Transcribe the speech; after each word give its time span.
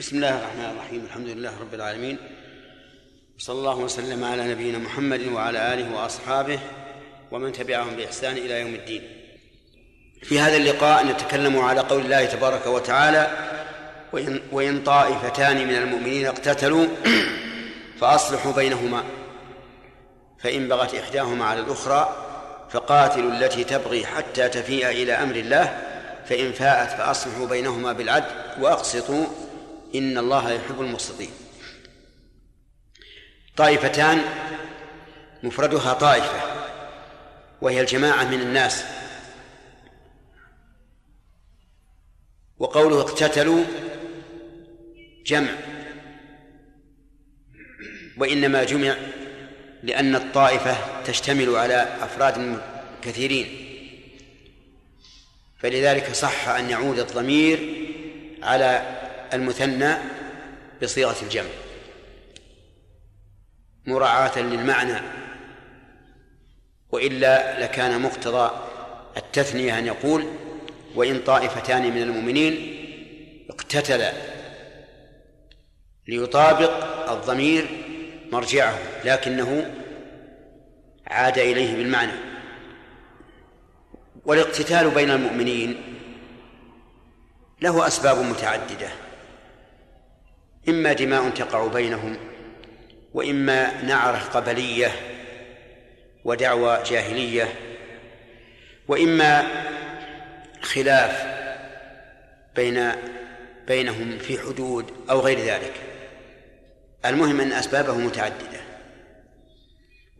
بسم 0.00 0.16
الله 0.16 0.38
الرحمن 0.38 0.64
الرحيم 0.64 1.04
الحمد 1.04 1.28
لله 1.28 1.60
رب 1.60 1.74
العالمين. 1.74 2.18
صلى 3.38 3.58
الله 3.58 3.76
وسلم 3.76 4.24
على 4.24 4.48
نبينا 4.48 4.78
محمد 4.78 5.26
وعلى 5.26 5.74
آله 5.74 5.94
وأصحابه 5.94 6.58
ومن 7.30 7.52
تبعهم 7.52 7.96
بإحسان 7.96 8.36
إلى 8.36 8.60
يوم 8.60 8.74
الدين. 8.74 9.02
في 10.22 10.40
هذا 10.40 10.56
اللقاء 10.56 11.06
نتكلم 11.06 11.58
على 11.58 11.80
قول 11.80 12.00
الله 12.00 12.24
تبارك 12.24 12.66
وتعالى 12.66 13.30
وإن, 14.12 14.40
وإن 14.52 14.82
طائفتان 14.82 15.66
من 15.68 15.74
المؤمنين 15.76 16.26
اقتتلوا 16.26 16.86
فأصلحوا 18.00 18.52
بينهما 18.52 19.04
فإن 20.38 20.68
بغت 20.68 20.94
إحداهما 20.94 21.44
على 21.44 21.60
الأخرى 21.60 22.16
فقاتلوا 22.70 23.32
التي 23.32 23.64
تبغي 23.64 24.06
حتى 24.06 24.48
تفيء 24.48 24.88
إلى 24.88 25.12
أمر 25.12 25.36
الله 25.36 25.78
فإن 26.26 26.52
فاءت 26.52 26.90
فأصلحوا 26.90 27.46
بينهما 27.46 27.92
بالعدل 27.92 28.30
وأقسطوا 28.60 29.26
إن 29.94 30.18
الله 30.18 30.50
يحب 30.50 30.80
المقسطين. 30.80 31.30
طائفتان 33.56 34.22
مفردها 35.42 35.92
طائفة 35.92 36.42
وهي 37.60 37.80
الجماعة 37.80 38.24
من 38.24 38.40
الناس. 38.40 38.84
وقوله 42.58 43.00
اقتتلوا 43.00 43.64
جمع. 45.26 45.50
وإنما 48.16 48.64
جمع 48.64 48.96
لأن 49.82 50.16
الطائفة 50.16 51.02
تشتمل 51.02 51.56
على 51.56 51.96
أفراد 52.00 52.60
كثيرين. 53.02 53.66
فلذلك 55.58 56.12
صح 56.12 56.48
أن 56.48 56.70
يعود 56.70 56.98
الضمير 56.98 57.86
على 58.42 58.99
المثنى 59.32 59.94
بصيغة 60.82 61.16
الجمع 61.22 61.50
مراعاة 63.86 64.38
للمعنى 64.38 65.00
وإلا 66.92 67.60
لكان 67.60 68.02
مقتضى 68.02 68.50
التثنية 69.16 69.78
أن 69.78 69.86
يقول 69.86 70.24
وإن 70.94 71.20
طائفتان 71.20 71.82
من 71.82 72.02
المؤمنين 72.02 72.76
اقتتلا 73.50 74.12
ليطابق 76.08 77.10
الضمير 77.10 77.68
مرجعه 78.32 78.78
لكنه 79.04 79.74
عاد 81.06 81.38
إليه 81.38 81.76
بالمعنى. 81.76 82.12
والاقتتال 84.24 84.90
بين 84.90 85.10
المؤمنين 85.10 85.80
له 87.60 87.86
أسباب 87.86 88.18
متعددة. 88.18 88.88
إما 90.70 90.92
دماء 90.92 91.30
تقع 91.30 91.66
بينهم 91.66 92.16
وإما 93.14 93.82
نعرة 93.82 94.18
قبلية 94.18 94.92
ودعوى 96.24 96.82
جاهلية 96.86 97.48
وإما 98.88 99.46
خلاف 100.62 101.24
بين 102.56 102.92
بينهم 103.66 104.18
في 104.18 104.38
حدود 104.38 104.90
أو 105.10 105.20
غير 105.20 105.38
ذلك. 105.38 105.72
المهم 107.04 107.40
أن 107.40 107.52
أسبابه 107.52 107.94
متعددة. 107.94 108.60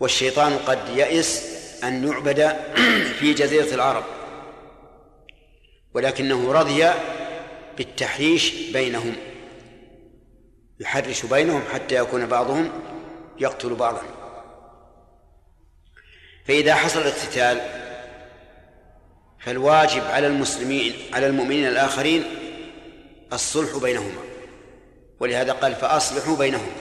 والشيطان 0.00 0.58
قد 0.58 0.78
يئس 0.96 1.44
أن 1.84 2.08
يعبد 2.08 2.56
في 3.18 3.34
جزيرة 3.34 3.74
العرب 3.74 4.04
ولكنه 5.94 6.52
رضي 6.52 6.90
بالتحريش 7.76 8.70
بينهم. 8.72 9.16
يحرش 10.80 11.26
بينهم 11.26 11.62
حتى 11.72 11.94
يكون 11.94 12.26
بعضهم 12.26 12.72
يقتل 13.38 13.74
بعضا. 13.74 14.02
فإذا 16.44 16.74
حصل 16.74 17.00
الاقتتال 17.00 17.60
فالواجب 19.38 20.02
على 20.02 20.26
المسلمين 20.26 21.14
على 21.14 21.26
المؤمنين 21.26 21.66
الآخرين 21.66 22.24
الصلح 23.32 23.76
بينهما. 23.76 24.22
ولهذا 25.20 25.52
قال 25.52 25.74
فأصلحوا 25.74 26.36
بينهم. 26.36 26.72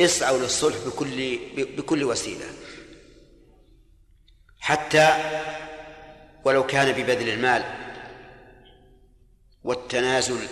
اسعوا 0.00 0.38
للصلح 0.38 0.76
بكل 0.86 1.38
بكل 1.56 2.04
وسيلة. 2.04 2.46
حتى 4.60 5.16
ولو 6.44 6.66
كان 6.66 6.92
ببذل 6.92 7.28
المال 7.28 7.64
والتنازل 9.64 10.48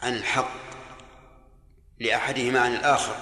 عن 0.00 0.14
الحق 0.14 0.61
لأحدهما 2.02 2.60
عن 2.60 2.74
الآخر 2.74 3.16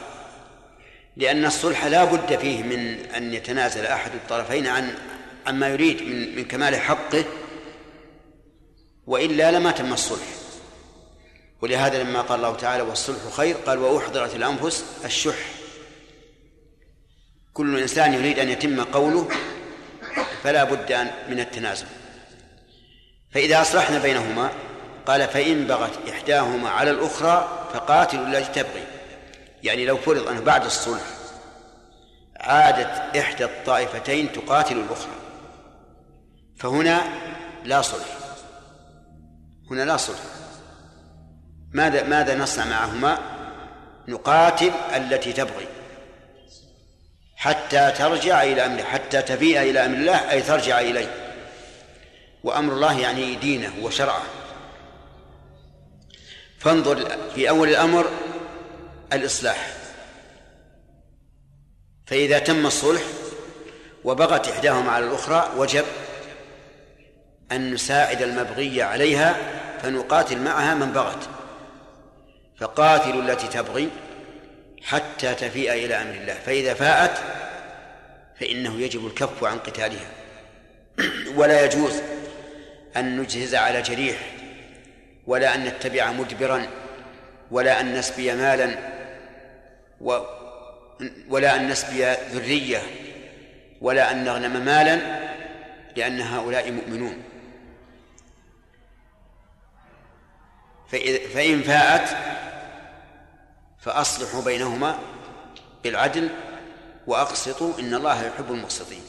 لأن 1.17 1.45
الصلح 1.45 1.85
لا 1.85 2.05
بد 2.05 2.39
فيه 2.39 2.63
من 2.63 2.99
أن 3.17 3.35
يتنازل 3.35 3.87
أحد 3.87 4.11
الطرفين 4.15 4.67
عن 4.67 4.95
عما 5.47 5.69
يريد 5.69 6.03
من 6.03 6.37
من 6.37 6.45
كمال 6.45 6.77
حقه 6.77 7.25
وإلا 9.07 9.51
لما 9.51 9.71
تم 9.71 9.93
الصلح. 9.93 10.27
ولهذا 11.63 12.03
لما 12.03 12.21
قال 12.21 12.39
الله 12.39 12.57
تعالى 12.57 12.83
والصلح 12.83 13.29
خير 13.37 13.57
قال 13.57 13.79
وأحضرت 13.79 14.37
الأنفس 14.37 14.85
الشح. 15.05 15.37
كل 17.53 17.79
إنسان 17.79 18.15
يريد 18.15 18.39
أن 18.39 18.49
يتم 18.49 18.85
قوله 18.85 19.29
فلا 20.43 20.65
بد 20.65 20.93
من 21.29 21.41
التنازل. 21.41 21.87
فإذا 23.33 23.61
أصلحنا 23.61 23.99
بينهما 23.99 24.53
قال 25.11 25.29
فإن 25.29 25.67
بغت 25.67 26.09
إحداهما 26.09 26.71
على 26.71 26.91
الأخرى 26.91 27.67
فقاتلوا 27.75 28.27
التي 28.27 28.63
تبغي. 28.63 28.85
يعني 29.63 29.87
لو 29.87 29.97
فرض 29.97 30.29
أنه 30.29 30.41
بعد 30.41 30.65
الصلح 30.65 31.03
عادت 32.41 33.17
إحدى 33.17 33.45
الطائفتين 33.45 34.33
تقاتل 34.33 34.77
الأخرى 34.77 35.13
فهنا 36.57 37.01
لا 37.65 37.83
صلح. 37.83 38.07
هنا 39.71 39.83
لا 39.83 39.97
صلح. 39.97 40.19
ماذا 41.73 42.03
ماذا 42.03 42.39
نصنع 42.39 42.65
معهما؟ 42.65 43.19
نقاتل 44.09 44.73
التي 44.97 45.33
تبغي. 45.33 45.67
حتى 47.37 47.93
ترجع 47.99 48.43
إلى 48.43 48.67
أمره 48.67 48.83
حتى 48.83 49.23
تفيء 49.23 49.61
إلى 49.61 49.85
أمر 49.85 49.97
الله 49.97 50.31
أي 50.31 50.43
ترجع 50.43 50.81
إليه. 50.81 51.37
وأمر 52.45 52.73
الله 52.73 53.01
يعني 53.01 53.35
دينه 53.35 53.73
وشرعه. 53.83 54.40
فانظر 56.61 57.17
في 57.35 57.49
أول 57.49 57.69
الأمر 57.69 58.11
الإصلاح. 59.13 59.73
فإذا 62.07 62.39
تم 62.39 62.67
الصلح 62.67 63.03
وبغت 64.05 64.49
إحداهما 64.49 64.91
على 64.91 65.05
الأخرى 65.05 65.51
وجب 65.57 65.85
أن 67.53 67.75
نساعد 67.75 68.23
المبغي 68.23 68.83
عليها 68.83 69.37
فنقاتل 69.83 70.39
معها 70.39 70.75
من 70.75 70.93
بغت. 70.93 71.29
فقاتلوا 72.59 73.23
التي 73.23 73.49
تبغي 73.49 73.89
حتى 74.83 75.35
تفيء 75.35 75.73
إلى 75.73 75.95
أمر 75.95 76.15
الله. 76.15 76.35
فإذا 76.35 76.75
فاءت 76.75 77.19
فإنه 78.41 78.81
يجب 78.81 79.07
الكف 79.07 79.45
عن 79.45 79.59
قتالها. 79.59 80.11
ولا 81.37 81.65
يجوز 81.65 82.03
أن 82.97 83.21
نجهز 83.21 83.55
على 83.55 83.83
جريح 83.83 84.40
ولا 85.27 85.55
أن 85.55 85.65
نتبع 85.65 86.13
مدبرا 86.13 86.67
ولا 87.51 87.81
أن 87.81 87.95
نسبي 87.95 88.35
مالا 88.35 88.79
و 90.01 90.21
ولا 91.29 91.57
أن 91.57 91.69
نسبي 91.69 92.13
ذرية 92.13 92.83
ولا 93.81 94.11
أن 94.11 94.25
نغنم 94.25 94.65
مالا 94.65 95.21
لأن 95.97 96.21
هؤلاء 96.21 96.71
مؤمنون. 96.71 97.23
فإن 101.35 101.63
فاءت 101.63 102.17
فأصلحوا 103.79 104.43
بينهما 104.43 104.99
بالعدل 105.85 106.29
وأقسطوا 107.07 107.79
إن 107.79 107.95
الله 107.95 108.27
يحب 108.27 108.53
المقسطين. 108.53 109.03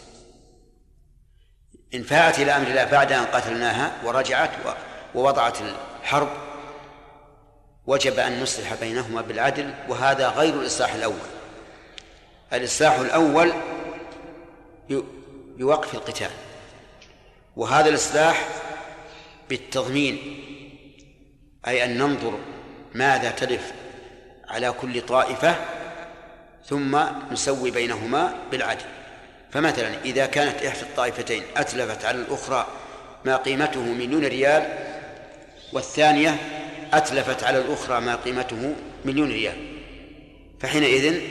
إن 1.93 2.03
فاءت 2.03 2.39
إلى 2.39 2.55
أمر 2.55 2.67
الله 2.67 2.85
بعد 2.85 3.11
أن 3.11 3.25
قتلناها 3.25 3.91
ورجعت 4.05 4.51
ووضعت 5.15 5.57
الحرب 6.01 6.29
وجب 7.87 8.19
أن 8.19 8.41
نصلح 8.41 8.73
بينهما 8.73 9.21
بالعدل 9.21 9.73
وهذا 9.89 10.29
غير 10.29 10.53
الإصلاح 10.53 10.93
الأول. 10.93 11.29
الإصلاح 12.53 12.99
الأول 12.99 13.53
بوقف 15.57 15.93
القتال 15.93 16.31
وهذا 17.55 17.89
الإصلاح 17.89 18.47
بالتضمين 19.49 20.17
أي 21.67 21.83
أن 21.85 21.97
ننظر 21.97 22.39
ماذا 22.93 23.31
تلف 23.31 23.73
على 24.47 24.71
كل 24.71 25.01
طائفة 25.01 25.55
ثم 26.65 26.99
نسوي 27.31 27.71
بينهما 27.71 28.33
بالعدل. 28.51 28.85
فمثلا 29.51 29.89
إذا 30.05 30.25
كانت 30.25 30.63
إحدى 30.63 30.81
الطائفتين 30.81 31.43
أتلفت 31.57 32.05
على 32.05 32.17
الأخرى 32.17 32.67
ما 33.25 33.35
قيمته 33.35 33.81
مليون 33.81 34.25
ريال 34.25 34.90
والثانية 35.73 36.37
أتلفت 36.93 37.43
على 37.43 37.57
الأخرى 37.57 38.01
ما 38.01 38.15
قيمته 38.15 38.75
مليون 39.05 39.31
ريال. 39.31 39.55
فحينئذ 40.59 41.21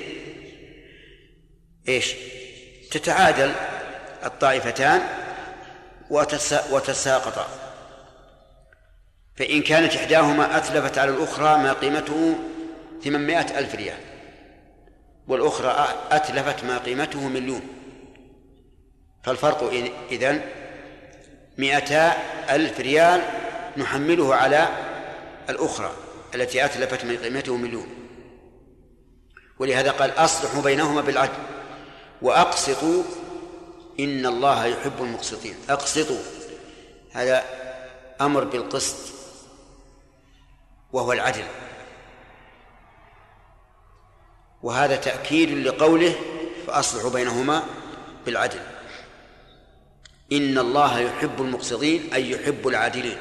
إيش؟ 1.88 2.14
تتعادل 2.90 3.52
الطائفتان 4.25 5.02
وتساقطا 6.70 7.48
فإن 9.37 9.62
كانت 9.62 9.96
إحداهما 9.96 10.56
أتلفت 10.56 10.98
على 10.98 11.10
الأخرى 11.10 11.58
ما 11.58 11.72
قيمته 11.72 12.38
ثمانمائة 13.04 13.58
ألف 13.58 13.75
ريال 13.75 13.98
والأخرى 15.28 15.88
أتلفت 16.10 16.64
ما 16.64 16.78
قيمته 16.78 17.28
مليون. 17.28 17.62
فالفرق 19.25 19.70
إذن 20.10 20.40
مئتا 21.58 22.12
ألف 22.50 22.81
ريال 22.81 23.20
نحمله 23.76 24.34
على 24.34 24.69
الأخرى 25.50 25.93
التي 26.34 26.64
أتلفت 26.64 27.05
من 27.05 27.17
قيمته 27.17 27.56
مليون 27.56 27.87
ولهذا 29.58 29.90
قال 29.90 30.11
أصلحوا 30.11 30.62
بينهما 30.62 31.00
بالعدل 31.00 31.43
وأقسطوا 32.22 33.02
إن 34.00 34.26
الله 34.26 34.67
يحب 34.67 34.93
المقسطين. 35.00 35.55
أقسطوا. 35.70 36.19
هذا 37.12 37.44
أمر 38.20 38.44
بالقسط 38.44 38.96
وهو 40.93 41.12
العدل. 41.12 41.44
وهذا 44.62 44.96
تأكيد 44.96 45.50
لقوله 45.50 46.14
فأصلحوا 46.66 47.11
بينهما 47.11 47.62
بالعدل. 48.26 48.61
إن 50.32 50.58
الله 50.58 50.99
يحب 50.99 51.43
المقسطين 51.43 52.14
أي 52.14 52.31
يحب 52.31 52.69
العادلين. 52.69 53.19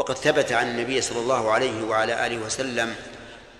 وقد 0.00 0.18
ثبت 0.18 0.52
عن 0.52 0.68
النبي 0.68 1.00
صلى 1.00 1.20
الله 1.20 1.50
عليه 1.50 1.82
وعلى 1.82 2.26
آله 2.26 2.38
وسلم 2.38 2.94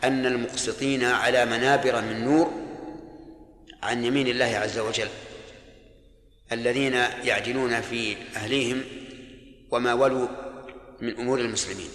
أن 0.05 0.27
المقسطين 0.27 1.05
على 1.05 1.45
منابر 1.45 2.01
من 2.01 2.25
نور 2.25 2.53
عن 3.83 4.05
يمين 4.05 4.27
الله 4.27 4.45
عز 4.45 4.79
وجل 4.79 5.09
الذين 6.53 6.95
يعدلون 6.95 7.81
في 7.81 8.17
أهليهم 8.37 8.85
وما 9.71 9.95
ولوا 9.95 10.29
من 11.01 11.17
أمور 11.17 11.41
المسلمين. 11.41 11.89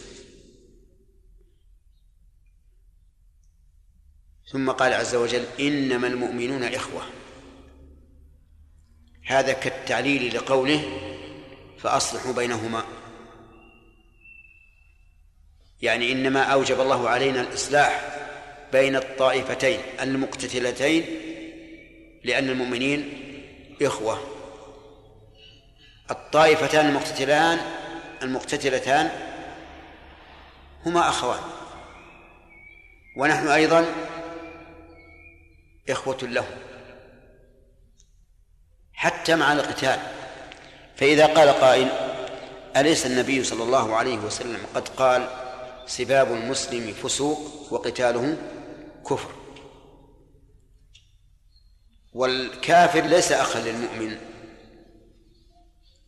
ثم 4.52 4.72
قال 4.72 4.94
عز 4.94 5.16
وجل 5.16 5.46
إنما 5.60 6.08
المؤمنون 6.08 6.64
إخوة. 6.64 7.04
هذا 9.26 9.54
كالتعليل 9.54 10.36
لقوله 10.36 10.84
فأصلحوا 11.80 12.34
بينهما. 12.34 13.05
يعني 15.86 16.12
إنما 16.12 16.44
أوجب 16.44 16.82
الله 16.82 17.10
علينا 17.10 17.42
الإصلاح 17.42 18.02
بين 18.72 18.96
الطائفتين 18.96 19.80
المقتتلتين 20.02 21.06
لأن 22.24 22.50
المؤمنين 22.50 23.14
إخوة. 23.82 24.20
الطائفتان 26.12 26.86
المقتتلان 26.86 27.60
المقتتلتان 28.24 29.10
هما 30.86 31.10
أخوان. 31.10 31.40
ونحن 33.18 33.48
أيضا 33.48 33.86
إخوة 35.90 36.18
لهم. 36.22 36.58
حتى 38.94 39.36
مع 39.36 39.54
القتال. 39.54 40.00
فإذا 40.96 41.26
قال 41.26 41.50
قائل 41.50 41.88
أليس 42.78 43.06
النبي 43.06 43.44
صلى 43.44 43.64
الله 43.64 43.96
عليه 43.96 44.18
وسلم 44.18 44.60
قد 44.76 44.88
قال 44.88 45.45
سباب 45.88 46.32
المسلم 46.32 46.94
فسوق 46.94 47.74
وقتاله 47.74 48.38
كفر. 49.10 49.32
والكافر 52.14 53.02
ليس 53.02 53.32
أخا 53.32 53.60
للمؤمن. 53.60 54.18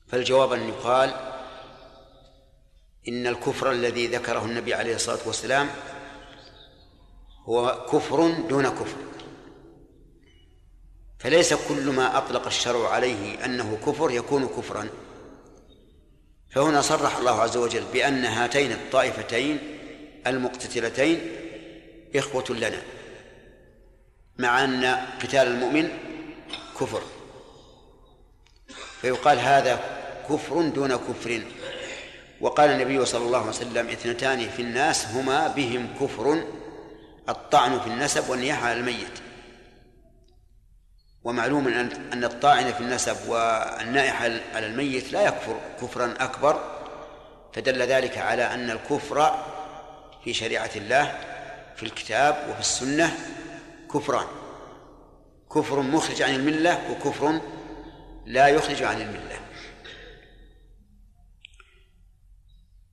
فالجواب 0.08 0.54
أن 0.54 0.70
يقال 0.70 1.14
إن 3.08 3.28
الكفر 3.28 3.72
الذي 3.72 4.08
ذكره 4.08 4.46
النبي 4.46 4.74
عليه 4.74 4.96
الصلاة 4.96 5.20
والسلام 5.26 5.70
هو 7.46 7.86
كفر 7.92 8.32
دون 8.50 8.70
كفر. 8.70 8.98
فليس 11.20 11.54
كل 11.54 11.90
ما 11.90 12.18
أطلق 12.18 12.46
الشرع 12.46 12.90
عليه 12.90 13.46
أنه 13.46 13.78
كفر 13.86 14.12
يكون 14.12 14.48
كفرا. 14.48 14.90
فهنا 16.58 16.82
صرح 16.82 17.18
الله 17.18 17.42
عز 17.42 17.58
وجل 17.58 17.84
بأن 17.94 18.26
هاتين 18.26 18.72
الطائفتين 18.72 19.60
المقتتلتين 20.28 21.32
إخوة 22.16 22.46
لنا 22.50 22.82
مع 24.38 24.64
أن 24.64 24.86
قتال 25.22 25.48
المؤمن 25.48 25.90
كفر. 26.80 27.02
فيقال 29.02 29.40
هذا 29.40 29.80
كفر 30.30 30.62
دون 30.62 30.96
كفر. 30.96 31.42
وقال 32.42 32.70
النبي 32.70 33.06
صلى 33.06 33.26
الله 33.26 33.40
عليه 33.40 33.50
وسلم 33.50 33.88
اثنتان 33.88 34.50
في 34.50 34.62
الناس 34.62 35.06
هما 35.06 35.48
بهم 35.48 35.88
كفر 36.02 36.44
الطعن 37.30 37.80
في 37.80 37.88
النسب 37.88 38.30
والنياحة 38.30 38.68
على 38.68 38.80
الميت. 38.80 39.27
ومعلوم 41.28 41.68
أن 42.14 42.24
الطاعن 42.24 42.74
في 42.74 42.80
النسب 42.80 43.30
والنائح 43.30 44.22
على 44.22 44.66
الميت 44.66 45.12
لا 45.12 45.22
يكفر 45.22 45.60
كفرا 45.82 46.14
أكبر 46.20 46.78
فدل 47.54 47.82
ذلك 47.82 48.18
على 48.18 48.54
أن 48.54 48.72
الكفر 48.72 49.46
في 50.24 50.34
شريعة 50.34 50.70
الله 50.76 51.20
في 51.76 51.84
الكتاب 51.84 52.48
وفي 52.50 52.60
السنة 52.60 53.18
كفران. 53.94 54.28
كفر 55.56 55.82
مخرج 55.82 56.22
عن 56.22 56.36
الملة 56.36 56.92
وكفر 56.92 57.42
لا 58.26 58.48
يخرج 58.48 58.84
عن 58.84 59.02
الملة. 59.02 59.40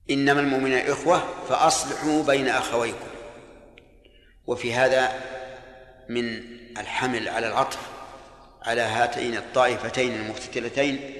إنما 0.09 0.39
المؤمنون 0.39 0.79
إخوة 0.79 1.23
فأصلحوا 1.49 2.23
بين 2.23 2.47
أخويكم. 2.47 3.07
وفي 4.47 4.73
هذا 4.73 5.21
من 6.09 6.43
الحمل 6.77 7.29
على 7.29 7.47
العطف 7.47 7.94
على 8.65 8.81
هاتين 8.81 9.37
الطائفتين 9.37 10.15
المقتتلتين 10.15 11.13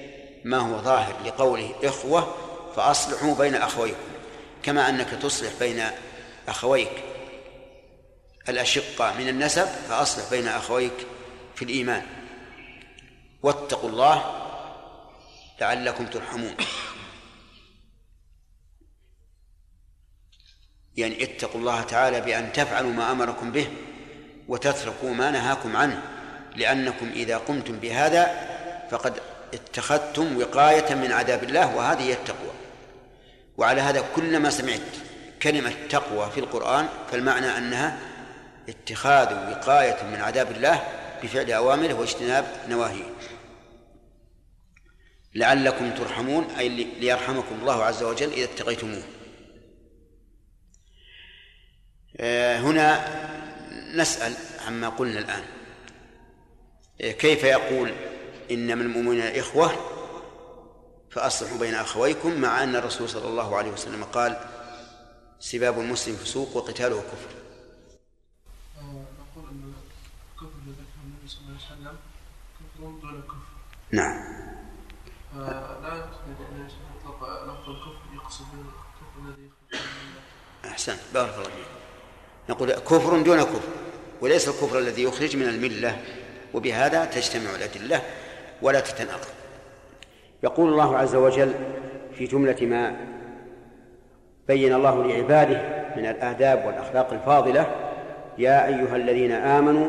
ما 0.44 0.58
هو 0.58 0.78
ظاهر 0.78 1.26
لقوله 1.26 1.74
إخوة 1.84 2.34
فأصلحوا 2.76 3.34
بين 3.34 3.54
أخويكم 3.54 3.96
كما 4.62 4.88
أنك 4.88 5.08
تصلح 5.08 5.52
بين 5.60 5.84
أخويك 6.48 7.04
الأشقة 8.48 9.14
من 9.18 9.28
النسب 9.28 9.66
فأصلح 9.66 10.30
بين 10.30 10.48
أخويك 10.48 11.06
في 11.54 11.64
الإيمان. 11.64 12.02
واتقوا 13.42 13.90
الله 13.90 14.42
لعلكم 15.60 16.06
ترحمون. 16.06 16.56
يعني 20.96 21.22
اتقوا 21.22 21.60
الله 21.60 21.82
تعالى 21.82 22.20
بأن 22.20 22.52
تفعلوا 22.52 22.92
ما 22.92 23.12
أمركم 23.12 23.52
به 23.52 23.68
وتتركوا 24.48 25.14
ما 25.14 25.30
نهاكم 25.30 25.76
عنه. 25.76 26.15
لأنكم 26.56 27.10
إذا 27.14 27.36
قمتم 27.36 27.78
بهذا 27.78 28.48
فقد 28.90 29.20
اتخذتم 29.54 30.36
وقاية 30.36 30.94
من 30.94 31.12
عذاب 31.12 31.44
الله 31.44 31.76
وهذه 31.76 32.02
هي 32.02 32.12
التقوى. 32.12 32.50
وعلى 33.56 33.80
هذا 33.80 34.04
كلما 34.16 34.50
سمعت 34.50 34.80
كلمة 35.42 35.72
تقوى 35.90 36.30
في 36.30 36.40
القرآن 36.40 36.88
فالمعنى 37.12 37.58
أنها 37.58 37.98
اتخاذ 38.68 39.50
وقاية 39.50 40.02
من 40.02 40.20
عذاب 40.20 40.50
الله 40.50 40.82
بفعل 41.22 41.52
أوامره 41.52 41.94
واجتناب 41.94 42.44
نواهيه. 42.68 43.04
لعلكم 45.34 45.90
ترحمون 45.90 46.44
أي 46.58 46.68
ليرحمكم 46.68 47.54
الله 47.60 47.84
عز 47.84 48.02
وجل 48.02 48.32
إذا 48.32 48.44
اتقيتموه. 48.44 49.02
آه، 52.20 52.58
هنا 52.58 53.04
نسأل 53.94 54.34
عما 54.66 54.88
قلنا 54.88 55.18
الآن. 55.18 55.42
كيف 56.98 57.44
يقول 57.44 57.92
إنما 58.50 58.82
المؤمنون 58.82 59.20
إخوة 59.20 59.72
فأصلحوا 61.10 61.58
بين 61.58 61.74
أخويكم 61.74 62.40
مع 62.40 62.62
أن 62.62 62.76
الرسول 62.76 63.08
صلى 63.08 63.28
الله 63.28 63.56
عليه 63.56 63.70
وسلم 63.70 64.04
قال 64.04 64.40
سباب 65.40 65.80
المسلم 65.80 66.16
فسوق 66.16 66.56
وقتاله 66.56 66.96
كفر. 66.96 67.30
نقول 68.82 69.48
أن 69.50 69.72
الكفر 70.34 70.58
الذي 70.62 70.72
ذكره 70.72 71.02
النبي 71.04 71.28
صلى 71.28 71.40
الله 71.40 71.58
عليه 71.70 71.80
وسلم 71.80 71.96
كفر 72.58 72.80
دون 72.80 73.22
كفر. 73.22 73.36
نعم. 73.90 74.46
لا 75.82 75.96
يقصد 75.96 76.28
لفظ 77.48 77.70
الكفر 77.70 78.14
يقصد 78.14 78.46
الكفر 78.52 79.28
الذي 79.28 79.50
أحسنت. 80.64 81.00
بارك 81.14 81.34
الله 81.34 81.44
فيك. 81.44 81.66
نقول 82.48 82.72
كفر 82.72 83.22
دون 83.22 83.42
كفر 83.42 83.68
وليس 84.20 84.48
الكفر 84.48 84.78
الذي 84.78 85.02
يخرج 85.02 85.36
من 85.36 85.48
الملة. 85.48 86.04
وبهذا 86.56 87.04
تجتمع 87.04 87.50
الأدلة 87.54 88.00
ولا 88.62 88.80
تتناقض. 88.80 89.28
يقول 90.42 90.72
الله 90.72 90.98
عز 90.98 91.14
وجل 91.14 91.52
في 92.12 92.24
جملة 92.24 92.56
ما 92.60 92.96
بين 94.48 94.74
الله 94.74 95.04
لعباده 95.04 95.60
من 95.96 96.06
الآداب 96.06 96.66
والأخلاق 96.66 97.12
الفاضلة 97.12 97.66
يا 98.38 98.66
أيها 98.66 98.96
الذين 98.96 99.32
آمنوا 99.32 99.88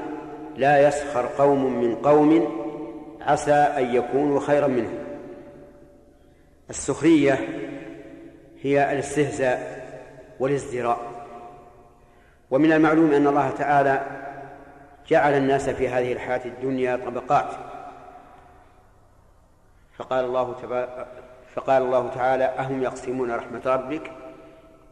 لا 0.56 0.88
يسخر 0.88 1.30
قوم 1.38 1.82
من 1.82 1.96
قوم 1.96 2.58
عسى 3.22 3.52
أن 3.52 3.96
يكونوا 3.96 4.40
خيرا 4.40 4.68
منهم. 4.68 4.98
السخرية 6.70 7.40
هي 8.62 8.92
الاستهزاء 8.92 9.88
والازدراء. 10.40 11.00
ومن 12.52 12.72
المعلوم 12.72 13.14
أن 13.14 13.28
الله 13.28 13.50
تعالى 13.50 14.02
جعل 15.10 15.34
الناس 15.34 15.70
في 15.70 15.90
هذه 15.90 16.14
الحياة 16.14 16.46
الدنيا 16.46 16.96
طبقات. 16.96 17.50
فقال 19.98 20.26
الله 20.26 20.56
فقال 21.56 21.84
الله 21.84 22.10
تعالى 22.16 22.44
أهم 22.44 22.84
يقسمون 22.84 23.32
رحمة 23.32 23.62
ربك؟ 23.66 24.12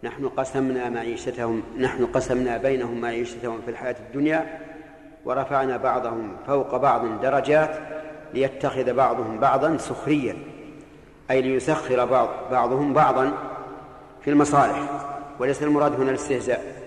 نحن 0.03 0.27
قسمنا 0.27 0.89
معيشتهم 0.89 1.63
نحن 1.79 2.05
قسمنا 2.05 2.57
بينهم 2.57 3.01
معيشتهم 3.01 3.62
في 3.62 3.72
الحياة 3.72 3.95
الدنيا 4.00 4.60
ورفعنا 5.25 5.77
بعضهم 5.77 6.38
فوق 6.48 6.77
بعض 6.77 7.22
درجات 7.22 7.79
ليتخذ 8.34 8.93
بعضهم 8.93 9.39
بعضا 9.39 9.77
سخريا 9.77 10.38
أي 11.31 11.41
ليسخر 11.41 12.05
بعض 12.05 12.29
بعضهم 12.51 12.93
بعضا 12.93 13.31
في 14.22 14.29
المصالح. 14.29 14.77
وليس 15.39 15.63
المراد 15.63 15.93
هنا 15.93 16.10
الاستهزاء 16.10 16.85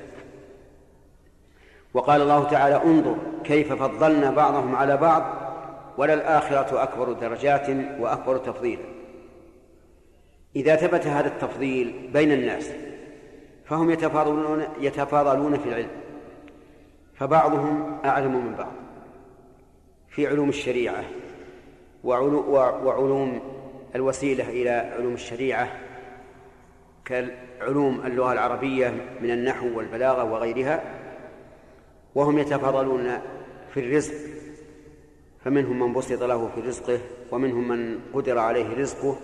وقال 1.95 2.23
الله 2.23 2.45
تعالى 2.45 2.83
انظر 2.85 3.17
كيف 3.45 3.73
فضلنا 3.73 4.31
بعضهم 4.31 4.77
على 4.77 4.97
بعض 4.97 5.23
وللآخرة 5.99 6.83
أكبر 6.83 7.13
درجات 7.13 7.69
وأكبر 8.01 8.37
تفضيلا. 8.37 8.85
إذا 10.57 10.77
ثبت 10.77 11.07
هذا 11.07 11.29
التفضيل 11.29 12.11
بين 12.13 12.33
الناس 12.33 12.71
فهم 13.65 13.91
يتفاضلون 13.91 14.63
يتفاضلون 14.81 15.59
في 15.59 15.69
العلم 15.69 15.91
فبعضهم 17.15 17.99
أعلم 18.05 18.47
من 18.47 18.55
بعض 18.55 18.73
في 20.09 20.27
علوم 20.27 20.49
الشريعة 20.49 21.05
وعلوم 22.05 23.41
الوسيلة 23.95 24.49
إلى 24.49 24.71
علوم 24.71 25.15
الشريعة 25.15 25.69
كعلوم 27.05 28.01
اللغة 28.07 28.33
العربية 28.33 28.95
من 29.21 29.31
النحو 29.31 29.79
والبلاغة 29.79 30.25
وغيرها 30.25 30.83
وهم 32.15 32.39
يتفاضلون 32.39 33.19
في 33.75 33.81
الرزق. 33.81 34.15
فمنهم 35.45 35.79
من 35.79 35.93
بسط 35.93 36.23
له 36.23 36.49
في 36.55 36.61
رزقه 36.61 37.01
ومنهم 37.33 37.69
من 37.69 38.01
قدر 38.15 38.39
عليه 38.39 38.77
رزقه 38.77 39.17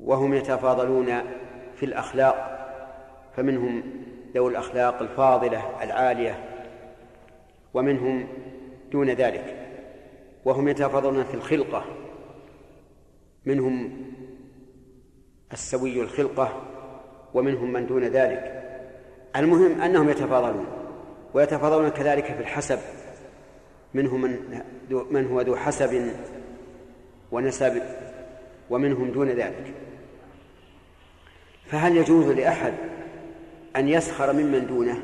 وهم 0.00 0.34
يتفاضلون 0.34 1.06
في 1.76 1.86
الأخلاق. 1.86 2.52
فمنهم 3.36 3.82
ذوي 4.34 4.50
الأخلاق 4.50 5.02
الفاضلة 5.02 5.82
العالية 5.82 6.44
ومنهم 7.74 8.28
دون 8.92 9.10
ذلك. 9.10 9.66
وهم 10.44 10.68
يتفاضلون 10.68 11.24
في 11.24 11.34
الخلقة. 11.34 11.84
منهم 13.46 13.92
السوي 15.52 16.00
الخلقة 16.00 16.62
ومنهم 17.34 17.72
من 17.72 17.86
دون 17.86 18.04
ذلك. 18.04 18.62
المهم 19.36 19.80
أنهم 19.80 20.08
يتفاضلون. 20.08 20.66
ويتفاضلون 21.34 21.88
كذلك 21.88 22.24
في 22.24 22.40
الحسب 22.40 22.78
منهم 23.94 24.20
من 24.20 24.38
من 25.10 25.26
هو 25.26 25.40
ذو 25.40 25.56
حسب 25.56 26.10
ونسب 27.32 27.82
ومنهم 28.70 29.10
دون 29.10 29.28
ذلك. 29.28 29.74
فهل 31.66 31.96
يجوز 31.96 32.26
لأحد 32.26 32.74
أن 33.76 33.88
يسخر 33.88 34.32
ممن 34.32 34.66
دونه؟ 34.66 35.02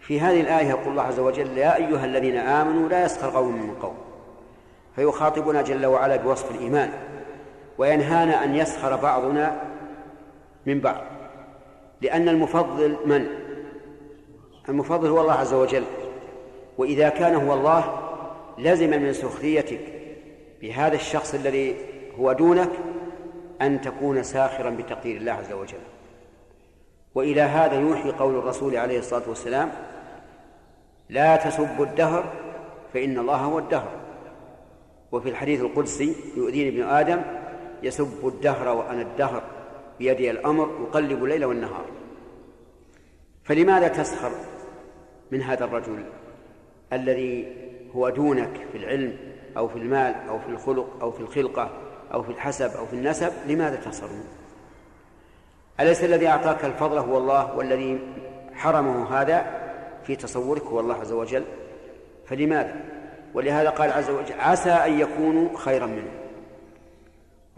في 0.00 0.20
هذه 0.20 0.40
الآية 0.40 0.68
يقول 0.68 0.88
الله 0.88 1.02
عز 1.02 1.18
وجل 1.18 1.58
يا 1.58 1.76
أيها 1.76 2.04
الذين 2.04 2.36
آمنوا 2.36 2.88
لا 2.88 3.04
يسخر 3.04 3.30
قوم 3.30 3.52
من 3.52 3.74
قوم. 3.74 3.96
فيخاطبنا 4.96 5.62
جل 5.62 5.86
وعلا 5.86 6.16
بوصف 6.16 6.50
الإيمان 6.50 6.90
وينهانا 7.78 8.44
أن 8.44 8.54
يسخر 8.54 8.96
بعضنا 8.96 9.62
من 10.66 10.80
بعض 10.80 11.04
لأن 12.00 12.28
المفضل 12.28 12.96
من؟ 13.06 13.43
المفضل 14.68 15.08
هو 15.08 15.20
الله 15.20 15.32
عز 15.32 15.54
وجل. 15.54 15.84
وإذا 16.78 17.08
كان 17.08 17.34
هو 17.34 17.54
الله 17.54 17.98
لزم 18.58 18.90
من 18.90 19.12
سخريتك 19.12 19.80
بهذا 20.62 20.94
الشخص 20.94 21.34
الذي 21.34 21.76
هو 22.18 22.32
دونك 22.32 22.70
أن 23.62 23.80
تكون 23.80 24.22
ساخرا 24.22 24.70
بتقدير 24.70 25.16
الله 25.16 25.32
عز 25.32 25.52
وجل. 25.52 25.78
وإلى 27.14 27.40
هذا 27.40 27.80
يوحي 27.80 28.10
قول 28.10 28.38
الرسول 28.38 28.76
عليه 28.76 28.98
الصلاة 28.98 29.22
والسلام 29.28 29.72
لا 31.08 31.36
تسبوا 31.36 31.84
الدهر 31.84 32.24
فإن 32.94 33.18
الله 33.18 33.36
هو 33.36 33.58
الدهر. 33.58 33.88
وفي 35.12 35.28
الحديث 35.28 35.60
القدسي 35.60 36.14
يؤذيني 36.36 36.68
ابن 36.68 36.82
آدم 36.82 37.22
يسب 37.82 38.28
الدهر 38.28 38.76
وأنا 38.76 39.02
الدهر 39.02 39.42
بيدي 39.98 40.30
الأمر 40.30 40.70
أقلب 40.90 41.24
الليل 41.24 41.44
والنهار. 41.44 41.84
فلماذا 43.44 43.88
تسخر؟ 43.88 44.30
من 45.34 45.42
هذا 45.42 45.64
الرجل 45.64 46.04
الذي 46.92 47.46
هو 47.96 48.08
دونك 48.08 48.66
في 48.72 48.78
العلم 48.78 49.16
أو 49.56 49.68
في 49.68 49.76
المال 49.76 50.14
أو 50.28 50.38
في 50.38 50.48
الخلق 50.48 50.86
أو 51.02 51.12
في 51.12 51.20
الخلقة 51.20 51.70
أو 52.14 52.22
في 52.22 52.30
الحسب 52.30 52.70
أو 52.70 52.86
في 52.86 52.92
النسب 52.92 53.32
لماذا 53.48 53.76
منه 54.12 54.24
أليس 55.80 56.04
الذي 56.04 56.28
أعطاك 56.28 56.64
الفضل 56.64 56.98
هو 56.98 57.18
الله 57.18 57.56
والذي 57.56 57.98
حرمه 58.54 59.20
هذا 59.20 59.46
في 60.04 60.16
تصورك 60.16 60.62
هو 60.62 60.80
الله 60.80 60.94
عز 60.94 61.12
وجل؟ 61.12 61.44
فلماذا؟ 62.26 62.76
ولهذا 63.34 63.70
قال 63.70 63.92
عز 63.92 64.10
وجل 64.10 64.40
عسى 64.40 64.70
أن 64.70 65.00
يكونوا 65.00 65.58
خيرا 65.58 65.86
منه. 65.86 66.10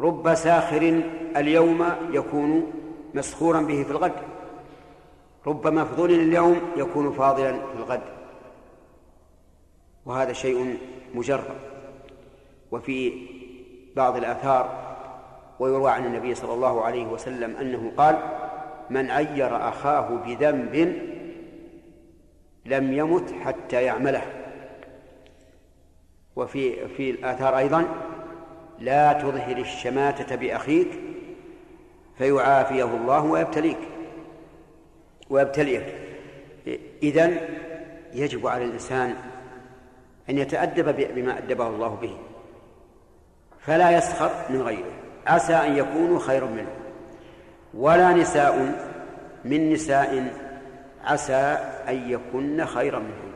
رب 0.00 0.35
ساخر 0.35 1.02
اليوم 1.37 1.87
يكون 2.11 2.73
مسخورا 3.14 3.61
به 3.61 3.83
في 3.83 3.90
الغد. 3.90 4.36
رب 5.47 5.67
مفضول 5.67 6.11
اليوم 6.11 6.61
يكون 6.76 7.12
فاضلا 7.12 7.53
في 7.53 7.76
الغد. 7.76 8.03
وهذا 10.07 10.33
شيء 10.33 10.79
مجرد 11.15 11.57
وفي 12.71 13.12
بعض 13.97 14.17
الآثار 14.17 14.87
ويروى 15.59 15.91
عن 15.91 16.07
النبي 16.07 16.35
صلى 16.35 16.55
الله 16.55 16.85
عليه 16.85 17.07
وسلم 17.07 17.57
أنه 17.57 17.93
قال 17.97 18.19
من 18.91 19.11
عير 19.11 19.69
أخاه 19.69 20.09
بذنب 20.09 21.03
لم 22.67 22.93
يمت 22.93 23.33
حتى 23.45 23.83
يعمله. 23.83 24.23
وفي 26.37 26.88
في 26.88 27.11
الآثار 27.11 27.59
أيضا 27.59 27.85
لا 28.79 29.12
تظهر 29.12 29.57
الشماتة 29.57 30.37
بأخيك 30.37 30.88
فيعافيه 32.19 32.85
الله 32.85 33.25
ويبتليك. 33.25 33.79
ويبتليك 35.30 35.95
إذن 37.02 37.38
يجب 38.14 38.47
على 38.47 38.64
الإنسان 38.64 39.14
أن 40.30 40.38
يتأدب 40.38 41.14
بما 41.14 41.38
أدبه 41.38 41.66
الله 41.66 41.88
به 41.88 42.16
فلا 43.61 43.90
يسخر 43.90 44.30
من 44.50 44.62
غيره. 44.62 44.92
عسى 45.26 45.54
أن 45.54 45.76
يكونوا 45.76 46.18
خيرا 46.18 46.47
منه. 46.47 46.71
ولا 47.75 48.12
نساء 48.12 48.75
من 49.45 49.73
نساء 49.73 50.33
عسى 51.04 51.59
أن 51.88 52.11
يكن 52.11 52.64
خيرا 52.64 52.99
منه 52.99 53.26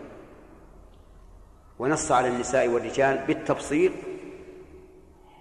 ونص 1.78 2.12
على 2.12 2.28
النساء 2.28 2.68
والرجال 2.68 3.18
بالتفصيل 3.26 3.92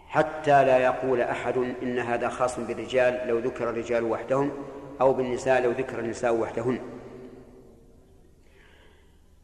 حتى 0.08 0.66
لا 0.66 0.78
يقول 0.78 1.22
أحد 1.22 1.58
إن 1.84 2.00
هذا 2.00 2.30
خاص 2.30 2.60
بالرجال 2.60 3.28
لو 3.28 3.40
ذكر 3.40 3.70
الرجال 3.70 4.04
وحدهم 4.04 4.52
أو 5.02 5.14
بالنساء 5.14 5.62
لو 5.62 5.72
ذكر 5.72 6.00
النساء 6.00 6.36
وحدهن. 6.36 6.80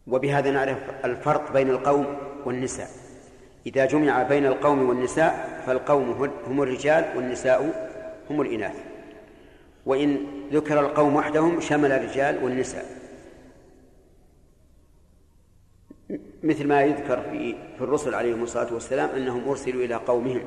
وبهذا 0.07 0.51
نعرف 0.51 1.05
الفرق 1.05 1.53
بين 1.53 1.69
القوم 1.69 2.17
والنساء. 2.45 2.89
إذا 3.65 3.85
جمع 3.85 4.24
بين 4.24 4.45
القوم 4.45 4.89
والنساء 4.89 5.63
فالقوم 5.65 6.31
هم 6.47 6.62
الرجال 6.62 7.17
والنساء 7.17 7.89
هم 8.29 8.41
الإناث. 8.41 8.75
وإن 9.85 10.17
ذكر 10.51 10.79
القوم 10.79 11.15
وحدهم 11.15 11.59
شمل 11.59 11.91
الرجال 11.91 12.43
والنساء. 12.43 12.85
مثل 16.43 16.67
ما 16.67 16.81
يذكر 16.81 17.21
في 17.21 17.55
في 17.77 17.81
الرسل 17.81 18.15
عليهم 18.15 18.43
الصلاة 18.43 18.74
والسلام 18.74 19.09
أنهم 19.09 19.50
أرسلوا 19.50 19.85
إلى 19.85 19.95
قومهم. 19.95 20.45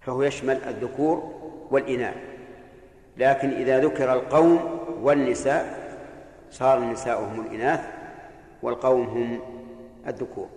فهو 0.00 0.22
يشمل 0.22 0.64
الذكور 0.64 1.35
والإناث. 1.70 2.16
لكن 3.16 3.50
إذا 3.50 3.80
ذكر 3.80 4.12
القوم 4.12 4.80
والنساء 5.02 5.86
صار 6.50 6.78
النساء 6.78 7.24
هم 7.24 7.46
الإناث 7.46 7.80
والقوم 8.62 9.06
هم 9.06 9.40
الذكور. 10.06 10.48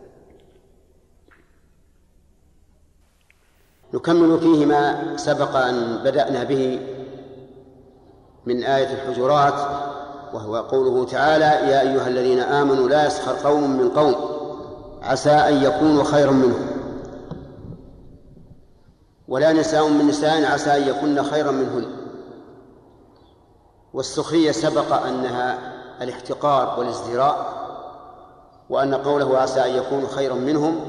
نكمل 3.94 4.40
فيه 4.40 4.66
ما 4.66 5.18
سبق 5.18 5.56
أن 5.56 6.04
بدأنا 6.04 6.44
به 6.44 6.80
من 8.46 8.64
آية 8.64 8.94
الحجرات 8.94 9.54
وهو 10.34 10.58
قوله 10.58 11.06
تعالى 11.06 11.72
يا 11.72 11.82
أيها 11.82 12.08
الذين 12.08 12.40
آمنوا 12.40 12.90
لا 12.90 13.08
يسخر 13.08 13.50
قوم 13.50 13.78
من 13.78 13.90
قوم 13.90 14.16
عسى 15.02 15.32
أن 15.32 15.64
يكونوا 15.64 16.04
خيرا 16.04 16.32
منهم. 16.32 16.79
ولا 19.30 19.54
نساء 19.54 19.88
من 19.88 20.08
نساء 20.08 20.46
عسى 20.46 20.78
أن 20.78 20.88
يكون 20.88 21.24
خيرا 21.24 21.52
منهن. 21.52 21.86
والسخرية 23.94 24.52
سبق 24.52 24.94
أنها 24.94 25.58
الاحتقار 26.02 26.80
والازدراء 26.80 27.60
وأن 28.70 28.96
قوله 28.96 29.38
عسى 29.38 29.66
أن 29.66 29.76
يكونوا 29.76 30.10
خيرا 30.10 30.36
منهم 30.36 30.80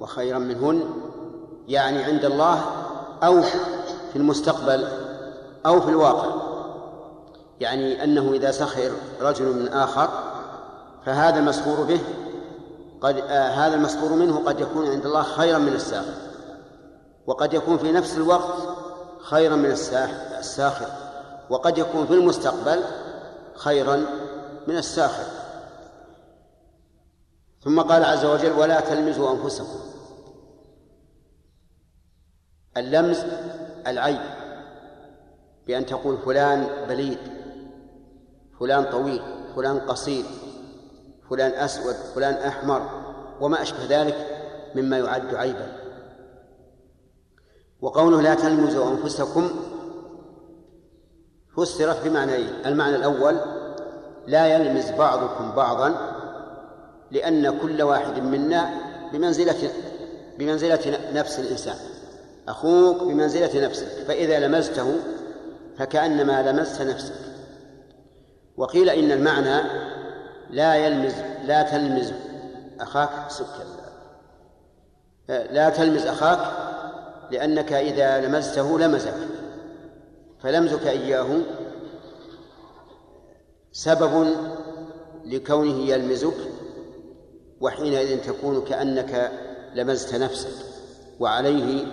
وخيرا 0.00 0.38
منهن 0.38 0.84
يعني 1.68 2.04
عند 2.04 2.24
الله 2.24 2.60
أو 3.22 3.42
في 4.12 4.16
المستقبل 4.16 4.88
أو 5.66 5.80
في 5.80 5.88
الواقع. 5.88 6.30
يعني 7.60 8.04
أنه 8.04 8.32
إذا 8.32 8.50
سخر 8.50 8.90
رجل 9.20 9.44
من 9.44 9.68
آخر 9.68 10.08
فهذا 11.06 11.38
المسخور 11.38 11.84
به 11.84 12.00
قد 13.00 13.16
آه 13.16 13.48
هذا 13.48 13.74
المسخور 13.74 14.12
منه 14.12 14.42
قد 14.46 14.60
يكون 14.60 14.88
عند 14.88 15.06
الله 15.06 15.22
خيرا 15.22 15.58
من 15.58 15.72
الساخر. 15.72 16.29
وقد 17.26 17.54
يكون 17.54 17.78
في 17.78 17.92
نفس 17.92 18.16
الوقت 18.16 18.54
خيرا 19.20 19.56
من 19.56 19.70
الساخر 20.38 20.86
وقد 21.50 21.78
يكون 21.78 22.06
في 22.06 22.14
المستقبل 22.14 22.84
خيرا 23.54 23.96
من 24.68 24.76
الساخر. 24.76 25.40
ثم 27.64 27.80
قال 27.80 28.04
عز 28.04 28.24
وجل 28.24 28.52
ولا 28.52 28.80
تلمزوا 28.80 29.32
أنفسكم 29.32 29.80
اللمز 32.76 33.24
العيب 33.86 34.20
بأن 35.66 35.86
تقول 35.86 36.18
فلان 36.18 36.86
بليد 36.88 37.18
فلان 38.60 38.84
طويل 38.84 39.22
فلان 39.56 39.80
قصير 39.80 40.24
فلان 41.30 41.50
أسود 41.50 41.94
فلان 41.94 42.34
أحمر 42.34 42.90
وما 43.40 43.62
أشبه 43.62 43.84
ذلك 43.88 44.26
مما 44.74 44.98
يعد 44.98 45.34
عيبا. 45.34 45.79
وقوله 47.82 48.22
لا 48.22 48.34
تلمزوا 48.34 48.90
أنفسكم 48.90 49.50
فسرت 51.56 52.04
بمعنيين 52.04 52.52
المعنى 52.66 52.96
الأول 52.96 53.40
لا 54.26 54.46
يلمز 54.46 54.90
بعضكم 54.90 55.52
بعضا 55.52 55.94
لأن 57.10 57.58
كل 57.58 57.82
واحد 57.82 58.18
منا 58.22 58.70
بمنزلة 59.12 59.70
بمنزلة 60.38 60.98
نفس 61.14 61.38
الإنسان. 61.38 61.76
أخوك 62.48 63.02
بمنزلة 63.02 63.66
نفسك. 63.66 63.86
فإذا 63.86 64.38
لمزته 64.38 64.94
فكأنما 65.78 66.42
لمست 66.42 66.82
نفسك. 66.82 67.14
وقيل 68.56 68.90
إن 68.90 69.12
المعنى 69.12 69.62
لا 70.50 70.74
يلمز 70.74 71.12
لا 71.44 71.62
تلمز 71.62 72.12
أخاك 72.80 73.10
سكر 73.28 73.64
لا 75.28 75.70
تلمز 75.70 76.06
أخاك 76.06 76.69
لأنك 77.30 77.72
إذا 77.72 78.26
لمزته 78.26 78.78
لمزك. 78.78 79.14
فلمزك 80.42 80.86
إياه 80.86 81.26
سبب 83.72 84.26
لكونه 85.24 85.88
يلمزك 85.88 86.36
وحينئذ 87.60 88.20
تكون 88.20 88.64
كأنك 88.64 89.30
لمزت 89.74 90.14
نفسك. 90.14 90.66
وعليه 91.20 91.86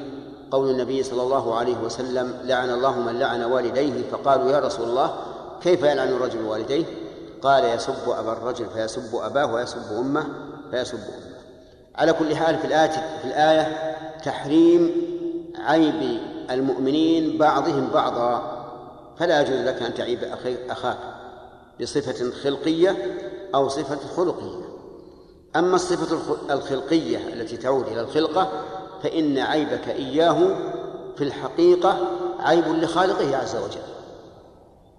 قول 0.52 0.70
النبي 0.70 1.04
صلى 1.04 1.22
الله 1.22 1.56
عليه 1.56 1.78
وسلم 1.78 2.40
لعن 2.44 2.70
الله 2.70 3.00
من 3.00 3.20
لعن 3.20 3.44
والديه. 3.44 4.10
فقالوا 4.12 4.52
يا 4.52 4.60
رسول 4.60 4.90
الله 4.90 5.16
كيف 5.62 5.84
يلعن 5.84 6.08
الرجل 6.08 6.42
والديه؟ 6.42 6.86
قال 7.42 7.64
يسب 7.64 8.10
أبا 8.10 8.32
الرجل 8.32 8.66
فيسب 8.70 9.16
أباه 9.16 9.54
ويسب 9.54 9.94
أمه 10.00 10.28
فيسب 10.72 10.98
أمه. 10.98 11.38
على 11.96 12.14
كل 12.14 12.36
حال 12.36 12.58
في 12.58 12.68
الآية 12.68 13.20
في 13.22 13.26
الآية 13.26 13.96
تحريم 14.26 15.07
عيب 15.60 16.20
المؤمنين 16.52 17.38
بعضهم 17.38 17.88
بعضا 17.94 18.58
فلا 19.20 19.42
يجوز 19.42 19.60
لك 19.60 19.82
أن 19.82 19.94
تعيب 19.94 20.20
أخاك 20.70 20.98
بصفة 21.82 22.32
خلقية 22.32 23.18
أو 23.56 23.70
صفة 23.70 24.08
خلقية. 24.16 24.66
أما 25.56 25.76
الصفة 25.76 26.36
الخلقية 26.50 27.18
التي 27.34 27.58
تعود 27.58 27.88
إلى 27.88 28.02
الخلقة 28.02 28.52
فإن 29.04 29.38
عيبك 29.38 29.88
إياه 29.88 30.56
في 31.18 31.24
الحقيقة 31.24 32.08
عيب 32.40 32.68
لخالقه 32.68 33.38
عز 33.38 33.56
وجل. 33.56 33.88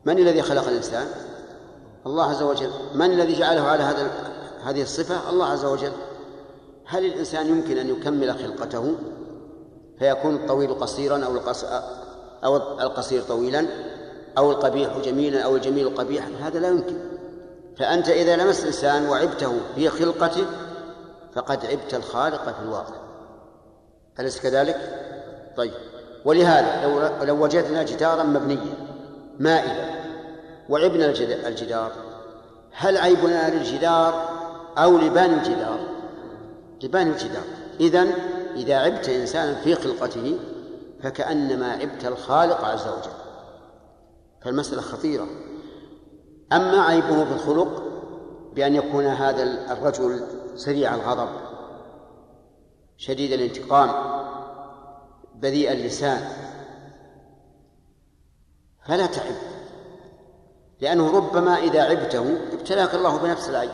من 0.04 0.18
الذي 0.18 0.42
خلق 0.42 0.68
الإنسان؟ 0.68 1.06
الله 2.06 2.24
عز 2.24 2.42
وجل. 2.42 2.70
من 2.94 3.12
الذي 3.12 3.38
جعله 3.38 3.62
على 3.62 3.82
هذا 3.82 4.10
هذه 4.64 4.82
الصفة؟ 4.82 5.30
الله 5.30 5.46
عز 5.46 5.64
وجل. 5.64 5.92
هل 6.86 7.04
الإنسان 7.04 7.46
يمكن 7.46 7.78
أن 7.78 7.88
يكمل 7.88 8.34
خلقته؟ 8.34 8.94
فيكون 9.98 10.34
الطويل 10.34 10.74
قصيرا 10.74 11.24
أو 11.24 11.36
أو 12.44 12.56
القصير 12.56 13.22
طويلا 13.22 13.66
أو 14.38 14.50
القبيح 14.50 14.98
جميلا 14.98 15.40
أو 15.40 15.56
الجميل 15.56 15.94
قبيحا 15.94 16.30
هذا 16.40 16.58
لا 16.58 16.68
يمكن 16.68 16.96
فأنت 17.78 18.08
إذا 18.08 18.36
لمست 18.36 18.66
إنسان 18.66 19.08
وعبته 19.08 19.52
في 19.74 19.88
خلقته 19.88 20.44
فقد 21.34 21.66
عبت 21.66 21.94
الخالق 21.94 22.44
في 22.44 22.62
الواقع 22.62 22.94
أليس 24.20 24.40
كذلك؟ 24.40 24.76
طيب 25.56 25.72
ولهذا 26.24 26.82
لو 26.84 27.24
لو 27.24 27.44
وجدنا 27.44 27.82
جدارا 27.82 28.22
مبنيا 28.22 28.74
مائلا 29.38 29.88
وعبنا 30.68 31.06
الجدار 31.48 31.92
هل 32.72 32.96
عيبنا 32.96 33.50
للجدار 33.50 34.28
أو 34.78 34.98
لبان 34.98 35.34
الجدار؟ 35.34 35.78
لبان 36.82 37.06
الجدار 37.08 37.42
إذن 37.80 38.12
إذا 38.58 38.76
عبت 38.78 39.08
إنسانا 39.08 39.54
في 39.54 39.74
خلقته 39.74 40.38
فكأنما 41.02 41.72
عبت 41.72 42.04
الخالق 42.04 42.64
عز 42.64 42.88
وجل. 42.88 43.12
فالمسألة 44.42 44.80
خطيرة. 44.82 45.26
أما 46.52 46.82
عيبه 46.82 47.24
في 47.24 47.32
الخلق 47.32 47.82
بأن 48.54 48.74
يكون 48.74 49.06
هذا 49.06 49.42
الرجل 49.72 50.20
سريع 50.56 50.94
الغضب 50.94 51.28
شديد 52.96 53.32
الانتقام 53.32 53.90
بذيء 55.34 55.72
اللسان 55.72 56.28
فلا 58.86 59.06
تعب 59.06 59.34
لأنه 60.80 61.16
ربما 61.16 61.56
إذا 61.56 61.82
عبته 61.82 62.38
ابتلاك 62.52 62.94
الله 62.94 63.18
بنفس 63.18 63.48
العيب. 63.48 63.70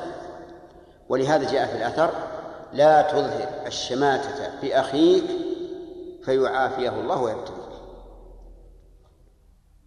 ولهذا 1.08 1.52
جاء 1.52 1.66
في 1.66 1.76
الأثر 1.76 2.33
لا 2.74 3.02
تظهر 3.02 3.66
الشماتة 3.66 4.60
بأخيك 4.62 5.24
فيعافيه 6.24 7.00
الله 7.00 7.22
ويبتليك. 7.22 7.64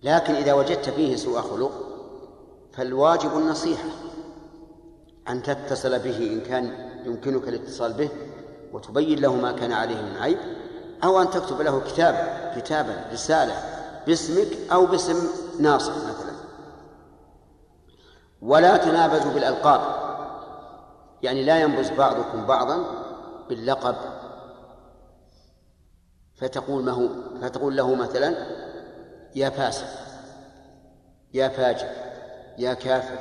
لكن 0.04 0.34
إذا 0.34 0.54
وجدت 0.54 0.90
فيه 0.90 1.16
سوء 1.16 1.42
خلق 1.42 1.72
فالواجب 2.74 3.38
النصيحة 3.38 3.90
أن 5.30 5.44
تتصل 5.44 6.00
به 6.00 6.18
إن 6.18 6.42
كان 6.42 6.90
يمكنك 7.06 7.48
الاتصال 7.48 7.94
به 7.94 8.10
وتبين 8.74 9.20
له 9.20 9.36
ما 9.36 9.52
كان 9.52 9.72
عليه 9.72 10.02
من 10.02 10.18
عيب 10.18 10.38
أو 11.04 11.22
أن 11.22 11.30
تكتب 11.30 11.62
له 11.62 11.80
كتاب 11.80 12.16
كتابا 12.56 13.06
رسالة 13.14 13.56
باسمك 14.08 14.48
أو 14.72 14.86
باسم 14.86 15.28
ناصر 15.60 15.92
مثلا. 15.92 16.38
ولا 18.42 18.78
تنابزوا 18.78 19.34
بالألقاب. 19.34 20.07
يعني 21.24 21.44
لا 21.44 21.62
ينبز 21.62 21.90
بعضكم 21.90 22.46
بعضا 22.46 22.84
باللقب. 23.50 23.96
فتقول 26.36 26.84
ما 26.84 26.92
هو 26.92 27.08
فتقول 27.42 27.78
له 27.78 27.96
مثلا 27.96 28.36
يا 29.36 29.50
فاسق 29.50 29.88
يا 31.34 31.48
فاجر 31.48 31.88
يا 32.58 32.74
كافر 32.74 33.18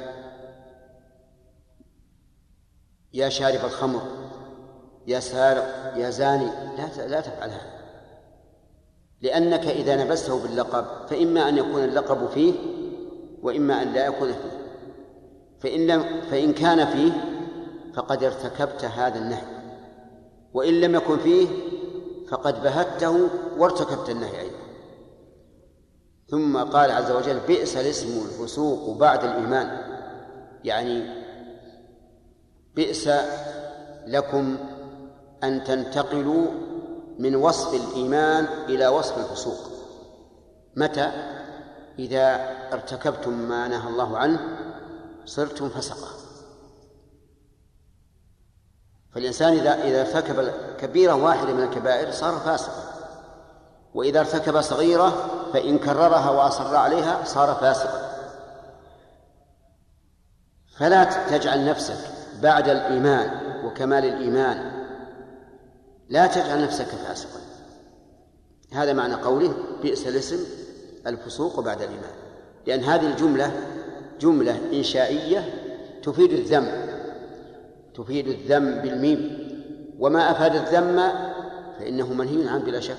يا 3.12 3.28
شارب 3.28 3.64
الخمر 3.64 4.02
يا 5.06 5.20
سارق 5.20 5.92
يا 5.96 6.10
زاني. 6.10 6.50
لا 6.78 7.06
لا 7.06 7.20
تفعل 7.20 7.50
هذا. 7.50 7.76
لأنك 9.22 9.66
إذا 9.66 10.04
نبسته 10.04 10.42
باللقب 10.42 11.06
فإما 11.06 11.48
أن 11.48 11.58
يكون 11.58 11.84
اللقب 11.84 12.28
فيه 12.28 12.54
وإما 13.42 13.82
أن 13.82 13.92
لا 13.92 14.06
يكون 14.06 14.32
فيه. 14.32 14.66
فإن 15.60 15.86
لم 15.86 16.20
فإن 16.30 16.52
كان 16.52 16.86
فيه 16.86 17.35
فقد 17.96 18.24
ارتكبت 18.24 18.84
هذا 18.84 19.18
النهي. 19.18 19.56
وإن 20.54 20.80
لم 20.80 20.94
يكن 20.94 21.18
فيه 21.18 21.48
فقد 22.28 22.62
بهته 22.62 23.28
وارتكبت 23.58 24.10
النهي 24.10 24.40
أيضا. 24.40 24.56
ثم 26.28 26.58
قال 26.58 26.90
عز 26.90 27.10
وجل 27.10 27.40
بئس 27.48 27.76
الاسم 27.76 28.08
الفسوق 28.08 28.98
بعد 28.98 29.24
الإيمان. 29.24 29.78
يعني 30.64 31.24
بئس 32.74 33.10
لكم 34.06 34.56
أن 35.44 35.64
تنتقلوا 35.64 36.46
من 37.18 37.36
وصف 37.36 37.74
الإيمان 37.74 38.44
إلى 38.68 38.88
وصف 38.88 39.18
الفسوق. 39.18 39.70
متى؟ 40.76 41.12
إذا 41.98 42.56
ارتكبتم 42.72 43.32
ما 43.32 43.68
نهى 43.68 43.88
الله 43.88 44.18
عنه 44.18 44.40
صرتم 45.24 45.68
فسقة 45.68 46.25
فالإنسان 49.16 49.52
إذا 49.52 49.82
إذا 49.84 50.00
ارتكب 50.00 50.52
كبيرة 50.80 51.14
واحدة 51.14 51.52
من 51.52 51.62
الكبائر 51.62 52.10
صار 52.10 52.34
فاسقا. 52.34 52.82
وإذا 53.94 54.20
ارتكب 54.20 54.60
صغيرة 54.60 55.30
فإن 55.52 55.78
كررها 55.78 56.30
وأصر 56.30 56.76
عليها 56.76 57.24
صار 57.24 57.54
فاسقا. 57.54 58.10
فلا 60.78 61.04
تجعل 61.04 61.64
نفسك 61.64 61.98
بعد 62.42 62.68
الإيمان 62.68 63.30
وكمال 63.64 64.04
الإيمان 64.04 64.72
لا 66.08 66.26
تجعل 66.26 66.64
نفسك 66.64 66.86
فاسقا. 66.86 67.40
هذا 68.72 68.92
معنى 68.92 69.14
قوله 69.14 69.54
بئس 69.82 70.06
الاسم 70.06 70.38
الفسوق 71.06 71.60
بعد 71.60 71.82
الإيمان. 71.82 72.14
لأن 72.66 72.84
هذه 72.84 73.06
الجملة 73.06 73.50
جملة 74.20 74.60
إنشائية 74.72 75.44
تفيد 76.02 76.32
الذم. 76.32 76.95
تفيد 77.96 78.28
الذم 78.28 78.82
بالميم. 78.82 79.46
وما 79.98 80.30
أفاد 80.30 80.54
الذم 80.56 80.96
فإنه 81.78 82.12
منهي 82.12 82.48
عنه 82.48 82.64
بلا 82.64 82.80
شك. 82.80 82.96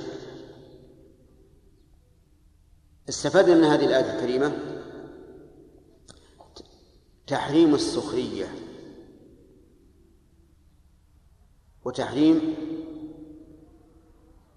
استفدنا 3.10 3.56
من 3.56 3.64
هذه 3.64 3.86
الآية 3.86 4.16
الكريمة 4.16 4.52
تحريم 7.28 7.76
السخرية 7.76 8.46
وتحريم 11.86 12.56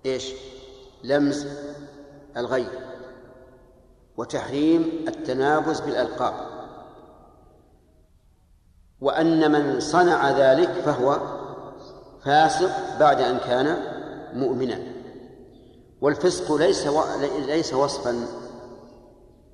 إيش؟ 0.07 0.33
لمس 1.05 1.47
الغير 2.37 2.87
وتحريم 4.17 5.05
التنابز 5.09 5.81
بالألقاب. 5.81 6.50
وأن 9.01 9.53
من 9.53 9.81
صنع 9.81 10.31
ذلك 10.31 10.71
فهو 10.71 11.21
فاسق 12.25 12.99
بعد 12.99 13.21
أن 13.21 13.39
كان 13.39 13.77
مؤمنا. 14.35 14.79
والفسق 16.01 16.53
ليس 16.53 16.87
و... 16.87 17.03
ليس 17.47 17.75
وصفا 17.75 18.27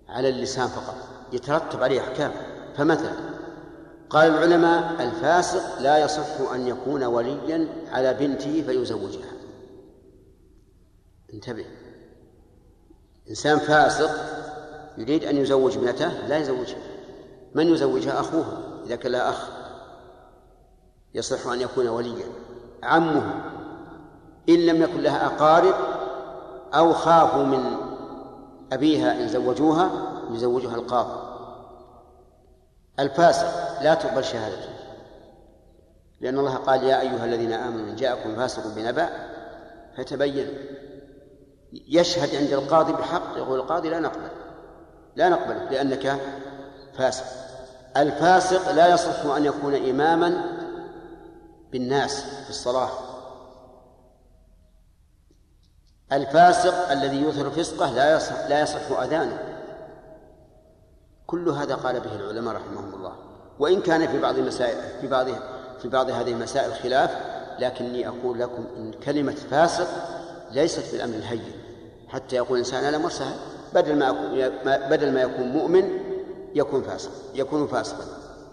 على 0.09 0.29
اللسان 0.29 0.69
فقط 0.69 0.97
يترتب 1.33 1.83
عليه 1.83 2.01
أحكام. 2.01 2.33
فمثلا 2.77 3.13
قال 4.11 4.31
العلماء 4.31 5.03
الفاسق 5.03 5.81
لا 5.81 5.99
يصح 5.99 6.51
أن 6.55 6.67
يكون 6.67 7.05
وليا 7.05 7.69
على 7.93 8.15
بنته 8.15 8.63
فيزوجها. 8.67 9.33
انتبه. 11.35 11.65
إنسان 13.31 13.59
فاسق 13.59 14.11
يريد 14.99 15.25
أن 15.25 15.37
يزوج 15.37 15.77
ابنته 15.77 16.27
لا 16.29 16.39
يزوجها. 16.39 16.79
من 17.55 17.67
يزوجها؟ 17.67 18.21
أخوها. 18.21 18.76
إذا 18.87 18.97
كان 18.97 19.13
لا 19.13 19.31
أخ 19.31 19.49
يصح 21.15 21.47
أن 21.47 21.61
يكون 21.61 21.89
وليا. 21.89 22.27
عمه 22.83 23.35
إن 24.49 24.67
لم 24.67 24.83
يكن 24.83 25.01
لها 25.01 25.27
أقارب 25.27 25.75
أو 26.75 26.93
خافوا 26.93 27.43
من 27.43 27.77
أبيها 28.73 29.23
إن 29.23 29.29
زوجوها 29.29 29.91
يزوجها 30.31 30.75
القاضي. 30.75 31.27
الفاسق 32.99 33.83
لا 33.83 33.95
تقبل 33.95 34.25
شهادته. 34.25 34.69
لأن 36.21 36.39
الله 36.39 36.55
قال 36.55 36.85
يا 36.85 37.01
أيها 37.01 37.25
الذين 37.25 37.53
آمنوا 37.53 37.91
إن 37.91 37.97
جاءكم 37.97 38.37
فاسق 38.37 38.75
بنبأ 38.75 39.09
فتبين. 39.97 40.49
يشهد 41.73 42.37
عند 42.37 42.53
القاضي 42.53 42.93
بحق 42.93 43.37
يقول 43.37 43.61
القاضي 43.61 43.91
لا 43.91 44.01
نقبل 44.01 44.29
لا 45.17 45.29
نقبل 45.29 45.75
لأنك 45.75 46.21
فاسق. 46.95 47.46
الفاسق 47.97 48.73
لا 48.73 48.95
يصح 48.95 49.25
أن 49.25 49.45
يكون 49.45 49.75
إماما 49.75 50.43
بالناس 51.73 52.25
في 52.45 52.51
الصلاة. 52.51 52.91
الفاسق 56.13 56.91
الذي 56.91 57.23
يظهر 57.23 57.51
فسقه 57.51 57.93
لا 57.93 58.17
يصح 58.17 58.47
لا 58.49 58.61
يصح 58.61 59.01
أذانه. 59.01 59.39
كل 61.27 61.49
هذا 61.49 61.75
قال 61.75 62.01
به 62.01 62.15
العلماء 62.17 62.55
رحمهم 62.55 62.95
الله. 62.95 63.13
وإن 63.59 63.81
كان 63.81 64.07
في 64.07 64.21
بعض 64.21 64.39
المسائل 64.39 65.01
في 65.01 65.07
بعض 65.07 65.27
في 65.83 65.89
بعض 65.89 66.11
هذه 66.11 66.33
المسائل 66.33 66.75
خلاف 66.75 67.11
لكني 67.59 68.09
أقول 68.09 68.41
لكم 68.41 68.65
إن 68.77 68.93
كلمة 68.93 69.35
فاسق 69.51 69.89
ليست 70.51 70.81
في 70.81 70.97
الأمر 70.97 71.15
الهين. 71.15 71.53
حتى 72.09 72.37
يقول 72.37 72.59
الإنسان 72.59 72.85
أنا 72.85 72.99
مرسل 72.99 73.25
بدل 73.75 73.97
ما 73.97 74.11
بدل 74.65 75.13
ما 75.13 75.23
يكون 75.23 75.49
مؤمن 75.49 76.06
يكون 76.57 76.83
فاسق 76.83 77.11
يكون 77.35 77.67
فاسقا. 77.67 78.05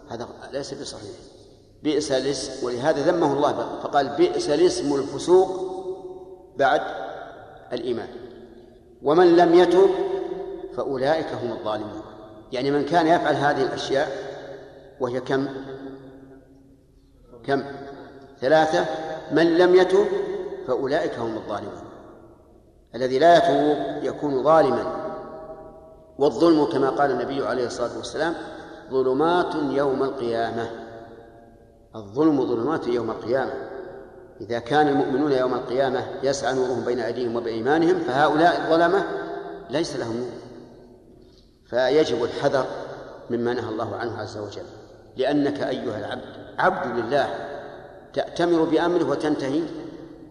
هذا 0.10 0.28
ليس 0.52 0.74
بصحيح. 0.74 1.12
بئس 1.84 2.12
الاسم 2.12 2.66
ولهذا 2.66 3.12
ذمه 3.12 3.34
الله 3.34 3.80
فقال 3.84 4.10
بئس 4.10 4.50
الاسم 4.50 4.96
الفسوق 4.96 5.50
بعد 6.58 6.82
الإيمان. 7.74 8.08
ومن 9.04 9.36
لم 9.36 9.56
يتب 9.56 9.90
فأولئك 10.76 11.28
هم 11.44 11.52
الظالمون. 11.52 12.02
يعني 12.52 12.72
من 12.72 12.86
كان 12.86 13.08
يفعل 13.08 13.36
هذه 13.36 13.62
الأشياء 13.62 14.08
وهي 15.00 15.20
كم؟ 15.20 15.48
كم؟ 17.46 17.64
ثلاثة. 18.42 18.86
من 19.32 19.58
لم 19.58 19.76
يتب 19.76 20.06
فأولئك 20.68 21.20
هم 21.20 21.36
الظالمون. 21.36 21.84
الذي 22.96 23.20
لا 23.20 23.38
يتوب 23.38 24.04
يكون 24.04 24.44
ظالما. 24.44 25.03
والظلم 26.18 26.66
كما 26.66 26.90
قال 26.90 27.12
النبي 27.12 27.46
عليه 27.46 27.66
الصلاة 27.66 27.98
والسلام 27.98 28.34
ظلمات 28.92 29.56
يوم 29.56 30.04
القيامة. 30.04 30.70
الظلم 31.96 32.46
ظلمات 32.46 32.88
يوم 32.88 33.10
القيامة. 33.10 33.54
إذا 34.42 34.60
كان 34.60 34.88
المؤمنون 34.88 35.32
يوم 35.32 35.54
القيامة 35.54 36.06
يسعى 36.24 36.54
نورهم 36.54 36.86
بين 36.86 37.00
أيديهم 37.00 37.36
وبأيمانهم 37.36 38.00
فهؤلاء 38.00 38.62
الظلمة 38.62 39.06
ليس 39.70 39.96
لهم 39.96 40.18
نور. 40.18 40.32
فيجب 41.66 42.24
الحذر 42.24 42.66
مما 43.30 43.54
نهى 43.54 43.70
الله 43.70 43.96
عنه 43.96 44.18
عز 44.18 44.38
وجل. 44.38 44.66
لأنك 45.18 45.62
أيها 45.62 46.00
العبد 46.00 46.22
عبد 46.60 47.00
لله 47.00 47.28
تأتمر 48.14 48.64
بأمره 48.64 49.10
وتنتهي 49.10 49.62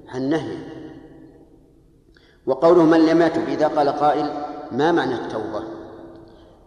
عن 0.09 0.23
نهيه. 0.23 0.83
وقوله 2.47 2.83
من 2.83 3.07
لم 3.07 3.23
يتب 3.23 3.49
إذا 3.49 3.69
قال 3.69 3.89
قائل 3.89 4.52
ما 4.73 4.93
معنى 4.93 5.15
التوبة؟ 5.15 5.63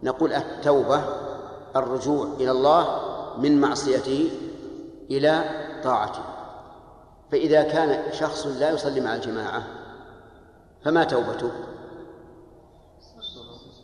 نقول 0.02 0.32
التوبة 0.32 1.02
الرجوع 1.76 2.26
إلى 2.40 2.50
الله 2.50 3.00
من 3.38 3.60
معصيته 3.60 4.30
إلى 5.10 5.44
طاعته. 5.84 6.22
فإذا 7.32 7.62
كان 7.62 8.12
شخص 8.12 8.46
لا 8.46 8.70
يصلي 8.70 9.00
مع 9.00 9.14
الجماعة 9.14 9.62
فما 10.84 11.04
توبته؟ 11.04 11.50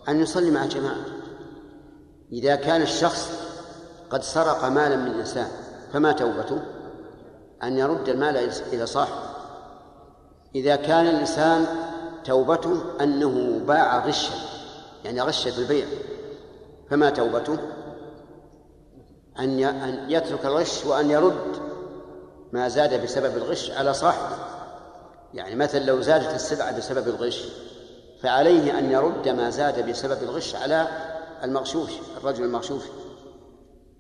أن 0.08 0.20
يصلي 0.20 0.50
مع 0.50 0.64
الجماعة. 0.64 1.04
إذا 2.32 2.56
كان 2.56 2.82
الشخص 2.82 3.32
قد 4.10 4.22
سرق 4.22 4.64
مالا 4.64 4.96
من 4.96 5.10
إنسان 5.10 5.48
فما 5.92 6.12
توبته؟ 6.12 6.58
أن 7.62 7.78
يرد 7.78 8.08
المال 8.08 8.36
إلى 8.72 8.86
صاحبه. 8.86 9.32
إذا 10.54 10.76
كان 10.76 11.06
الإنسان 11.06 11.66
توبته 12.24 12.82
أنه 13.00 13.60
باع 13.66 14.06
غشا 14.06 14.34
يعني 15.04 15.20
غش 15.20 15.48
في 15.48 15.58
البيع 15.58 15.86
فما 16.90 17.10
توبته؟ 17.10 17.58
أن 19.38 19.58
يترك 20.08 20.46
الغش 20.46 20.84
وأن 20.86 21.10
يرد. 21.10 21.62
ما 22.52 22.68
زاد 22.68 23.02
بسبب 23.02 23.36
الغش 23.36 23.70
على 23.70 23.94
صاحبه. 23.94 24.36
يعني 25.34 25.54
مثلا 25.54 25.80
لو 25.84 26.00
زادت 26.00 26.34
السلعة 26.34 26.78
بسبب 26.78 27.08
الغش 27.08 27.48
فعليه 28.22 28.78
أن 28.78 28.90
يرد 28.90 29.28
ما 29.28 29.50
زاد 29.50 29.90
بسبب 29.90 30.22
الغش 30.22 30.54
على 30.54 30.88
المغشوش 31.42 31.90
الرجل 32.16 32.44
المغشوش. 32.44 32.82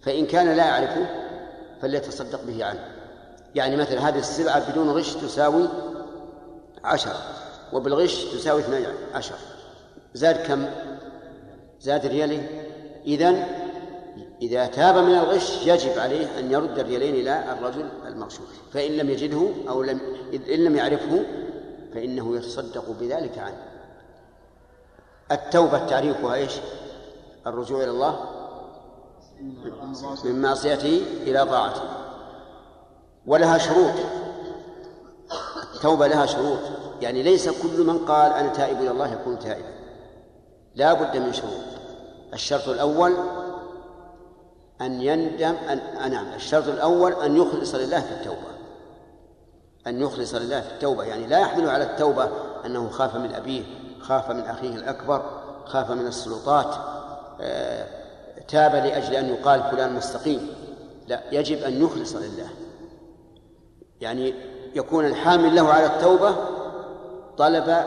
فإن 0.02 0.26
كان 0.26 0.56
لا 0.56 0.66
يعرفه 0.66 1.06
فليتصدق 1.82 2.44
به 2.44 2.64
عنه. 2.64 2.88
يعني 3.54 3.76
مثلا 3.76 4.08
هذه 4.08 4.18
السلعة 4.18 4.70
بدون 4.72 4.90
غش 4.90 5.14
تساوي 5.14 5.68
عشرة. 6.84 7.41
وبالغش 7.72 8.24
تساوي 8.24 8.60
اثني 8.60 8.86
عشر. 9.14 9.34
زاد 10.14 10.36
كم؟ 10.46 10.66
زاد 11.80 12.06
ريالين 12.06 12.46
إذن 13.06 13.46
إذا 14.42 14.66
تاب 14.66 14.96
من 14.96 15.14
الغش 15.14 15.66
يجب 15.66 15.98
عليه 15.98 16.38
أن 16.38 16.50
يرد 16.50 16.78
الريالين 16.78 17.14
إلى 17.14 17.52
الرجل 17.52 17.88
المغشوش 18.06 18.46
فإن 18.72 18.92
لم 18.92 19.10
يجده 19.10 19.48
أو 19.68 19.82
لم 19.82 20.00
إن 20.34 20.64
لم 20.64 20.76
يعرفه 20.76 21.24
فإنه 21.94 22.36
يتصدق 22.36 22.90
بذلك 23.00 23.38
عنه. 23.38 23.62
التوبة 25.32 25.86
تعريفها 25.86 26.34
إيش؟ 26.34 26.52
الرجوع 27.46 27.82
إلى 27.82 27.90
الله 27.90 28.24
من 30.24 30.42
معصيته 30.42 31.02
إلى 31.22 31.46
طاعته. 31.46 31.82
ولها 33.26 33.58
شروط. 33.58 33.94
التوبة 35.74 36.06
لها 36.06 36.26
شروط. 36.26 36.58
يعني 37.02 37.22
ليس 37.22 37.48
كل 37.48 37.86
من 37.86 37.98
قال 37.98 38.32
أنا 38.32 38.48
تائب 38.48 38.80
إلى 38.80 38.90
الله 38.90 39.12
يكون 39.12 39.38
تائبا 39.38 39.72
لا 40.74 40.92
بد 40.92 41.16
من 41.16 41.32
شروط. 41.32 41.52
الشرط 42.34 42.68
الأول 42.68 43.14
أن 44.80 45.02
يندم 45.02 45.54
أن 46.04 46.10
نعم. 46.10 46.34
الشرط 46.34 46.68
الأول 46.68 47.12
أن 47.12 47.36
يخلص 47.36 47.74
لله 47.74 48.00
في 48.00 48.12
التوبة. 48.12 48.52
أن 49.86 50.00
يخلص 50.00 50.34
لله 50.34 50.60
في 50.60 50.72
التوبة. 50.72 51.04
يعني 51.04 51.26
لا 51.26 51.38
يحمل 51.38 51.68
على 51.68 51.84
التوبة 51.84 52.28
أنه 52.66 52.88
خاف 52.88 53.16
من 53.16 53.34
أبيه 53.34 53.62
خاف 54.00 54.30
من 54.30 54.40
أخيه 54.40 54.74
الأكبر 54.74 55.22
خاف 55.64 55.90
من 55.90 56.06
السلطات 56.06 56.74
آه، 57.40 57.86
تاب 58.48 58.74
لأجل 58.74 59.14
أن 59.14 59.28
يقال 59.28 59.62
فلان 59.62 59.94
مستقيم. 59.94 60.50
لا 61.08 61.22
يجب 61.32 61.58
أن 61.58 61.82
يخلص 61.82 62.16
لله. 62.16 62.48
يعني 64.00 64.34
يكون 64.74 65.06
الحامل 65.06 65.54
له 65.54 65.68
على 65.68 65.86
التوبة 65.86 66.61
طلب 67.42 67.84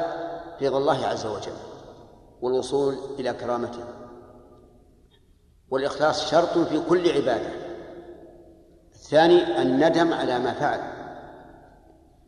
رضا 0.61 0.77
الله 0.77 1.07
عز 1.07 1.25
وجل 1.25 1.57
والوصول 2.41 2.95
إلى 3.19 3.33
كرامته. 3.33 3.83
والإخلاص 5.69 6.31
شرط 6.31 6.57
في 6.57 6.79
كل 6.89 7.11
عبادة. 7.11 7.49
الثاني 8.95 9.61
الندم 9.61 10.13
على 10.13 10.39
ما 10.39 10.53
فعل 10.53 10.79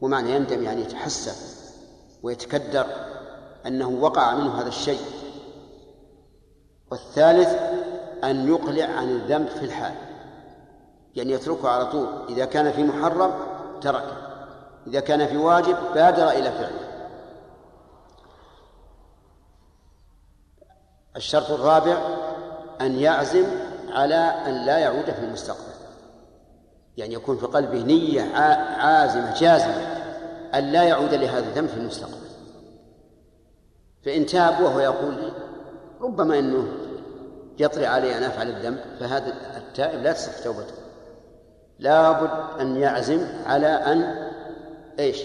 ومعنى 0.02 0.32
يندم 0.32 0.64
يعني 0.64 0.82
يتحسف 0.82 1.72
ويتكدر 2.24 2.86
أنه 3.66 3.90
وقع 3.90 4.36
منه 4.36 4.62
هذا 4.62 4.68
الشيء. 4.68 5.02
والثالث 6.92 7.50
أن 8.24 8.48
يقلع 8.48 8.86
عن 8.86 9.10
الذنب 9.10 9.48
في 9.48 9.66
الحال 9.66 9.94
يعني 11.16 11.32
يتركه 11.32 11.70
على 11.70 11.86
طول. 11.86 12.08
إذا 12.30 12.46
كان 12.46 12.72
في 12.72 12.84
محرم 12.84 13.34
تركه 13.82 14.18
إذا 14.88 15.00
كان 15.00 15.28
في 15.28 15.38
واجب 15.38 15.78
بادر 15.94 16.30
إلى 16.30 16.52
فعله. 16.52 16.87
الشرط 21.18 21.52
الرابع 21.52 21.98
أن 22.82 23.00
يعزم 23.00 23.46
على 23.90 24.16
أن 24.16 24.66
لا 24.66 24.78
يعود 24.78 25.06
في 25.06 25.20
المستقبل. 25.20 25.62
يعني 26.98 27.14
يكون 27.14 27.38
في 27.38 27.46
قلبه 27.46 27.82
نية 27.82 28.36
عازمة 28.80 29.40
جازمة 29.40 29.98
أن 30.56 30.72
لا 30.72 30.84
يعود 30.84 31.14
لهذا 31.14 31.46
الذنب 31.50 31.70
في 31.70 31.78
المستقبل. 31.78 32.28
فإن 34.06 34.26
تاب 34.26 34.62
وهو 34.62 34.80
يقول 34.80 35.32
ربما 36.02 36.40
أنه 36.40 36.68
يطري 37.60 37.86
علي 37.86 38.18
أن 38.18 38.24
أفعل 38.24 38.50
الذنب 38.50 38.80
فهذا 39.00 39.34
التائب 39.58 40.04
لا 40.04 40.14
تصح 40.14 40.40
توبته. 40.40 40.74
لابد 41.80 42.30
أن 42.60 42.76
يعزم 42.76 43.28
على 43.46 43.68
أن 43.68 44.30
إيش؟ 45.00 45.22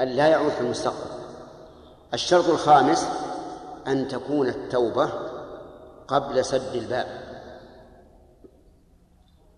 أن 0.00 0.08
لا 0.08 0.28
يعود 0.28 0.50
في 0.50 0.60
المستقبل. 0.60 1.10
الشرط 2.14 2.48
الخامس 2.48 3.08
أن 3.86 4.08
تكون 4.08 4.48
التوبة 4.48 5.12
قبل 6.08 6.44
سد 6.44 6.74
الباب. 6.74 7.06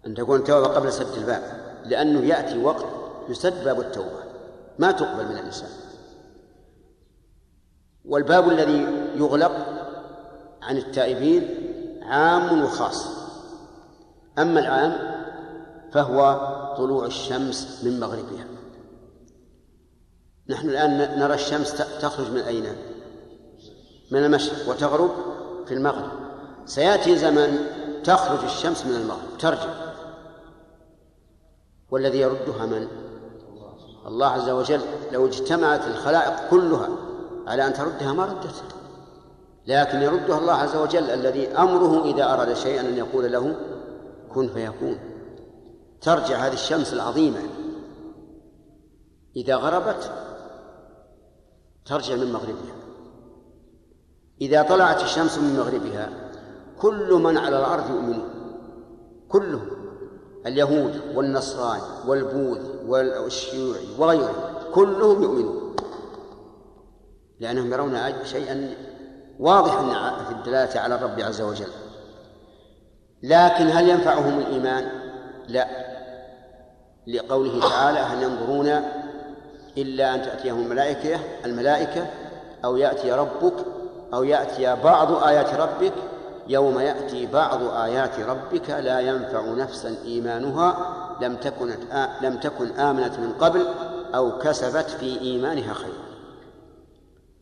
أن 0.06 0.14
تكون 0.14 0.38
التوبة 0.40 0.66
قبل 0.66 0.92
سد 0.92 1.16
الباب 1.16 1.42
لأنه 1.84 2.20
يأتي 2.20 2.58
وقت 2.58 2.84
يسد 3.28 3.64
باب 3.64 3.80
التوبة. 3.80 4.24
ما 4.78 4.92
تقبل 4.92 5.24
من 5.24 5.38
الإنسان. 5.38 5.70
والباب 8.04 8.48
الذي 8.48 8.80
يغلق 9.14 9.52
عن 10.62 10.76
التائبين 10.76 11.48
عام 12.02 12.62
وخاص. 12.64 13.06
أما 14.38 14.60
العام 14.60 15.14
فهو 15.92 16.38
طلوع 16.76 17.06
الشمس 17.06 17.84
من 17.84 18.00
مغربها. 18.00 18.46
نحن 20.48 20.68
الآن 20.68 21.18
نرى 21.18 21.34
الشمس 21.34 21.74
تخرج 22.00 22.30
من 22.30 22.40
أين؟ 22.40 22.93
من 24.14 24.24
المشرق 24.24 24.68
وتغرب 24.68 25.10
في 25.66 25.74
المغرب. 25.74 26.10
سيأتي 26.66 27.16
زمن 27.16 27.58
تخرج 28.04 28.44
الشمس 28.44 28.86
من 28.86 28.96
المغرب 28.96 29.38
ترجع. 29.38 29.74
والذي 31.90 32.18
يردها 32.18 32.66
من؟ 32.66 32.88
الله 34.06 34.26
عز 34.26 34.48
وجل. 34.48 34.80
لو 35.12 35.26
اجتمعت 35.26 35.86
الخلائق 35.86 36.50
كلها 36.50 36.88
على 37.46 37.66
أن 37.66 37.72
تردها 37.72 38.12
ما 38.12 38.24
ردتها 38.24 38.68
لكن 39.66 40.02
يردها 40.02 40.38
الله 40.38 40.52
عز 40.52 40.76
وجل 40.76 41.10
الذي 41.10 41.48
أمره 41.48 42.04
إذا 42.04 42.24
أراد 42.34 42.54
شيئا 42.54 42.80
أن 42.80 42.96
يقول 42.96 43.32
له 43.32 43.56
كن 44.34 44.48
فيكون. 44.48 44.98
ترجع 46.00 46.36
هذه 46.46 46.52
الشمس 46.52 46.92
العظيمة. 46.92 47.38
إذا 49.36 49.56
غربت 49.56 50.10
ترجع 51.86 52.14
من 52.14 52.32
مغربها. 52.32 52.83
إذا 54.40 54.62
طلعت 54.62 55.02
الشمس 55.02 55.38
من 55.38 55.56
مغربها 55.56 56.10
كل 56.78 57.12
من 57.12 57.36
على 57.38 57.58
الأرض 57.58 57.90
يؤمنون 57.90 58.28
كلهم 59.28 59.68
اليهود 60.46 61.00
والنصراني 61.14 61.82
والبوذي 62.06 62.70
والشيوعي 62.86 63.86
وغيرهم 63.98 64.34
كلهم 64.74 65.22
يؤمنون. 65.22 65.76
لأنهم 67.40 67.72
يرون 67.72 67.98
شيئا 68.24 68.74
واضحا 69.40 70.24
في 70.24 70.32
الدلالة 70.32 70.80
على 70.80 70.94
الرب 70.94 71.20
عز 71.20 71.40
وجل. 71.40 71.70
لكن 73.22 73.66
هل 73.66 73.88
ينفعهم 73.88 74.38
الإيمان؟ 74.38 74.88
لا. 75.48 75.68
لقوله 77.06 77.60
تعالى 77.68 77.98
هل 77.98 78.22
ينظرون 78.22 78.82
إلا 79.78 80.14
أن 80.14 80.22
تأتيهم 80.22 80.62
الملائكة 80.62 81.20
الملائكة 81.44 82.06
أو 82.64 82.76
يأتي 82.76 83.12
ربك 83.12 83.54
أو 84.14 84.24
يأتي 84.24 84.76
بعض 84.82 85.24
آيات 85.24 85.54
ربك 85.54 85.92
يوم 86.48 86.78
يأتي 86.78 87.26
بعض 87.26 87.62
آيات 87.62 88.20
ربك 88.20 88.70
لا 88.70 89.00
ينفع 89.00 89.44
نفسا 89.44 89.96
إيمانها 90.04 90.94
لم 91.20 91.36
تكن 91.36 91.74
لم 92.22 92.36
تكن 92.36 92.70
آمنت 92.70 93.18
من 93.18 93.32
قبل 93.32 93.66
أو 94.14 94.38
كسبت 94.38 94.90
في 94.90 95.20
إيمانها 95.20 95.74
خيرا 95.74 96.04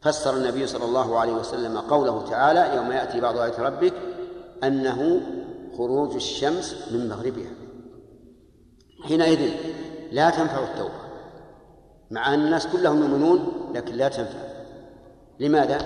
فسر 0.03 0.37
النبي 0.37 0.67
صلى 0.67 0.85
الله 0.85 1.19
عليه 1.19 1.33
وسلم 1.33 1.79
قوله 1.79 2.25
تعالى 2.31 2.77
يوم 2.77 2.93
يأتي 2.93 3.21
بعض 3.21 3.39
آيات 3.39 3.61
ربك 3.61 3.93
أنه 4.65 5.21
خروج 5.79 6.15
الشمس 6.15 6.77
من 6.91 7.09
مغربها. 7.09 7.51
حينئذ 9.05 9.51
لا 10.13 10.31
تنفع 10.31 10.65
التوبة 10.65 11.03
مع 12.11 12.35
أن 12.35 12.41
الناس 12.41 12.67
كلهم 12.67 13.03
يؤمنون 13.03 13.53
لكن 13.75 13.95
لا 13.95 14.09
تنفع. 14.09 14.39
لماذا؟ 15.41 15.79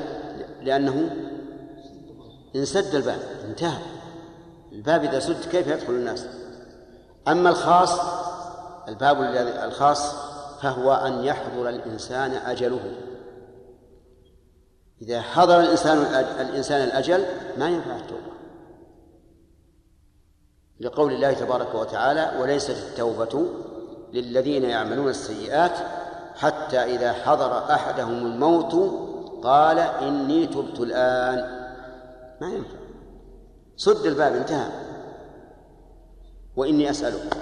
لأنه 0.66 1.16
انسد 2.56 2.94
الباب 2.94 3.18
انتهى. 3.44 3.82
الباب 4.72 5.04
إذا 5.04 5.18
سد 5.18 5.48
كيف 5.50 5.66
يدخل 5.66 5.92
الناس؟ 5.92 6.26
أما 7.28 7.50
الخاص 7.50 8.00
الباب 8.88 9.22
الخاص 9.64 10.14
فهو 10.62 10.92
أن 10.92 11.24
يحضر 11.24 11.68
الإنسان 11.68 12.30
أجله. 12.30 12.94
إذا 15.02 15.20
حضر 15.20 15.60
الإنسان 15.60 15.98
الإنسان 16.40 16.84
الأجل 16.84 17.24
ما 17.58 17.68
ينفع 17.68 17.96
التوبة. 17.96 18.36
لقول 20.80 21.12
الله 21.12 21.32
تبارك 21.32 21.74
وتعالى 21.74 22.40
وليست 22.40 22.76
التوبة 22.90 23.46
للذين 24.12 24.64
يعملون 24.64 25.08
السيئات 25.08 25.78
حتى 26.36 26.78
إذا 26.78 27.12
حضر 27.12 27.70
أحدهم 27.70 28.26
الموت 28.26 29.05
قال 29.46 29.78
إني 29.78 30.46
تبت 30.46 30.80
الآن. 30.80 31.66
ما 32.40 32.48
ينفع. 32.48 32.78
سد 33.76 34.06
الباب 34.06 34.32
انتهى. 34.32 34.70
وإني 36.56 36.90
أسألك 36.90 37.36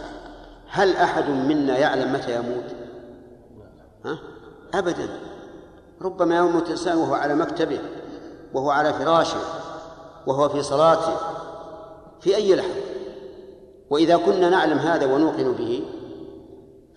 هل 0.69 0.97
أحد 0.97 1.29
منا 1.29 1.79
يعلم 1.79 2.13
متى 2.13 2.37
يموت؟ 2.37 2.65
ها؟ 4.05 4.19
أبدا. 4.75 5.09
ربما 6.03 6.37
يموت 6.37 6.67
الإنسان 6.67 6.97
وهو 6.97 7.15
على 7.15 7.35
مكتبه 7.35 7.81
وهو 8.55 8.71
على 8.71 8.93
فراشه 8.93 9.41
وهو 10.27 10.49
في 10.49 10.63
صلاته 10.63 11.17
في 12.21 12.37
أي 12.37 12.55
لحظة. 12.55 12.81
وإذا 13.91 14.17
كنا 14.17 14.51
نعلم 14.51 14.79
هذا 14.79 15.07
ونوقن 15.15 15.53
به 15.53 15.85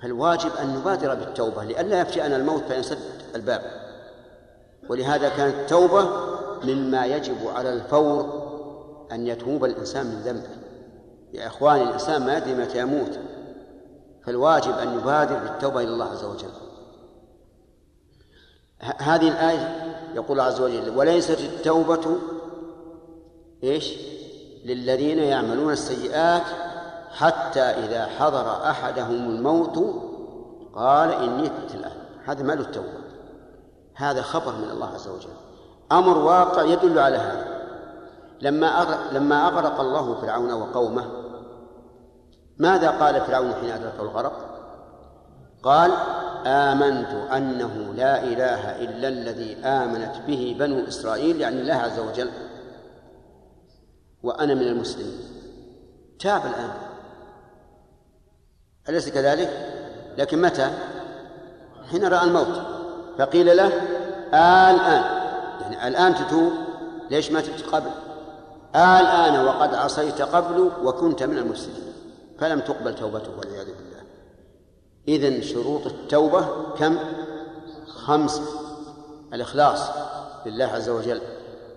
فالواجب 0.02 0.52
أن 0.62 0.76
نبادر 0.76 1.15
بالتوبة 1.15 1.63
لئلا 1.63 2.02
يفجأنا 2.02 2.36
الموت 2.36 2.63
فينسد 2.63 2.98
الباب. 3.36 3.87
ولهذا 4.89 5.30
كانت 5.30 5.56
التوبة 5.56 6.10
مما 6.63 7.06
يجب 7.06 7.47
على 7.47 7.73
الفور 7.73 8.47
أن 9.12 9.28
يتوب 9.28 9.65
الإنسان 9.65 10.06
من 10.06 10.21
ذنبه. 10.21 10.50
يا 11.34 11.47
إخواني 11.47 11.84
الإنسان 11.84 12.26
ما 12.26 12.38
يدري 12.38 12.56
متى 12.56 12.80
يموت 12.80 13.19
فالواجب 14.26 14.71
أن 14.71 14.97
يبادر 14.97 15.39
بالتوبة 15.39 15.80
إلى 15.82 15.89
الله 15.89 16.06
عز 16.06 16.23
وجل. 16.23 16.50
هذه 18.82 19.28
الآية 19.28 19.95
يقول 20.15 20.39
عز 20.39 20.62
وجل 20.62 20.97
وليست 20.97 21.39
التوبة 21.39 22.17
إيش؟ 23.63 23.93
للذين 24.65 25.19
يعملون 25.19 25.73
السيئات 25.73 26.43
حتى 27.12 27.60
إذا 27.60 28.06
حضر 28.06 28.69
أحدهم 28.69 29.30
الموت 29.30 30.04
قال 30.73 31.12
إني 31.12 31.50
تبت 31.50 31.76
الآن. 31.76 31.97
هذا 32.26 32.43
مال 32.43 32.60
التوبة. 32.60 33.07
هذا 33.97 34.21
خبر 34.21 34.55
من 34.55 34.69
الله 34.71 34.93
عز 34.93 35.07
وجل 35.07 35.29
أمر 35.91 36.17
واقع 36.17 36.63
يدل 36.63 36.99
على 36.99 37.17
هذا 37.17 37.57
لما 38.41 38.81
أغرق 38.81 39.13
لما 39.13 39.47
أغرق 39.47 39.79
الله 39.79 40.21
فرعون 40.21 40.51
وقومه 40.51 41.05
ماذا 42.57 42.89
قال 42.89 43.21
فرعون 43.21 43.53
حين 43.53 43.71
أدركه 43.71 44.01
الغرق؟ 44.01 44.57
قال 45.63 45.91
آمنت 46.45 47.31
أنه 47.31 47.93
لا 47.95 48.23
إله 48.23 48.83
إلا 48.83 49.07
الذي 49.07 49.55
آمنت 49.65 50.15
به 50.27 50.55
بنو 50.60 50.88
إسرائيل 50.88 51.41
يعني 51.41 51.62
الله 51.62 51.73
عز 51.73 51.99
وجل 51.99 52.29
وأنا 54.23 54.53
من 54.53 54.62
المسلمين 54.62 55.19
تاب 56.19 56.41
الآن 56.41 56.71
أليس 58.89 59.10
كذلك؟ 59.10 59.49
لكن 60.17 60.41
متى؟ 60.41 60.71
حين 61.91 62.05
رأى 62.05 62.23
الموت 62.23 62.77
فقيل 63.17 63.58
له 63.58 63.71
الآن. 64.34 65.01
يعني 65.62 65.88
الآن 65.88 66.15
تتوب؟ 66.15 66.51
ليش 67.12 67.32
ما 67.32 67.41
تبت 67.41 67.62
قبل؟ 67.62 67.89
الآن 68.75 69.45
وقد 69.45 69.75
عصيت 69.75 70.21
قبل 70.21 70.71
وكنت 70.84 71.23
من 71.23 71.38
المسلمين 71.38 71.93
فلم 72.39 72.60
تقبل 72.60 72.95
توبته 72.95 73.30
والعياذ 73.38 73.65
بالله. 73.65 74.03
إذن 75.08 75.41
شروط 75.41 75.86
التوبة 75.86 76.47
كم؟ 76.80 76.97
خمسة. 77.88 78.43
الإخلاص 79.34 79.89
لله 80.45 80.65
عز 80.65 80.89
وجل 80.89 81.21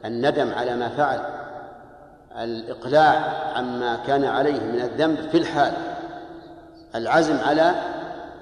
الندم 0.04 0.54
على 0.54 0.76
ما 0.76 0.88
فعل 0.88 1.20
الإقلاع 2.36 3.14
عما 3.56 3.96
كان 4.06 4.24
عليه 4.24 4.60
من 4.60 4.80
الذنب 4.80 5.30
في 5.30 5.38
الحال 5.38 5.72
العزم 6.94 7.36
على 7.36 7.74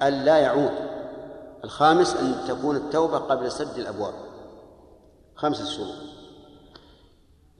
أن 0.02 0.12
لا 0.24 0.38
يعود. 0.38 0.87
الخامس 1.64 2.16
أن 2.16 2.34
تكون 2.48 2.76
التوبة 2.76 3.18
قبل 3.18 3.52
سد 3.52 3.78
الأبواب. 3.78 4.14
خمسة 5.36 5.64
شروط 5.64 5.94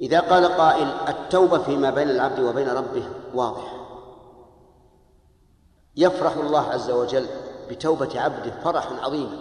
إذا 0.00 0.20
قال 0.20 0.44
قائل 0.44 0.88
التوبة 1.08 1.58
فيما 1.58 1.90
بين 1.90 2.10
العبد 2.10 2.40
وبين 2.40 2.68
ربه 2.68 3.08
واضح. 3.34 3.74
يفرح 5.96 6.36
الله 6.36 6.60
عز 6.60 6.90
وجل 6.90 7.26
بتوبة 7.70 8.20
عبده 8.20 8.60
فرحا 8.64 8.94
عظيما. 9.00 9.38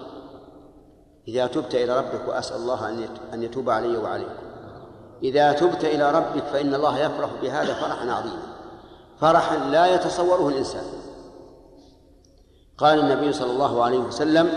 إذا 1.28 1.48
تبت 1.48 1.76
إلى 1.76 2.00
ربك 2.00 2.28
وأسأل 2.28 2.56
الله 2.56 3.08
أن 3.34 3.44
يتوب 3.44 3.70
علي 3.70 3.98
وعليكم 3.98 4.48
إذا 5.24 5.52
تبت 5.52 5.86
إلى 5.86 6.12
ربك 6.12 6.44
فإن 6.44 6.74
الله 6.74 7.00
يفرح 7.00 7.30
بهذا 7.42 7.74
فرحا 7.74 8.12
عظيما. 8.12 8.44
فرحا 9.20 9.58
لا 9.58 9.96
يتصوره 9.96 10.50
الإنسان. 10.50 10.84
قال 12.78 13.00
النبي 13.00 13.34
صلى 13.34 13.52
الله 13.52 13.84
عليه 13.84 13.98
وسلم 13.98 14.50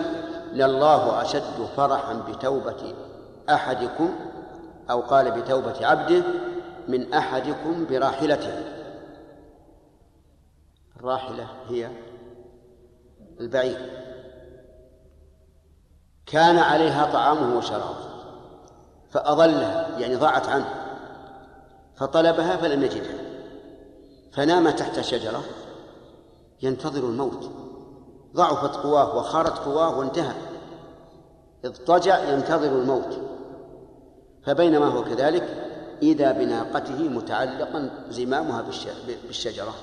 لله 0.52 1.22
أشد 1.22 1.68
فرحا 1.76 2.14
بتوبة 2.14 2.94
أحدكم 3.50 4.14
أو 4.90 5.00
قال 5.00 5.30
بتوبة 5.30 5.86
عبده 5.86 6.22
من 6.88 7.14
أحدكم 7.14 7.86
براحلته 7.90 8.64
الراحلة 10.96 11.46
هي 11.68 11.90
البعير. 13.40 13.90
كان 16.26 16.58
عليها 16.58 17.12
طعامه 17.12 17.58
وشرابه 17.58 18.10
فأضلها 19.10 19.98
يعني 19.98 20.16
ضاعت 20.16 20.48
عنه 20.48 20.74
فطلبها 21.96 22.56
فلم 22.56 22.82
يجدها 22.82 23.20
فنام 24.32 24.70
تحت 24.70 25.00
شجرة 25.00 25.42
ينتظر 26.62 27.04
الموت. 27.04 27.69
ضعفت 28.34 28.76
قواه 28.76 29.16
وخارت 29.16 29.58
قواه 29.58 29.98
وانتهى. 29.98 30.34
اضطجع 31.64 32.18
ينتظر 32.18 32.66
الموت. 32.66 33.18
فبينما 34.42 34.86
هو 34.86 35.04
كذلك 35.04 35.66
إذا 36.02 36.32
بناقته 36.32 37.08
متعلقا 37.08 38.06
زمامها 38.08 38.64
بالشجرة. 39.26 39.74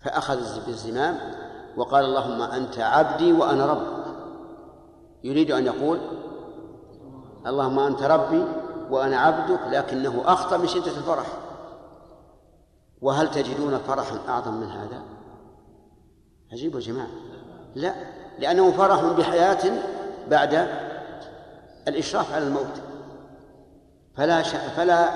فأخذ 0.00 0.66
بالزمام 0.66 1.18
وقال 1.76 2.04
اللهم 2.04 2.42
أنت 2.42 2.78
عبدي 2.78 3.32
وأنا 3.32 3.66
ربك. 3.66 4.14
يريد 5.24 5.50
أن 5.50 5.66
يقول 5.66 6.00
اللهم 7.46 7.78
أنت 7.78 8.02
ربي 8.02 8.44
وأنا 8.90 9.16
عبدك 9.16 9.60
لكنه 9.70 10.22
أخطأ 10.24 10.56
من 10.56 10.66
شدة 10.66 10.96
الفرح. 10.96 11.26
وهل 13.02 13.30
تجدون 13.30 13.78
فرحا 13.78 14.18
أعظم 14.28 14.54
من 14.54 14.66
هذا؟ 14.66 15.02
عجيب 16.52 16.74
يا 16.74 16.80
جماعة. 16.80 17.10
لا 17.74 17.94
لأنه 18.38 18.72
فرح 18.72 19.04
بحياة 19.04 19.72
بعد 20.30 20.68
الإشراف 21.88 22.32
على 22.32 22.44
الموت. 22.44 22.80
فلا 24.16 24.42
فلا 24.42 25.10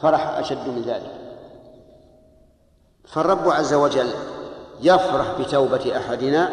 فرح 0.00 0.28
أشد 0.28 0.68
من 0.68 0.82
ذلك. 0.82 1.12
فالرب 3.04 3.48
عز 3.48 3.74
وجل 3.74 4.10
يفرح 4.80 5.40
بتوبة 5.40 5.96
أحدنا 5.96 6.50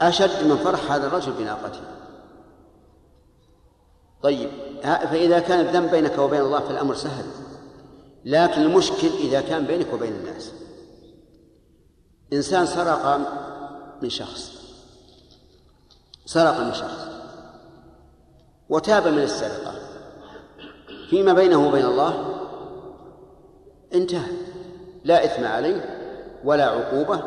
أشد 0.00 0.46
من 0.46 0.56
فرح 0.56 0.92
هذا 0.92 1.06
الرجل 1.06 1.32
بناقته. 1.32 1.80
طيب 4.22 4.50
فإذا 4.82 5.38
كان 5.38 5.60
الذنب 5.60 5.90
بينك 5.90 6.18
وبين 6.18 6.40
الله 6.40 6.60
فالأمر 6.60 6.94
سهل 6.94 7.24
لكن 8.24 8.62
المشكل 8.62 9.08
إذا 9.08 9.40
كان 9.40 9.64
بينك 9.64 9.92
وبين 9.92 10.12
الناس. 10.12 10.52
إنسان 12.34 12.66
سرق 12.66 13.20
من 14.02 14.10
شخص. 14.10 14.52
سرق 16.26 16.60
من 16.60 16.74
شخص. 16.74 17.08
وتاب 18.68 19.08
من 19.08 19.22
السرقة. 19.22 19.74
فيما 21.10 21.32
بينه 21.32 21.68
وبين 21.68 21.84
الله 21.84 22.40
انتهى. 23.94 24.32
لا 25.04 25.24
إثم 25.24 25.44
عليه 25.44 26.00
ولا 26.44 26.64
عقوبة 26.64 27.22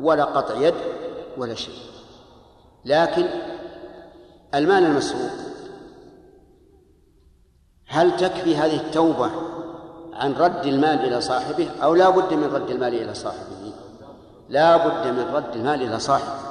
ولا 0.00 0.24
قطع 0.24 0.54
يد 0.54 0.74
ولا 1.36 1.54
شيء. 1.54 1.80
لكن 2.84 3.26
المال 4.54 4.84
المسروق 4.84 5.30
هل 7.86 8.16
تكفي 8.16 8.56
هذه 8.56 8.76
التوبة 8.76 9.30
عن 10.12 10.32
رد 10.32 10.66
المال 10.66 10.98
إلى 10.98 11.20
صاحبه؟ 11.20 11.70
أو 11.82 11.94
لا 11.94 12.10
بد 12.10 12.32
من 12.32 12.44
رد 12.44 12.70
المال 12.70 12.94
إلى 12.94 13.14
صاحبه؟ 13.14 13.57
لا 14.48 14.76
بد 14.76 15.06
من 15.06 15.34
رد 15.34 15.56
المال 15.56 15.82
إلى 15.82 16.00
صاحبه 16.00 16.48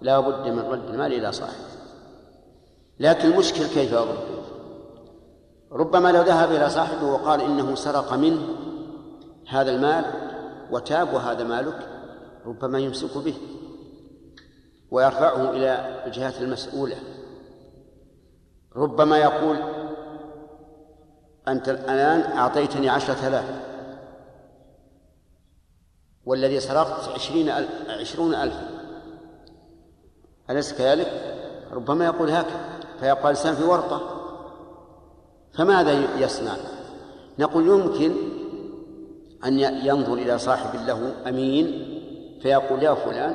لا 0.00 0.20
بد 0.20 0.48
من 0.48 0.58
رد 0.58 0.88
المال 0.90 1.12
إلى 1.12 1.32
صاحبه 1.32 1.66
لكن 3.00 3.30
المشكل 3.30 3.66
كيف 3.66 3.92
يرد 3.92 4.18
ربما 5.72 6.12
لو 6.12 6.22
ذهب 6.22 6.52
إلى 6.52 6.70
صاحبه 6.70 7.06
وقال 7.06 7.40
إنه 7.40 7.74
سرق 7.74 8.12
منه 8.12 8.48
هذا 9.48 9.70
المال 9.70 10.04
وتاب 10.70 11.14
وهذا 11.14 11.44
مالك 11.44 11.88
ربما 12.46 12.78
يمسك 12.78 13.18
به 13.18 13.34
ويرفعه 14.90 15.50
إلى 15.50 16.02
الجهات 16.06 16.40
المسؤولة. 16.40 16.96
ربما 18.76 19.18
يقول 19.18 19.56
أنت 21.48 21.68
الآن 21.68 22.38
أعطيتني 22.38 22.88
عشرة 22.88 23.28
آلاف. 23.28 23.44
والذي 26.26 26.60
سرقت 26.60 27.08
عشرين 27.08 27.48
ألف 27.48 27.70
عشرون 27.88 28.34
ألف 28.34 28.54
أليس 30.50 30.72
كذلك؟ 30.72 31.36
ربما 31.72 32.04
يقول 32.04 32.30
هكذا 32.30 32.60
فيقول 33.00 33.22
الإنسان 33.22 33.54
في 33.54 33.64
ورطة 33.64 34.00
فماذا 35.52 36.18
يصنع؟ 36.18 36.56
نقول 37.38 37.66
يمكن 37.66 38.12
أن 39.44 39.58
ينظر 39.58 40.14
إلى 40.14 40.38
صاحب 40.38 40.86
له 40.86 41.12
أمين 41.28 41.66
فيقول 42.42 42.82
يا 42.82 42.94
فلان 42.94 43.34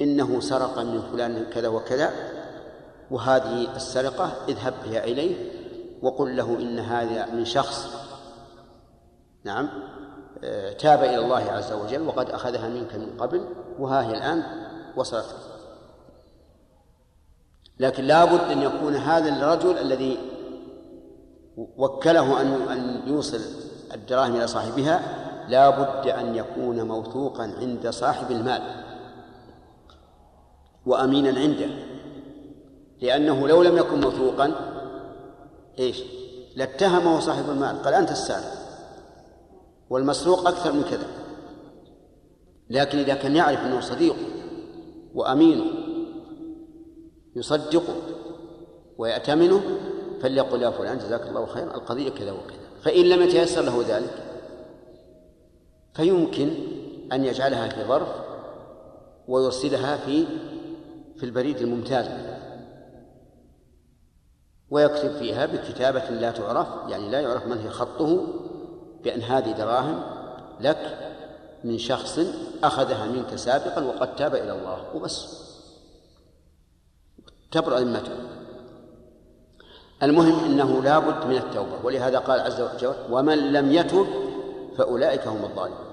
إنه 0.00 0.40
سرق 0.40 0.78
من 0.78 1.02
فلان 1.12 1.44
كذا 1.52 1.68
وكذا 1.68 2.10
وهذه 3.10 3.76
السرقة 3.76 4.32
اذهب 4.48 4.74
بها 4.84 5.04
إليه 5.04 5.36
وقل 6.02 6.36
له 6.36 6.56
إن 6.60 6.78
هذا 6.78 7.34
من 7.34 7.44
شخص 7.44 7.88
نعم 9.44 9.68
تاب 10.78 11.04
إلى 11.04 11.18
الله 11.18 11.52
عز 11.52 11.72
وجل 11.72 12.02
وقد 12.02 12.30
أخذها 12.30 12.68
منك 12.68 12.94
من 12.94 13.16
قبل 13.18 13.44
وها 13.78 14.02
هي 14.02 14.12
الآن 14.12 14.42
وصلت. 14.96 15.36
لكن 17.80 18.04
لابد 18.04 18.40
أن 18.40 18.62
يكون 18.62 18.96
هذا 18.96 19.28
الرجل 19.28 19.78
الذي 19.78 20.18
وكله 21.56 22.40
أن 22.40 22.46
أن 22.46 23.02
يوصل 23.06 23.40
الدراهم 23.94 24.36
إلى 24.36 24.46
صاحبها 24.46 25.00
لا 25.48 25.70
بد 25.70 26.08
أن 26.08 26.34
يكون 26.34 26.82
موثوقا 26.82 27.42
عند 27.60 27.90
صاحب 27.90 28.30
المال 28.30 28.62
وأمينا 30.86 31.40
عنده. 31.40 31.68
لأنه 33.02 33.48
لو 33.48 33.62
لم 33.62 33.76
يكن 33.76 34.00
موثوقا 34.00 34.52
إيش؟ 35.78 36.02
لاتهمه 36.56 37.20
صاحب 37.20 37.50
المال. 37.50 37.82
قال 37.82 37.94
أنت 37.94 38.10
السارق. 38.10 38.65
والمسروق 39.90 40.48
أكثر 40.48 40.72
من 40.72 40.82
كذا. 40.82 41.06
لكن 42.70 42.98
إذا 42.98 43.14
كان 43.14 43.36
يعرف 43.36 43.58
أنه 43.58 43.80
صديق 43.80 44.16
وأمينه 45.14 45.64
يصدقه 47.36 47.94
ويأتمنه 48.98 49.62
فليقل 50.20 50.62
يا 50.62 50.70
فلان 50.70 50.98
جزاك 50.98 51.28
الله 51.28 51.46
خيرا 51.46 51.74
القضية 51.74 52.10
كذا 52.10 52.32
وكذا. 52.32 52.66
فإن 52.82 53.04
لم 53.04 53.22
يتيسر 53.22 53.62
له 53.62 53.84
ذلك 53.88 54.14
فيمكن 55.94 56.50
أن 57.12 57.24
يجعلها 57.24 57.68
في 57.68 57.84
ظرف 57.84 58.08
ويرسلها 59.28 59.96
في 59.96 60.26
في 61.16 61.26
البريد 61.26 61.58
الممتاز. 61.58 62.06
ويكتب 64.70 65.16
فيها 65.16 65.46
بكتابة 65.46 66.10
لا 66.10 66.30
تعرف 66.30 66.68
يعني 66.88 67.10
لا 67.10 67.20
يعرف 67.20 67.46
من 67.46 67.58
هي 67.58 67.70
خطه 67.70 68.26
بأن 69.06 69.22
هذه 69.22 69.52
دراهم 69.52 70.02
لك 70.60 71.12
من 71.64 71.78
شخص 71.78 72.20
أخذها 72.64 73.06
منك 73.06 73.36
سابقا 73.36 73.84
وقد 73.84 74.16
تاب 74.16 74.34
إلى 74.34 74.52
الله 74.52 74.84
وبس. 74.94 75.46
تبرأ 77.50 77.80
ذمته. 77.80 78.12
المهم 80.02 80.44
إنه 80.44 80.82
لا 80.82 80.98
بد 80.98 81.26
من 81.26 81.36
التوبة 81.36 81.84
ولهذا 81.84 82.18
قال 82.18 82.40
عز 82.40 82.60
وجل 82.60 82.94
ومن 83.10 83.52
لم 83.52 83.72
يتب 83.72 84.06
فأولئك 84.78 85.26
هم 85.26 85.44
الظالمون. 85.44 85.86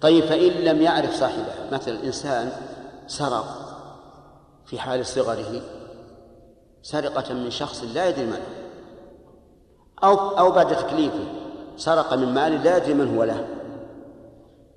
طيب 0.00 0.24
فإن 0.24 0.50
لم 0.50 0.82
يعرف 0.82 1.14
صاحبه 1.14 1.70
مثلا 1.72 2.04
إنسان 2.04 2.52
سرق 3.06 3.44
في 4.66 4.78
حال 4.78 5.06
صغره 5.06 5.62
سرقة 6.82 7.34
من 7.34 7.50
شخص 7.50 7.84
لا 7.84 8.08
يدري 8.08 8.26
من 8.26 8.40
أو 10.04 10.14
أو 10.38 10.50
بعد 10.50 10.76
تكليفه 10.76 11.43
سرق 11.76 12.14
من 12.14 12.34
مال 12.34 12.64
لا 12.64 12.76
يدري 12.76 12.94
من 12.94 13.16
هو 13.16 13.24
له. 13.24 13.46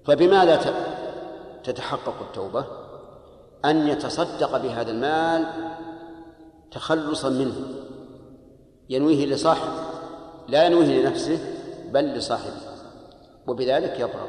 فبماذا 0.05 0.73
تتحقق 1.63 2.15
التوبة؟ 2.21 2.65
أن 3.65 3.87
يتصدق 3.87 4.57
بهذا 4.57 4.91
المال 4.91 5.45
تخلصا 6.71 7.29
منه. 7.29 7.55
ينويه 8.89 9.25
لصاحبه 9.25 9.81
لا 10.47 10.65
ينويه 10.65 11.01
لنفسه 11.01 11.39
بل 11.91 12.05
لصاحبه. 12.05 12.61
وبذلك 13.47 13.99
يبرأ 13.99 14.27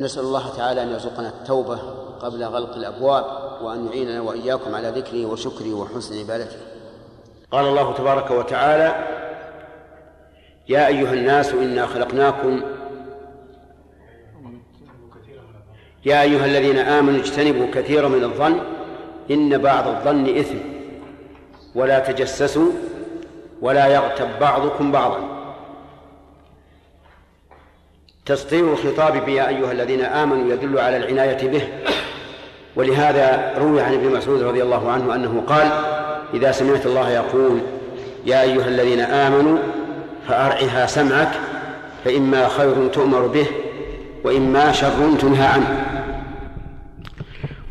نسأل 0.00 0.22
الله 0.22 0.56
تعالى 0.56 0.82
أن 0.82 0.88
يرزقنا 0.88 1.28
التوبة 1.28 1.78
قبل 2.20 2.44
غلق 2.44 2.74
الأبواب 2.74 3.24
وأن 3.62 3.86
يعيننا 3.86 4.20
وإياكم 4.20 4.74
على 4.74 4.88
ذكره 4.88 5.26
وشكره 5.26 5.74
وحسن 5.74 6.18
عبادته. 6.18 6.56
قال 7.52 7.66
الله 7.66 7.94
تبارك 7.94 8.30
وتعالى 8.30 9.17
يا 10.68 10.86
أيها 10.86 11.12
الناس 11.12 11.52
إنا 11.52 11.86
خلقناكم 11.86 12.60
يا 16.04 16.22
أيها 16.22 16.44
الذين 16.44 16.78
آمنوا 16.78 17.20
اجتنبوا 17.20 17.66
كثيرا 17.74 18.08
من 18.08 18.24
الظن 18.24 18.60
إن 19.30 19.58
بعض 19.58 19.88
الظن 19.88 20.38
إثم 20.38 20.56
ولا 21.74 21.98
تجسسوا 21.98 22.70
ولا 23.60 23.86
يغتب 23.86 24.28
بعضكم 24.40 24.92
بعضا 24.92 25.38
تسطير 28.26 28.72
الخطاب 28.72 29.28
يا 29.28 29.48
أيها 29.48 29.72
الذين 29.72 30.00
آمنوا 30.00 30.52
يدل 30.52 30.78
على 30.78 30.96
العناية 30.96 31.48
به 31.48 31.68
ولهذا 32.76 33.54
روي 33.58 33.80
عن 33.80 33.94
ابن 33.94 34.16
مسعود 34.16 34.42
رضي 34.42 34.62
الله 34.62 34.90
عنه 34.90 35.14
أنه 35.14 35.42
قال 35.46 35.70
إذا 36.34 36.52
سمعت 36.52 36.86
الله 36.86 37.10
يقول 37.10 37.60
يا 38.26 38.42
أيها 38.42 38.68
الذين 38.68 39.00
آمنوا 39.00 39.58
فأرعها 40.28 40.86
سمعك 40.86 41.30
فإما 42.04 42.48
خير 42.48 42.88
تؤمر 42.88 43.26
به 43.26 43.46
وإما 44.24 44.72
شر 44.72 45.14
تنهى 45.20 45.46
عنه. 45.46 45.86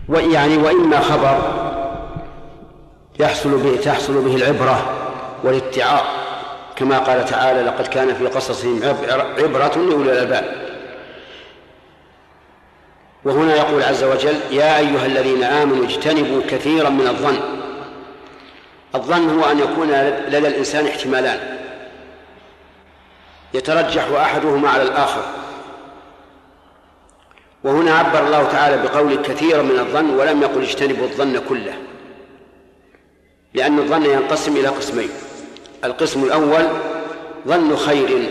ويعني 0.09 0.57
وإما 0.57 0.99
خبر 0.99 1.37
يحصل 3.19 3.57
به 3.57 3.81
تحصل 3.81 4.21
به 4.21 4.35
العبرة 4.35 4.89
والاتعاظ 5.43 6.05
كما 6.75 6.97
قال 6.97 7.25
تعالى 7.25 7.61
لقد 7.61 7.87
كان 7.87 8.13
في 8.13 8.27
قصصهم 8.27 8.79
عبرة 9.37 9.75
لأولي 9.75 10.11
الألباب. 10.11 10.45
وهنا 13.25 13.55
يقول 13.55 13.83
عز 13.83 14.03
وجل 14.03 14.35
يا 14.51 14.77
أيها 14.77 15.05
الذين 15.05 15.43
آمنوا 15.43 15.85
اجتنبوا 15.85 16.41
كثيرا 16.49 16.89
من 16.89 17.07
الظن. 17.07 17.37
الظن 18.95 19.39
هو 19.39 19.51
أن 19.51 19.59
يكون 19.59 19.87
لدى 20.27 20.47
الإنسان 20.47 20.85
احتمالان. 20.87 21.56
يترجح 23.53 24.07
أحدهما 24.11 24.69
على 24.69 24.83
الآخر. 24.83 25.21
وهنا 27.63 27.95
عبر 27.95 28.27
الله 28.27 28.43
تعالى 28.43 28.77
بقول 28.87 29.15
كثيرا 29.15 29.61
من 29.61 29.79
الظن 29.79 30.09
ولم 30.09 30.41
يقل 30.41 30.61
اجتنبوا 30.61 31.05
الظن 31.05 31.41
كله 31.49 31.73
لأن 33.53 33.79
الظن 33.79 34.05
ينقسم 34.05 34.57
إلى 34.57 34.67
قسمين. 34.67 35.09
القسم 35.83 36.23
الأول 36.23 36.67
ظن 37.47 37.75
خير 37.75 38.29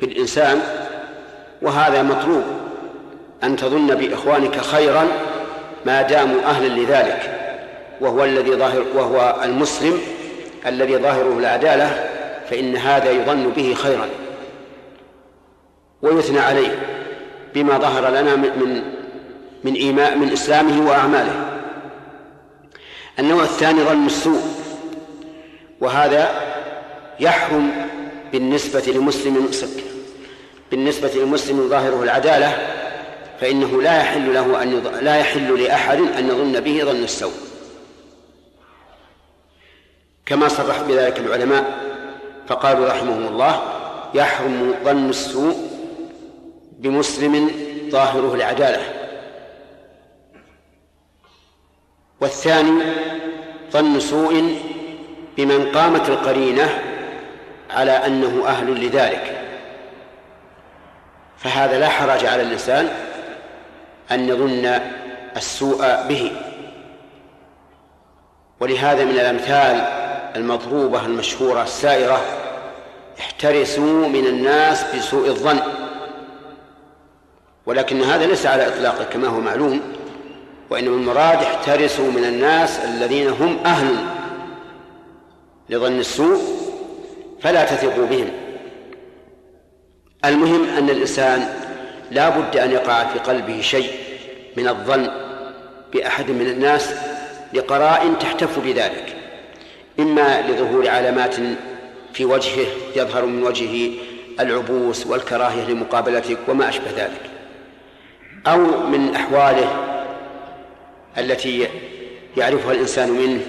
بالإنسان 0.00 0.60
وهذا 1.62 2.02
مطلوب 2.02 2.44
أن 3.44 3.56
تظن 3.56 3.86
بإخوانك 3.86 4.60
خيرا 4.60 5.08
ما 5.86 6.02
داموا 6.02 6.42
أهلا 6.42 6.80
لذلك 6.80 7.40
وهو 8.00 8.24
الذي 8.24 8.54
ظاهر 8.54 8.84
وهو 8.94 9.36
المسلم 9.44 10.00
الذي 10.66 10.96
ظاهره 10.96 11.38
العدالة 11.38 12.10
فإن 12.50 12.76
هذا 12.76 13.10
يظن 13.10 13.52
به 13.56 13.74
خيرا. 13.74 14.08
ويثنى 16.04 16.38
عليه 16.38 16.78
بما 17.54 17.78
ظهر 17.78 18.08
لنا 18.08 18.36
من 18.36 18.82
من 19.64 19.74
إيماء 19.74 20.16
من 20.16 20.32
إسلامه 20.32 20.88
وأعماله. 20.88 21.60
النوع 23.18 23.42
الثاني 23.42 23.80
ظن 23.80 24.06
السوء 24.06 24.42
وهذا 25.80 26.30
يحرم 27.20 27.70
بالنسبة 28.32 28.82
لمسلم 28.86 29.48
بالنسبة 30.70 31.10
لمسلم 31.14 31.68
ظاهره 31.68 32.02
العدالة 32.02 32.68
فإنه 33.40 33.82
لا 33.82 34.00
يحل 34.00 34.34
له 34.34 34.62
أن 34.62 34.72
يض... 34.72 34.86
لا 35.02 35.16
يحل 35.16 35.62
لأحد 35.62 35.98
أن 35.98 36.28
يظن 36.28 36.60
به 36.60 36.84
ظن 36.84 37.04
السوء. 37.04 37.32
كما 40.26 40.48
صرح 40.48 40.82
بذلك 40.82 41.18
العلماء 41.18 41.64
فقالوا 42.48 42.88
رحمهم 42.88 43.26
الله 43.26 43.62
يحرم 44.14 44.74
ظن 44.84 45.08
السوء 45.10 45.73
بمسلم 46.78 47.50
ظاهره 47.90 48.34
العداله 48.34 48.82
والثاني 52.20 52.82
ظن 53.70 54.00
سوء 54.00 54.58
بمن 55.36 55.72
قامت 55.72 56.08
القرينة 56.08 56.82
على 57.70 57.90
أنه 57.90 58.46
أهل 58.46 58.86
لذلك. 58.86 59.40
فهذا 61.36 61.78
لا 61.78 61.88
حرج 61.88 62.26
على 62.26 62.42
الإنسان 62.42 62.88
أن 64.10 64.28
يظن 64.28 64.80
السوء 65.36 65.78
به. 66.08 66.32
ولهذا 68.60 69.04
من 69.04 69.10
الأمثال 69.10 69.76
المضروبة 70.36 71.06
المشهورة 71.06 71.62
السائرة 71.62 72.20
احترسوا 73.18 74.08
من 74.08 74.26
الناس 74.26 74.94
بسوء 74.94 75.28
الظن. 75.28 75.60
ولكن 77.66 78.02
هذا 78.02 78.26
ليس 78.26 78.46
على 78.46 78.68
إطلاقه 78.68 79.04
كما 79.04 79.28
هو 79.28 79.40
معلوم 79.40 79.80
وإنما 80.70 80.96
المراد 80.96 81.38
احترسوا 81.38 82.10
من 82.10 82.24
الناس 82.24 82.78
الذين 82.78 83.28
هم 83.28 83.58
أهل 83.64 83.96
لظن 85.68 85.98
السوء 86.00 86.40
فلا 87.40 87.64
تثقوا 87.64 88.06
بهم. 88.06 88.30
المهم 90.24 90.68
أن 90.78 90.90
الإنسان 90.90 91.48
لا 92.10 92.28
بد 92.28 92.56
أن 92.56 92.70
يقع 92.70 93.04
في 93.04 93.18
قلبه 93.18 93.60
شيء 93.60 93.90
من 94.56 94.68
الظن 94.68 95.10
بأحد 95.92 96.30
من 96.30 96.46
الناس 96.46 96.94
لقراء 97.54 98.14
تحتف 98.20 98.58
بذلك 98.58 99.16
إما 100.00 100.40
لظهور 100.40 100.88
علامات 100.88 101.34
في 102.12 102.24
وجهه 102.24 102.66
يظهر 102.96 103.26
من 103.26 103.42
وجهه 103.42 103.90
العبوس 104.40 105.06
والكراهية 105.06 105.64
لمقابلتك 105.64 106.38
وما 106.48 106.68
أشبه 106.68 106.90
ذلك. 106.96 107.33
أو 108.46 108.58
من 108.86 109.14
أحواله 109.16 109.70
التي 111.18 111.68
يعرفها 112.36 112.72
الإنسان 112.72 113.10
منه 113.10 113.40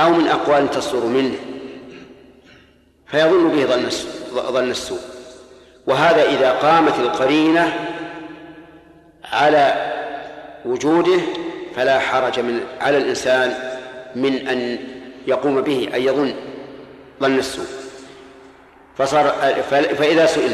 أو 0.00 0.10
من 0.10 0.28
أقوال 0.28 0.70
تصدر 0.70 1.06
منه 1.06 1.34
فيظن 3.06 3.48
به 3.48 3.64
ظن 3.64 3.88
ظن 4.52 4.70
السوء. 4.70 5.00
وهذا 5.86 6.22
إذا 6.22 6.50
قامت 6.50 6.98
القرينة 6.98 7.88
على 9.32 9.92
وجوده 10.64 11.20
فلا 11.76 11.98
حرج 11.98 12.40
من 12.40 12.60
على 12.80 12.96
الإنسان 12.96 13.54
من 14.14 14.48
أن 14.48 14.78
يقوم 15.26 15.60
به 15.60 15.88
أن 15.94 16.02
يظن 16.02 16.34
ظن 17.20 17.38
السوء. 17.38 17.66
فصار 18.98 19.34
فإذا 19.70 20.26
سئل 20.26 20.52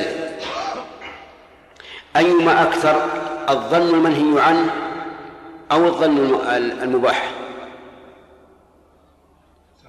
أيما 2.16 2.62
أكثر 2.62 3.06
الظن 3.50 3.94
المنهي 3.94 4.40
عنه 4.42 4.70
أو 5.72 5.86
الظن 5.86 6.40
المباح. 6.82 7.30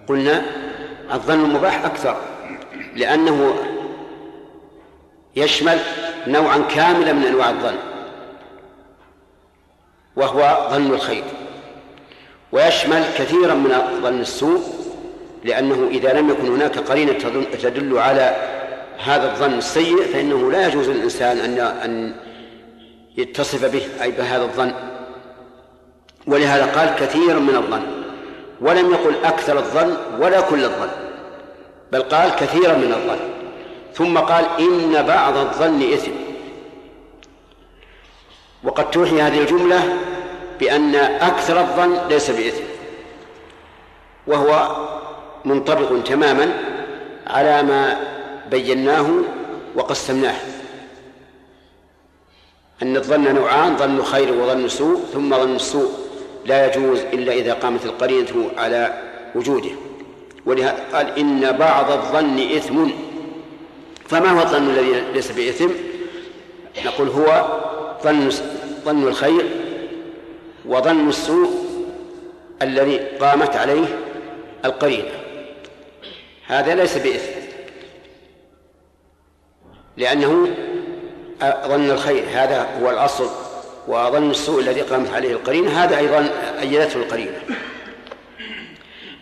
قلنا 0.08 0.46
الظن 1.14 1.46
المباح 1.46 1.86
أكثر 1.86 2.18
لأنه 2.96 3.56
يشمل 5.36 5.80
نوعا 6.28 6.58
كاملا 6.58 7.14
من 7.14 7.24
أنواع 7.24 7.50
الظن 7.50 7.76
وهو 10.16 10.70
ظن 10.72 10.94
الخير 10.94 11.24
ويشمل 12.52 13.04
كثيرا 13.18 13.54
من 13.54 14.02
ظن 14.02 14.20
السوء 14.20 14.62
لأنه 15.44 15.88
إذا 15.92 16.14
لم 16.14 16.30
يكن 16.30 16.48
هناك 16.48 16.78
قرينة 16.78 17.14
تدل 17.64 17.98
على 17.98 18.36
هذا 19.04 19.32
الظن 19.32 19.54
السيء 19.54 20.04
فإنه 20.04 20.52
لا 20.52 20.68
يجوز 20.68 20.90
للإنسان 20.90 21.38
أن 21.38 21.60
أن 21.60 22.14
يتصف 23.18 23.66
به 23.66 23.88
أي 24.02 24.12
بهذا 24.12 24.44
الظن. 24.44 24.74
ولهذا 26.28 26.66
قال 26.66 26.96
كثيرا 26.96 27.40
من 27.40 27.56
الظن. 27.56 27.82
ولم 28.62 28.92
يقل 28.92 29.26
أكثر 29.26 29.58
الظن 29.58 29.98
ولا 30.20 30.42
كل 30.42 30.64
الظن 30.64 30.90
بل 31.92 32.02
قال 32.02 32.36
كثيرا 32.36 32.74
من 32.74 32.94
الظن. 32.94 33.20
ثم 33.94 34.18
قال 34.18 34.46
إن 34.60 35.06
بعض 35.08 35.38
الظن 35.38 35.94
إثم. 35.94 36.12
وقد 38.64 38.92
توحي 38.92 39.22
هذه 39.22 39.40
الجملة 39.42 39.98
بأن 40.60 40.96
أكثر 40.96 41.60
الظن 41.60 42.08
ليس 42.10 42.32
بإثم. 42.32 42.64
وهو 44.28 44.76
منطبق 45.46 46.04
تماما 46.06 46.54
على 47.28 47.64
ما 47.64 47.98
بيناه 48.52 49.08
وقسمناه. 49.76 50.36
أن 52.82 52.98
الظن 52.98 53.36
نوعان 53.36 53.78
ظن 53.78 54.04
خير 54.04 54.34
وظن 54.34 54.68
سوء 54.68 55.00
ثم 55.14 55.36
ظن 55.36 55.56
السوء 55.56 55.92
لا 56.46 56.66
يجوز 56.66 57.00
إلا 57.00 57.34
إذا 57.34 57.54
قامت 57.54 57.86
القرينة 57.86 58.52
على 58.58 59.04
وجوده. 59.36 59.70
ولهذا 60.46 60.84
قال 60.94 61.20
إن 61.20 61.52
بعض 61.52 61.92
الظن 61.92 62.40
إثم. 62.40 62.90
فما 64.08 64.30
هو 64.30 64.42
الظن 64.42 64.70
الذي 64.70 65.04
ليس 65.14 65.32
بإثم؟ 65.32 65.70
نقول 66.86 67.08
هو 67.08 67.60
ظن 68.04 68.30
ظن 68.86 69.08
الخير 69.08 69.46
وظن 70.66 71.10
السوء 71.10 71.50
الذي 72.62 72.98
قامت 72.98 73.56
عليه 73.56 73.86
القرينة. 74.66 75.12
هذا 76.48 76.76
ليس 76.76 76.98
بإثم. 76.98 77.38
لأنه 79.98 80.48
ظن 81.42 81.92
الخير 81.92 82.24
هذا 82.34 82.68
هو 82.82 82.90
الأصل 82.90 83.30
وظن 83.88 84.32
السوء 84.32 84.62
الذي 84.62 84.82
قامت 84.82 85.14
عليه 85.14 85.32
القرينة 85.32 85.84
هذا 85.84 85.98
أيضا 85.98 86.30
أيدته 86.62 86.96
القرينة. 86.96 87.40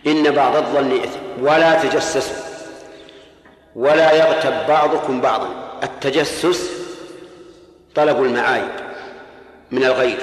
إن 0.07 0.32
بعض 0.32 0.55
الظن 0.55 0.91
إثم 0.91 1.43
ولا 1.45 1.84
تجسسوا 1.84 2.36
ولا 3.76 4.11
يغتب 4.11 4.68
بعضكم 4.68 5.22
بعضا. 5.22 5.49
التجسس 5.84 6.70
طلب 7.95 8.24
المعايب 8.24 8.72
من 9.72 9.84
الغير 9.84 10.18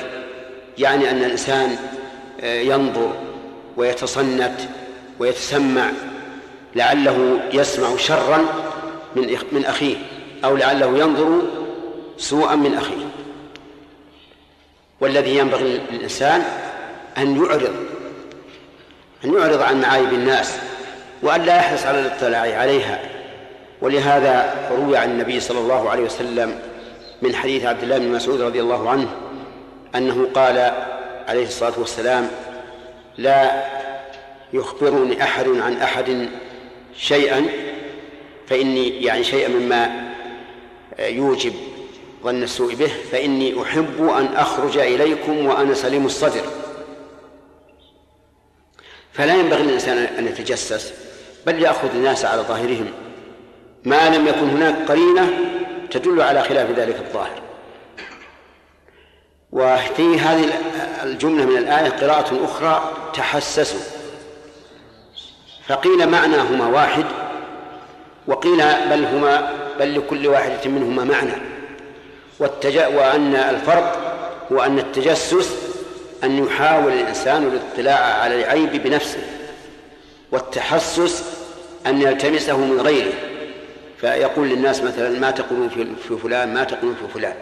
يعني 0.78 1.10
أن 1.10 1.16
الإنسان 1.16 1.76
آه، 2.40 2.60
ينظر 2.60 3.12
ويتصنت 3.76 4.60
ويتسمع 5.18 5.90
لعله 6.74 7.40
يسمع 7.52 7.96
شرا 7.96 8.44
من 9.16 9.36
من 9.52 9.64
أخيه 9.64 9.96
أو 10.44 10.56
لعله 10.56 10.98
ينظر 10.98 11.42
سوءا 12.22 12.54
من 12.54 12.74
أخيه. 12.74 13.06
والذي 15.00 15.38
ينبغي 15.38 15.80
للإنسان 15.90 16.42
أن 17.18 17.44
يعرض 17.44 17.74
أن 19.24 19.34
يعرض 19.34 19.62
عن 19.62 19.80
معايب 19.80 20.12
الناس 20.12 20.58
وأن 21.22 21.42
لا 21.42 21.56
يحرص 21.56 21.86
على 21.86 22.00
الاطلاع 22.00 22.58
عليها. 22.58 23.00
ولهذا 23.80 24.54
روي 24.70 24.96
عن 24.96 25.10
النبي 25.10 25.40
صلى 25.40 25.58
الله 25.58 25.90
عليه 25.90 26.02
وسلم 26.02 26.58
من 27.22 27.34
حديث 27.34 27.64
عبد 27.64 27.82
الله 27.82 27.98
بن 27.98 28.08
مسعود 28.08 28.40
رضي 28.40 28.60
الله 28.60 28.90
عنه 28.90 29.08
أنه 29.94 30.28
قال 30.34 30.72
عليه 31.28 31.46
الصلاة 31.46 31.72
والسلام 31.78 32.28
لا 33.18 33.64
يخبرني 34.52 35.22
أحد 35.22 35.48
عن 35.48 35.76
أحد 35.76 36.28
شيئا 36.96 37.46
فإني 38.46 39.02
يعني 39.02 39.24
شيئا 39.24 39.48
مما 39.48 40.12
يوجب 40.98 41.52
ظن 42.22 42.42
السوء 42.42 42.74
به 42.74 42.92
فإني 43.12 43.62
أحب 43.62 44.08
أن 44.08 44.26
أخرج 44.36 44.78
إليكم 44.78 45.46
وأنا 45.46 45.74
سليم 45.74 46.06
الصدر. 46.06 46.42
فلا 49.12 49.34
ينبغي 49.34 49.62
للإنسان 49.62 49.98
أن 49.98 50.26
يتجسس 50.26 50.92
بل 51.46 51.62
يأخذ 51.62 51.88
الناس 51.94 52.24
على 52.24 52.42
ظاهرهم. 52.42 52.92
ما 53.84 54.16
لم 54.16 54.26
يكن 54.26 54.48
هناك 54.48 54.88
قرينة 54.88 55.28
تدل 55.90 56.22
على 56.22 56.42
خلاف 56.42 56.70
ذلك 56.70 56.96
الظاهر. 56.96 57.42
وفي 59.52 60.18
هذه 60.18 60.52
الجملة 61.02 61.44
من 61.44 61.56
الآية 61.56 61.90
قراءة 61.90 62.44
أخرى 62.44 62.92
تحسسوا. 63.14 63.80
فقيل 65.66 66.08
معناهما 66.08 66.66
واحد 66.66 67.04
وقيل 68.26 68.56
بل 68.90 69.04
هما 69.04 69.52
بل 69.78 69.98
لكل 69.98 70.26
واحدة 70.26 70.70
منهما 70.70 71.04
معنى. 71.04 71.51
والتج... 72.38 72.78
وأن 72.78 73.34
الفرق 73.34 74.12
هو 74.52 74.60
أن 74.60 74.78
التجسس 74.78 75.54
أن 76.24 76.44
يحاول 76.44 76.92
الإنسان 76.92 77.42
الاطلاع 77.42 78.22
على 78.22 78.34
العيب 78.34 78.82
بنفسه 78.82 79.22
والتحسس 80.32 81.24
أن 81.86 82.02
يلتمسه 82.02 82.56
من 82.56 82.80
غيره. 82.80 83.12
فيقول 84.00 84.48
للناس 84.48 84.82
مثلا 84.82 85.18
ما 85.20 85.30
تقولون 85.30 85.68
في 86.08 86.16
فلان 86.16 86.54
ما 86.54 86.64
تقولون 86.64 86.94
في 86.94 87.18
فلان. 87.18 87.34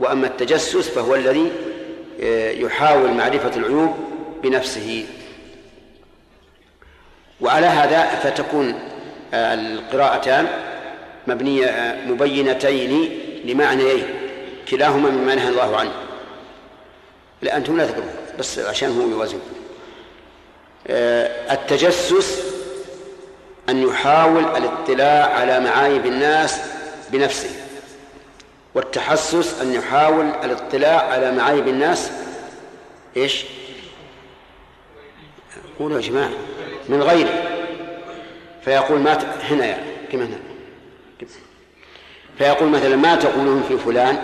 وأما 0.00 0.26
التجسس 0.26 0.88
فهو 0.88 1.14
الذي 1.14 1.52
آه، 2.22 2.50
يحاول 2.50 3.10
معرفة 3.10 3.56
العيوب 3.56 3.94
بنفسه. 4.42 5.06
وعلى 7.40 7.66
هذا 7.66 8.04
فتكون 8.04 8.74
آه، 9.34 9.54
القراءتان 9.54 10.46
مبنية 11.26 11.66
آه، 11.66 12.06
مبينتين 12.06 13.18
لمعنيين. 13.44 14.23
كلاهما 14.70 15.10
مما 15.10 15.34
نهى 15.34 15.48
الله 15.48 15.76
عنه. 15.76 15.92
لا 17.42 17.56
أنتم 17.56 17.76
لا 17.76 17.86
تقرون 17.86 18.10
بس 18.38 18.58
عشان 18.58 19.00
هو 19.00 19.08
يوازن. 19.08 19.38
التجسس 21.50 22.42
أن 23.68 23.82
يحاول 23.82 24.44
الاطلاع 24.44 25.34
على 25.34 25.60
معايب 25.60 26.06
الناس 26.06 26.60
بنفسه 27.10 27.50
والتحسس 28.74 29.60
أن 29.60 29.74
يحاول 29.74 30.26
الاطلاع 30.44 31.00
على 31.00 31.32
معايب 31.32 31.68
الناس 31.68 32.10
إيش؟ 33.16 33.44
قولوا 35.78 35.96
يا 35.96 36.02
جماعة 36.02 36.30
من 36.88 37.02
غيره 37.02 37.42
فيقول 38.64 39.00
ما. 39.00 39.36
هنا 39.42 39.66
يا 39.66 39.84
كما 40.12 40.24
هنا؟ 40.24 40.38
فيقول 42.38 42.68
مثلا 42.68 42.96
ما 42.96 43.14
تقولون 43.14 43.62
في 43.68 43.78
فلان؟ 43.78 44.22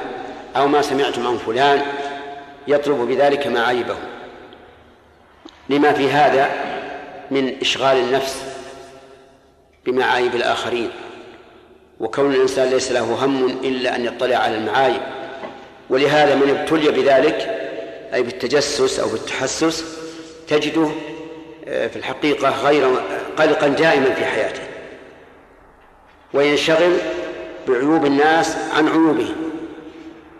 أو 0.56 0.68
ما 0.68 0.82
سمعتم 0.82 1.26
عن 1.26 1.36
فلان 1.36 1.82
يطلب 2.68 3.08
بذلك 3.08 3.46
معايبه 3.46 3.96
لما 5.68 5.92
في 5.92 6.10
هذا 6.10 6.50
من 7.30 7.60
إشغال 7.60 7.96
النفس 7.96 8.42
بمعايب 9.86 10.34
الآخرين 10.34 10.90
وكون 12.00 12.34
الإنسان 12.34 12.70
ليس 12.70 12.92
له 12.92 13.24
هم 13.24 13.46
إلا 13.46 13.96
أن 13.96 14.04
يطلع 14.04 14.36
على 14.36 14.56
المعايب. 14.56 15.00
ولهذا 15.90 16.34
من 16.34 16.50
ابتلي 16.50 16.90
بذلك 16.90 17.36
أي 18.14 18.22
بالتجسس 18.22 19.00
أو 19.00 19.08
بالتحسس 19.08 19.84
تجده 20.48 20.90
آه، 21.68 21.86
في 21.86 21.96
الحقيقة 21.96 22.50
غير 22.50 22.84
قلقا 23.36 23.68
دائما 23.68 24.14
في 24.14 24.24
حياته 24.24 24.62
وينشغل 26.34 26.96
بعيوب 27.68 28.06
الناس 28.06 28.56
عن 28.76 28.88
عيوبهم 28.88 29.49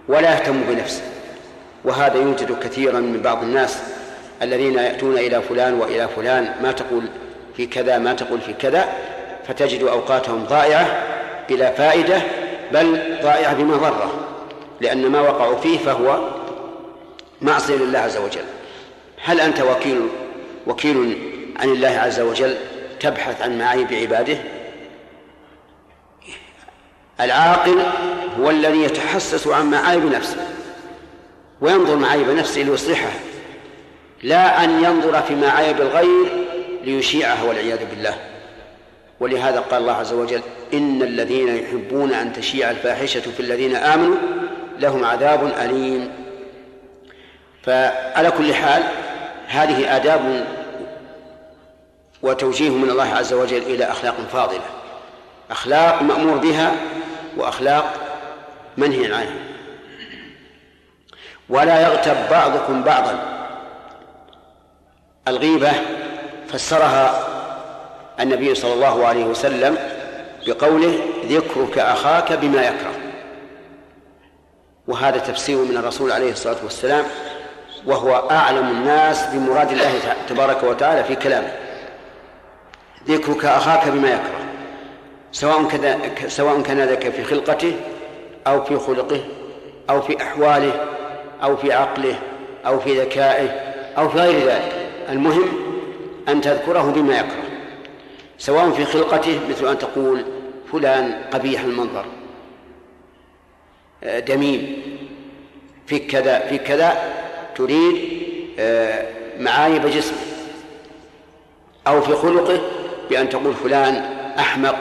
ولا 0.09 0.33
يهتم 0.33 0.61
بنفسه. 0.69 1.03
وهذا 1.85 2.17
يوجد 2.17 2.59
كثيرا 2.59 3.01
من 3.01 3.21
بعض 3.23 3.43
الناس 3.43 3.79
الذين 4.43 4.75
يأتون 4.75 5.19
إلى 5.19 5.43
فلان 5.43 5.75
وإلى 5.75 6.09
فلان 6.09 6.55
ما 6.63 6.73
تقول 6.73 7.05
في 7.57 7.67
كذا 7.67 7.99
ما 7.99 8.13
تقول 8.13 8.41
في 8.41 8.53
كذا 8.53 8.89
فتجد 9.49 9.83
أوقاتهم 9.83 10.45
ضائعة 10.45 11.03
بلا 11.49 11.71
فائدة 11.71 12.23
بل 12.73 13.19
ضائعة 13.23 13.55
بمضرة 13.55 14.11
لأن 14.81 15.07
ما 15.07 15.21
وقعوا 15.21 15.57
فيه 15.57 15.79
فهو 15.79 16.29
معصية 17.43 17.77
لله 17.77 17.99
عز 17.99 18.17
وجل. 18.17 18.45
هل 19.25 19.41
أنت 19.41 19.61
وكيل 19.61 20.01
وكيل 20.67 21.19
عن 21.61 21.69
الله 21.69 21.89
عز 21.89 22.21
وجل 22.21 22.57
تبحث 23.01 23.43
عن 23.43 23.59
معايب 23.59 23.93
عباده 23.93 24.37
العاقل 27.21 27.83
هو 28.41 28.51
الذي 28.51 28.83
يتحسس 28.83 29.47
عن 29.47 29.71
معايب 29.71 30.05
نفسه 30.05 30.49
وينظر 31.61 31.97
معايب 31.97 32.31
نفسه 32.31 32.63
ليصلحها 32.63 33.13
لا 34.23 34.65
أن 34.65 34.85
ينظر 34.85 35.23
فيما 35.23 35.51
عيب 35.51 35.81
الغير 35.81 36.47
ليشيعه 36.85 37.47
والعياذ 37.49 37.79
بالله. 37.91 38.15
ولهذا 39.21 39.61
قال 39.61 39.81
الله 39.81 39.93
عز 39.93 40.13
وجل 40.13 40.41
إن 40.75 41.03
الذين 41.03 41.57
يحبون 41.57 42.13
أن 42.13 42.33
تشيع 42.33 42.71
الفاحشة 42.71 43.21
في 43.21 43.41
الذين 43.41 43.77
آمنوا 43.77 44.17
لهم 44.79 45.05
عذاب 45.05 45.53
أليم. 45.61 46.13
فعلى 47.63 48.31
كل 48.31 48.55
حال 48.55 48.83
هذه 49.47 49.97
آداب 49.97 50.47
وتوجيه 52.23 52.71
من 52.71 52.91
الله 52.91 53.15
عز 53.15 53.33
وجل 53.33 53.63
إلى 53.63 53.85
أخلاق 53.85 54.17
فاضلة. 54.33 54.65
أخلاق 55.51 56.03
مأمور 56.03 56.37
بها 56.37 56.73
وأخلاق 57.37 58.10
منهي 58.77 59.15
عنها 59.15 59.37
ولا 61.49 61.81
يغتب 61.81 62.17
بعضكم 62.31 62.83
بعضا. 62.83 63.37
الغيبة 65.29 65.73
فسرها 66.49 67.27
النبي 68.21 68.55
صلى 68.55 68.73
الله 68.73 69.07
عليه 69.07 69.25
وسلم 69.25 69.79
بقوله 70.47 70.99
ذكرك 71.27 71.79
أخاك 71.79 72.33
بما 72.33 72.63
يكره. 72.63 72.95
وهذا 74.89 75.19
تفسير 75.19 75.57
من 75.57 75.77
الرسول 75.77 76.13
عليه 76.13 76.33
الصلاة 76.33 76.57
والسلام 76.65 77.05
وهو 77.87 78.29
أعلم 78.31 78.69
الناس 78.69 79.27
بمراد 79.27 79.71
الله 79.71 80.17
تبارك 80.29 80.63
وتعالى 80.63 81.05
في 81.05 81.15
كلامه. 81.15 81.53
ذكرك 83.09 83.45
أخاك 83.45 83.89
بما 83.89 84.09
يكره. 84.09 84.41
سواء 85.33 85.69
كان 85.69 86.01
سواء 86.29 86.63
كان 86.63 86.81
ذلك 86.81 87.09
في 87.09 87.25
خلقته 87.25 87.77
أو 88.47 88.65
في 88.65 88.79
خلقه 88.79 89.21
أو 89.91 90.03
في 90.03 90.23
أحواله 90.23 90.87
أو 91.43 91.57
في 91.57 91.73
عقله 91.73 92.19
أو 92.67 92.81
في 92.81 93.01
ذكائه 93.01 93.49
أو 93.99 94.09
في 94.09 94.19
غير 94.19 94.49
ذلك. 94.49 94.73
المهم 95.09 95.49
أن 96.29 96.41
تذكره 96.41 96.83
بما 96.83 97.19
يكره 97.19 97.43
سواء 98.39 98.71
في 98.71 98.85
خلقته 98.85 99.41
مثل 99.51 99.69
أن 99.69 99.79
تقول 99.79 100.25
فلان 100.73 101.23
قبيح 101.33 101.61
المنظر 101.61 102.05
آه، 104.05 104.19
دميم 104.19 104.83
في 105.87 105.99
كذا 105.99 106.39
في 106.39 106.59
كذا 106.59 106.99
تريد 107.57 108.21
آه، 108.59 109.07
معايب 109.39 109.87
جسمه 109.87 110.19
أو 111.87 112.01
في 112.01 112.13
خلقه 112.15 112.61
بأن 113.11 113.29
تقول 113.29 113.55
فلان 113.55 113.95
أحمق 114.39 114.77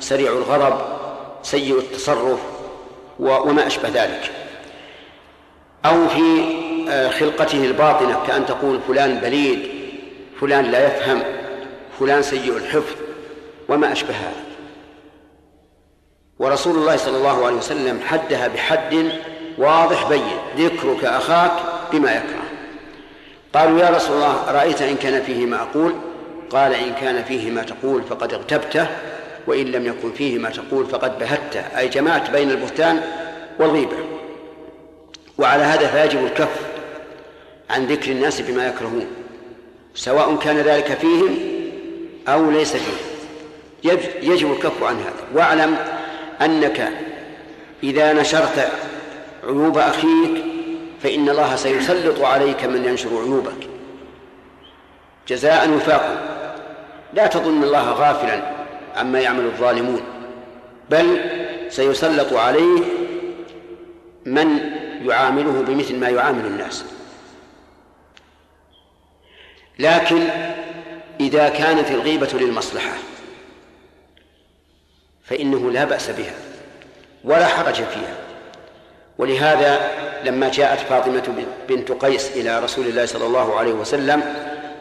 سريع 0.00 0.32
الغضب 0.32 0.78
سيء 1.42 1.78
التصرف 1.78 2.40
وما 3.18 3.66
أشبه 3.66 3.88
ذلك. 3.88 4.30
أو 5.84 6.08
في 6.08 6.44
آه، 6.90 7.08
خلقته 7.08 7.64
الباطنة 7.64 8.26
كأن 8.26 8.46
تقول 8.46 8.80
فلان 8.88 9.18
بليد 9.18 9.68
فلان 10.40 10.64
لا 10.64 10.86
يفهم 10.86 11.22
فلان 12.00 12.22
سيء 12.22 12.56
الحفظ 12.56 12.96
وما 13.68 13.92
أشبه 13.92 14.14
هذا. 14.14 14.42
ورسول 16.38 16.76
الله 16.76 16.96
صلى 16.96 17.16
الله 17.16 17.46
عليه 17.46 17.56
وسلم 17.56 18.00
حدها 18.06 18.48
بحد 18.48 19.12
واضح 19.58 20.08
بين 20.08 20.38
ذكرك 20.56 21.04
أخاك 21.04 21.52
بما 21.92 22.12
يكره. 22.12 22.42
قالوا 23.54 23.80
يا 23.80 23.90
رسول 23.90 24.16
الله 24.16 24.50
أرأيت 24.50 24.82
إن 24.82 24.96
كان 24.96 25.22
فيه 25.22 25.46
ما 25.46 25.62
أقول 25.62 25.94
قال 26.50 26.74
إن 26.74 26.94
كان 26.94 27.24
فيه 27.24 27.50
ما 27.50 27.62
تقول 27.62 28.02
فقد 28.02 28.34
اغتبته 28.34 28.86
وإن 29.46 29.66
لم 29.66 29.86
يكن 29.86 30.12
فيه 30.12 30.38
ما 30.38 30.50
تقول 30.50 30.86
فقد 30.86 31.18
بهته 31.18 31.60
أي 31.78 31.88
جمعت 31.88 32.30
بين 32.30 32.50
البهتان 32.50 33.00
والغيبة. 33.58 33.96
وعلى 35.38 35.62
هذا 35.62 35.86
فيجب 35.86 36.24
الكف 36.24 36.60
عن 37.70 37.86
ذكر 37.86 38.10
الناس 38.10 38.40
بما 38.40 38.66
يكرهون 38.66 39.06
سواء 39.94 40.36
كان 40.36 40.56
ذلك 40.56 40.94
فيهم 40.94 41.38
أو 42.28 42.50
ليس 42.50 42.76
فيهم. 42.76 43.98
يجب 44.22 44.52
الكف 44.52 44.82
عن 44.82 44.96
هذا. 44.96 45.24
واعلم 45.34 45.76
أنك 46.42 46.88
إذا 47.82 48.12
نشرت 48.12 48.68
عيوب 49.44 49.78
أخيك 49.78 50.44
فإن 51.02 51.28
الله 51.28 51.56
سيسلط 51.56 52.20
عليك 52.20 52.64
من 52.64 52.84
ينشر 52.84 53.08
عيوبك. 53.08 53.68
جزاء 55.28 55.70
وفاقا. 55.70 56.32
لا 57.14 57.26
تظن 57.26 57.62
الله 57.62 57.90
غافلا 57.90 58.61
عما 58.96 59.20
يعمل 59.20 59.44
الظالمون. 59.44 60.02
بل 60.90 61.20
سيسلط 61.68 62.32
عليه 62.32 62.82
من 64.26 64.58
يعامله 65.02 65.62
بمثل 65.62 65.96
ما 65.96 66.08
يعامل 66.08 66.46
الناس. 66.46 66.84
لكن 69.78 70.28
إذا 71.20 71.48
كانت 71.48 71.90
الغيبة 71.90 72.30
للمصلحة 72.34 72.92
فإنه 75.24 75.70
لا 75.70 75.84
بأس 75.84 76.10
بها 76.10 76.34
ولا 77.24 77.46
حرج 77.46 77.74
فيها. 77.74 78.16
ولهذا 79.18 79.90
لما 80.24 80.48
جاءت 80.48 80.80
فاطمة 80.80 81.44
بنت 81.68 81.92
قيس 81.92 82.36
إلى 82.36 82.60
رسول 82.60 82.86
الله 82.86 83.06
صلى 83.06 83.26
الله 83.26 83.58
عليه 83.58 83.72
وسلم 83.72 84.22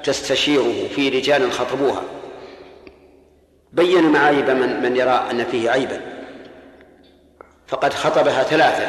تستشيره 0.03 0.87
في 0.95 1.09
رجال 1.09 1.51
خطبوها 1.51 2.03
بين 3.71 4.11
معايب 4.11 4.49
من, 4.49 4.83
من 4.83 4.97
يرى 4.97 5.27
أن 5.31 5.43
فيه 5.43 5.69
عيبا. 5.69 6.01
فقد 7.67 7.93
خطبها 7.93 8.43
ثلاثة 8.43 8.87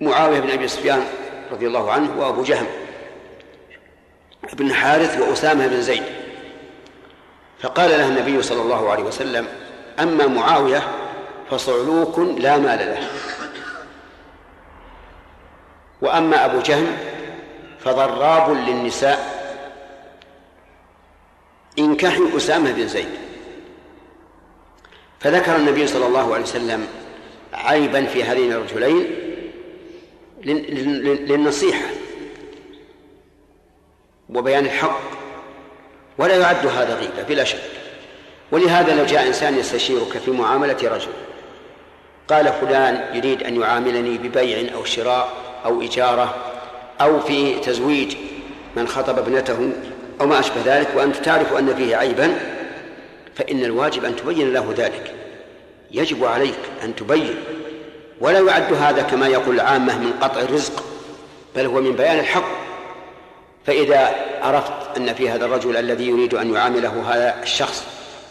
معاوية 0.00 0.40
بن 0.40 0.50
أبي 0.50 0.68
سفيان 0.68 1.04
رضي 1.52 1.66
الله 1.66 1.92
عنه 1.92 2.20
وأبو 2.20 2.42
جهم 2.42 2.66
بن 4.52 4.72
حارث 4.72 5.20
وأسامة 5.20 5.66
بن 5.66 5.82
زيد. 5.82 6.02
فقال 7.60 7.90
له 7.90 8.08
النبي 8.08 8.42
صلى 8.42 8.62
الله 8.62 8.90
عليه 8.90 9.02
وسلم 9.02 9.46
أما 10.00 10.26
معاوية 10.26 10.82
فصعلوك 11.50 12.18
لا 12.18 12.56
مال 12.56 12.78
له. 12.78 13.08
وأما 16.02 16.44
أبو 16.44 16.60
جهم 16.60 16.96
فضراب 17.84 18.50
للنساء. 18.50 19.35
انكحوا 21.78 22.36
أسامة 22.36 22.72
بن 22.72 22.88
زيد. 22.88 23.08
فذكر 25.20 25.56
النبي 25.56 25.86
صلى 25.86 26.06
الله 26.06 26.34
عليه 26.34 26.44
وسلم 26.44 26.86
عيبا 27.52 28.04
في 28.06 28.24
هذين 28.24 28.52
الرجلين 28.52 29.06
للنصيحة 31.28 31.86
وبيان 34.28 34.64
الحق 34.64 35.00
ولا 36.18 36.36
يعد 36.36 36.66
هذا 36.66 36.94
غيبة 36.94 37.22
بلا 37.28 37.44
شك. 37.44 37.62
ولهذا 38.52 38.94
لو 38.94 39.04
جاء 39.04 39.26
إنسان 39.26 39.58
يستشيرك 39.58 40.18
في 40.18 40.30
معاملة 40.30 40.76
رجل 40.82 41.12
قال 42.28 42.52
فلان 42.52 43.16
يريد 43.16 43.42
أن 43.42 43.60
يعاملني 43.60 44.18
ببيع 44.18 44.74
أو 44.74 44.84
شراء 44.84 45.32
أو 45.64 45.82
إجارة 45.82 46.34
أو 47.00 47.20
في 47.20 47.54
تزويج 47.54 48.16
من 48.76 48.88
خطب 48.88 49.18
ابنته 49.18 49.72
أو 50.20 50.26
ما 50.26 50.40
أشبه 50.40 50.60
ذلك 50.64 50.88
وأنت 50.96 51.16
تعرف 51.16 51.52
أن 51.52 51.74
فيه 51.74 51.96
عيبا 51.96 52.38
فإن 53.34 53.64
الواجب 53.64 54.04
أن 54.04 54.16
تبين 54.16 54.52
له 54.52 54.74
ذلك. 54.76 55.14
يجب 55.90 56.24
عليك 56.24 56.58
أن 56.84 56.96
تبين. 56.96 57.34
ولا 58.20 58.38
يعد 58.38 58.72
هذا 58.72 59.02
كما 59.02 59.28
يقول 59.28 59.54
العامة 59.54 59.98
من 59.98 60.12
قطع 60.20 60.40
الرزق 60.40 60.84
بل 61.56 61.66
هو 61.66 61.80
من 61.80 61.92
بيان 61.92 62.18
الحق. 62.18 62.66
فإذا 63.66 64.14
عرفت 64.42 64.96
أن 64.96 65.14
في 65.14 65.30
هذا 65.30 65.44
الرجل 65.44 65.76
الذي 65.76 66.08
يريد 66.08 66.34
أن 66.34 66.54
يعامله 66.54 67.14
هذا 67.14 67.42
الشخص 67.42 67.84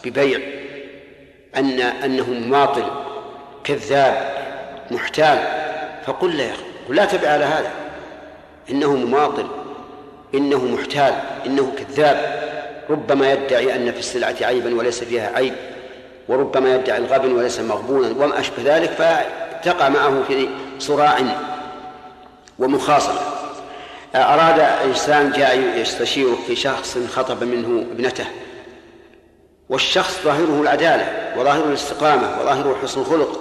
ببيع 0.04 0.40
أن 1.56 1.80
أنه 1.80 2.30
مماطل 2.30 2.84
كذاب 3.64 4.32
محتال 4.90 5.38
فقل 6.06 6.36
له 6.36 6.42
يا 6.44 6.52
أخي 6.52 6.62
لا 6.88 7.04
تبع 7.04 7.28
على 7.28 7.44
هذا 7.44 7.70
إنه 8.70 8.96
مماطل 8.96 9.46
إنه 10.36 10.64
محتال 10.64 11.14
إنه 11.46 11.72
كذاب. 11.78 12.46
ربما 12.90 13.32
يدعي 13.32 13.76
أن 13.76 13.92
في 13.92 13.98
السلعة 13.98 14.36
عيبا 14.40 14.74
وليس 14.74 15.04
فيها 15.04 15.32
عيب 15.36 15.54
وربما 16.28 16.74
يدعي 16.74 16.98
الغبن 16.98 17.32
وليس 17.32 17.60
مغبونا 17.60 18.24
وما 18.24 18.40
أشبه 18.40 18.62
ذلك 18.64 18.90
فتقع 18.90 19.88
معه 19.88 20.22
في 20.28 20.48
صراع 20.78 21.18
ومخاصمة. 22.58 23.20
أراد 24.14 24.60
إنسان 24.60 25.32
جاء 25.32 25.58
يستشير 25.76 26.34
في 26.46 26.56
شخص 26.56 26.98
خطب 27.10 27.44
منه 27.44 27.86
ابنته 27.92 28.24
والشخص 29.68 30.20
ظاهره 30.24 30.60
العدالة 30.62 31.32
وظاهره 31.36 31.68
الاستقامة 31.68 32.40
وظاهره 32.40 32.76
حسن 32.82 33.00
الخلق 33.00 33.40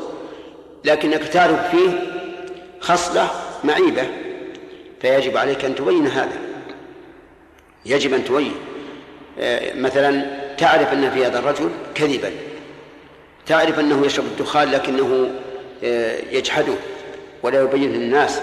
لكنك 0.85 1.23
تعرف 1.23 1.71
فيه 1.71 1.89
خصلة 2.79 3.27
معيبة 3.63 4.03
فيجب 5.01 5.37
عليك 5.37 5.65
أن 5.65 5.75
تبين 5.75 6.07
هذا. 6.07 6.54
يجب 7.85 8.13
أن 8.13 8.25
تبين 8.25 8.53
آه، 9.39 9.73
مثلا 9.73 10.25
تعرف 10.57 10.93
أن 10.93 11.11
في 11.11 11.25
هذا 11.25 11.39
الرجل 11.39 11.69
كذبا. 11.95 12.31
تعرف 13.45 13.79
أنه 13.79 14.05
يشرب 14.05 14.25
الدخان 14.25 14.71
لكنه 14.71 15.31
آه، 15.83 16.17
يجحده 16.31 16.73
ولا 17.43 17.61
يبين 17.61 17.91
للناس. 17.93 18.41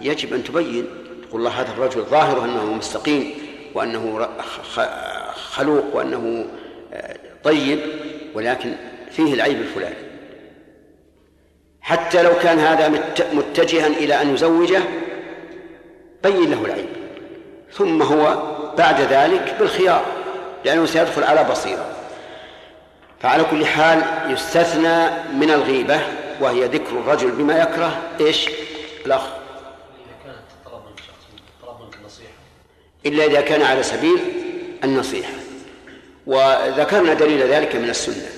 يجب 0.00 0.34
أن 0.34 0.44
تبين 0.44 0.86
تقول 1.28 1.40
الله 1.40 1.60
هذا 1.60 1.72
الرجل 1.72 2.02
ظاهره 2.02 2.44
أنه 2.44 2.74
مستقيم 2.74 3.34
وأنه 3.74 4.28
خلوق 5.34 5.96
وأنه 5.96 6.46
آه، 6.92 7.16
طيب 7.44 7.78
ولكن 8.34 8.74
فيه 9.10 9.34
العيب 9.34 9.60
الفلاني. 9.60 10.08
حتى 11.80 12.22
لو 12.22 12.34
كان 12.42 12.58
هذا 12.58 12.88
متجها 13.32 13.86
إلى 13.86 14.22
أن 14.22 14.34
يزوجه 14.34 14.80
بين 16.22 16.50
له 16.50 16.64
العيب. 16.64 16.86
ثم 17.72 18.02
هو 18.02 18.57
بعد 18.78 19.00
ذلك 19.00 19.54
بالخيار 19.58 20.04
لأنه 20.64 20.86
سيدخل 20.86 21.24
على 21.24 21.44
بصيرة. 21.44 21.90
فعلى 23.20 23.44
كل 23.50 23.66
حال 23.66 24.02
يستثنى 24.28 25.08
من 25.34 25.50
الغيبة 25.50 26.00
وهي 26.40 26.64
ذكر 26.64 26.90
الرجل 26.90 27.30
بما 27.30 27.62
يكره 27.62 28.02
إيش؟ 28.20 28.48
الأخ. 29.06 29.22
إلا 33.06 33.24
إذا 33.24 33.40
كان 33.40 33.62
على 33.62 33.82
سبيل 33.82 34.18
النصيحة. 34.84 35.32
وذكرنا 36.26 37.14
دليل 37.14 37.42
ذلك 37.42 37.76
من 37.76 37.90
السنة. 37.90 38.28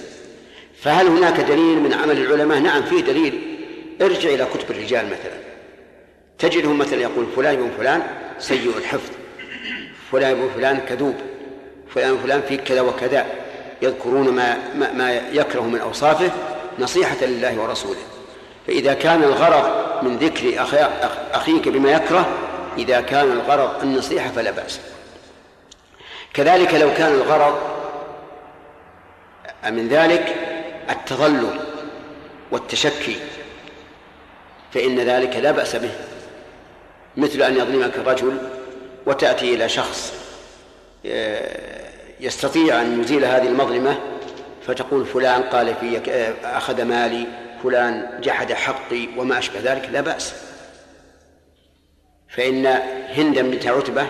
فهل 0.83 1.07
هناك 1.07 1.41
دليل 1.41 1.81
من 1.81 1.95
عمل 1.95 2.19
العلماء؟ 2.19 2.59
نعم 2.59 2.83
فيه 2.83 3.01
دليل. 3.01 3.57
ارجع 4.03 4.29
إلى 4.29 4.45
كتب 4.45 4.71
الرجال 4.71 5.07
مثلا. 5.07 5.41
تجدهم 6.39 6.79
مثلا 6.79 7.01
يقول 7.01 7.27
فلان 7.37 7.55
ابن 7.55 7.71
فلان 7.79 8.03
سيء 8.39 8.73
الحفظ. 8.79 9.20
فلان 10.13 10.31
ابن 10.31 10.51
فلان 10.57 10.81
كذوب 10.89 11.15
فلان 11.95 12.19
فلان 12.19 12.43
فيه 12.49 12.57
كذا 12.57 12.81
وكذا 12.81 13.27
يذكرون 13.83 14.29
ما, 14.29 14.57
ما, 14.75 14.93
ما 14.93 15.13
يكره 15.13 15.61
من 15.61 15.81
أوصافه 15.81 16.31
نصيحة 16.79 17.17
لله 17.23 17.61
ورسوله. 17.61 18.01
فإذا 18.67 18.95
كان 18.95 19.23
الغرض 19.23 19.71
من 20.03 20.17
ذكر 20.17 20.63
أخيك 21.35 21.69
بما 21.69 21.91
يكره 21.91 22.29
إذا 22.79 23.01
كان 23.01 23.33
الغرض 23.33 23.83
النصيحة 23.83 24.31
فلا 24.31 24.51
بأس. 24.51 24.81
كذلك 26.35 26.75
لو 26.75 26.95
كان 26.95 27.13
الغرض 27.13 27.59
من 29.71 29.89
ذلك 29.89 30.37
التظلم 30.91 31.59
والتشكي 32.51 33.17
فإن 34.75 35.01
ذلك 35.01 35.37
لا 35.37 35.51
بأس 35.51 35.77
به. 35.77 35.91
مثل 37.17 37.43
أن 37.43 37.57
يظلمك 37.57 37.97
الرجل 37.97 38.39
وتأتي 39.07 39.55
إلى 39.55 39.69
شخص 39.69 40.13
آه، 41.07 41.91
يستطيع 42.21 42.81
أن 42.81 43.01
يزيل 43.01 43.25
هذه 43.25 43.47
المظلمة 43.47 43.99
فتقول 44.67 45.07
فلان 45.07 45.43
قال 45.43 45.75
في 45.75 46.11
آه، 46.11 46.35
أخذ 46.59 46.83
مالي 46.83 47.27
فلان 47.63 48.21
جحد 48.23 48.53
حقي 48.53 49.09
وما 49.17 49.39
أشبه 49.39 49.61
ذلك 49.61 49.89
لا 49.93 50.01
بأس. 50.01 50.35
فإن 52.29 52.67
هند 53.17 53.39
بنت 53.39 53.67
عتبة 53.67 54.07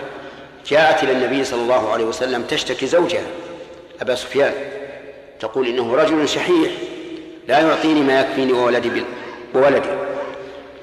جاءت 0.67 1.03
إلى 1.03 1.11
النبي 1.11 1.43
صلى 1.43 1.61
الله 1.61 1.91
عليه 1.91 2.05
وسلم 2.05 2.43
تشتكي 2.43 2.87
زوجها 2.87 3.27
أبا 4.01 4.15
سفيان 4.15 4.53
تقول 5.39 5.67
إنه 5.67 5.95
رجل 5.95 6.29
شحيح 6.29 6.71
لا 7.47 7.59
يعطيني 7.59 8.01
ما 8.01 8.21
يكفيني 8.21 8.53
وولدي 8.53 9.03
وولدي. 9.55 9.89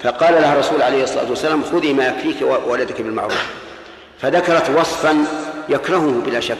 فقال 0.01 0.35
لها 0.35 0.53
الرسول 0.53 0.83
عليه 0.83 1.05
الصلاة 1.05 1.31
والسلام 1.31 1.65
خذي 1.65 1.93
ما 1.93 2.07
يكفيك 2.07 2.43
وولدك 2.43 3.01
بالمعروف. 3.01 3.68
فذكرت 4.21 4.71
وصفا 4.71 5.25
يكرهه 5.69 6.23
بلا 6.27 6.41
شك. 6.41 6.57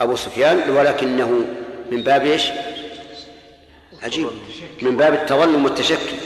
أبو 0.00 0.16
سفيان 0.16 0.70
ولكنه 0.70 1.44
من 1.90 2.02
باب 2.02 2.26
إيش؟ 2.26 2.42
عجيب. 4.02 4.26
من 4.82 4.96
باب 4.96 5.14
التظلم 5.14 5.64
والتشكي. 5.64 6.16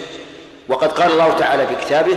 وقد 0.68 0.92
قال 0.92 1.12
الله 1.12 1.38
تعالى 1.38 1.66
في 1.66 1.74
كتابه 1.74 2.16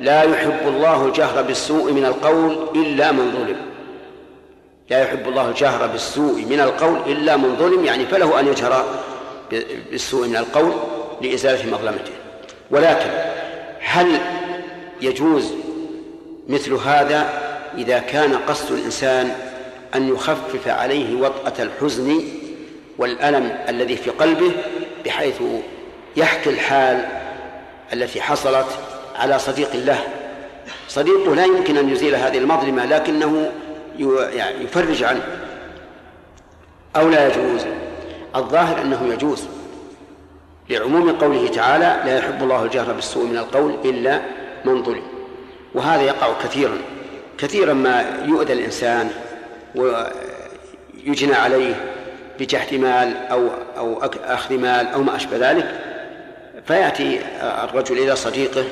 لا 0.00 0.22
يحب 0.22 0.68
الله 0.68 1.06
الجهر 1.06 1.42
بالسوء 1.42 1.92
من 1.92 2.04
القول 2.04 2.68
إلا 2.74 3.12
من 3.12 3.32
ظلم. 3.32 3.56
لا 4.90 5.02
يحب 5.02 5.28
الله 5.28 5.48
الجهر 5.48 5.86
بالسوء 5.86 6.44
من 6.44 6.60
القول 6.60 6.98
إلا 7.06 7.36
من 7.36 7.56
ظلم 7.56 7.84
يعني 7.84 8.06
فله 8.06 8.40
أن 8.40 8.46
يجهر 8.46 8.84
بالسوء 9.90 10.28
من 10.28 10.36
القول 10.36 10.72
لإزالة 11.22 11.70
مظلمته. 11.76 12.12
ولكن 12.70 13.10
هل 13.80 14.20
يجوز 15.00 15.52
مثل 16.50 16.72
هذا 16.72 17.28
إذا 17.78 17.98
كان 17.98 18.34
قصد 18.34 18.72
الإنسان 18.72 19.32
أن 19.94 20.08
يخفف 20.08 20.68
عليه 20.68 21.20
وطأة 21.20 21.62
الحزن 21.62 22.22
والألم 22.98 23.58
الذي 23.68 23.96
في 23.96 24.10
قلبه 24.10 24.52
بحيث 25.04 25.42
يحكي 26.16 26.50
الحال 26.50 27.06
التي 27.92 28.22
حصلت 28.22 28.66
على 29.16 29.38
صديق 29.38 29.76
له. 29.76 29.98
صديقه 30.88 31.34
لا 31.34 31.44
يمكن 31.44 31.76
أن 31.76 31.88
يزيل 31.88 32.14
هذه 32.14 32.38
المظلمة 32.38 32.84
لكنه 32.84 33.52
يعني 34.32 34.64
يفرج 34.64 35.02
عنه. 35.02 35.22
أو 36.96 37.08
لا 37.08 37.26
يجوز. 37.26 37.66
الظاهر 38.36 38.82
أنه 38.82 39.12
يجوز. 39.12 39.44
لعموم 40.70 41.12
قوله 41.12 41.48
تعالى 41.48 42.02
لا 42.04 42.18
يحب 42.18 42.42
الله 42.42 42.64
الجهر 42.64 42.92
بالسوء 42.92 43.24
من 43.24 43.36
القول 43.36 43.76
إلا 43.84 44.20
من 44.64 44.82
ظلم. 44.82 45.09
وهذا 45.74 46.02
يقع 46.02 46.32
كثيرا 46.44 46.78
كثيرا 47.38 47.74
ما 47.74 48.04
يؤذى 48.24 48.52
الإنسان 48.52 49.10
ويجنى 49.74 51.34
عليه 51.34 51.74
بجحد 52.38 52.74
مال 52.74 53.16
أو 53.30 53.48
أو 53.76 54.02
أخذ 54.24 54.54
مال 54.54 54.88
أو 54.88 55.02
ما 55.02 55.16
أشبه 55.16 55.50
ذلك. 55.50 55.80
فيأتي 56.66 57.20
الرجل 57.42 57.98
إلى 57.98 58.16
صديقه 58.16 58.64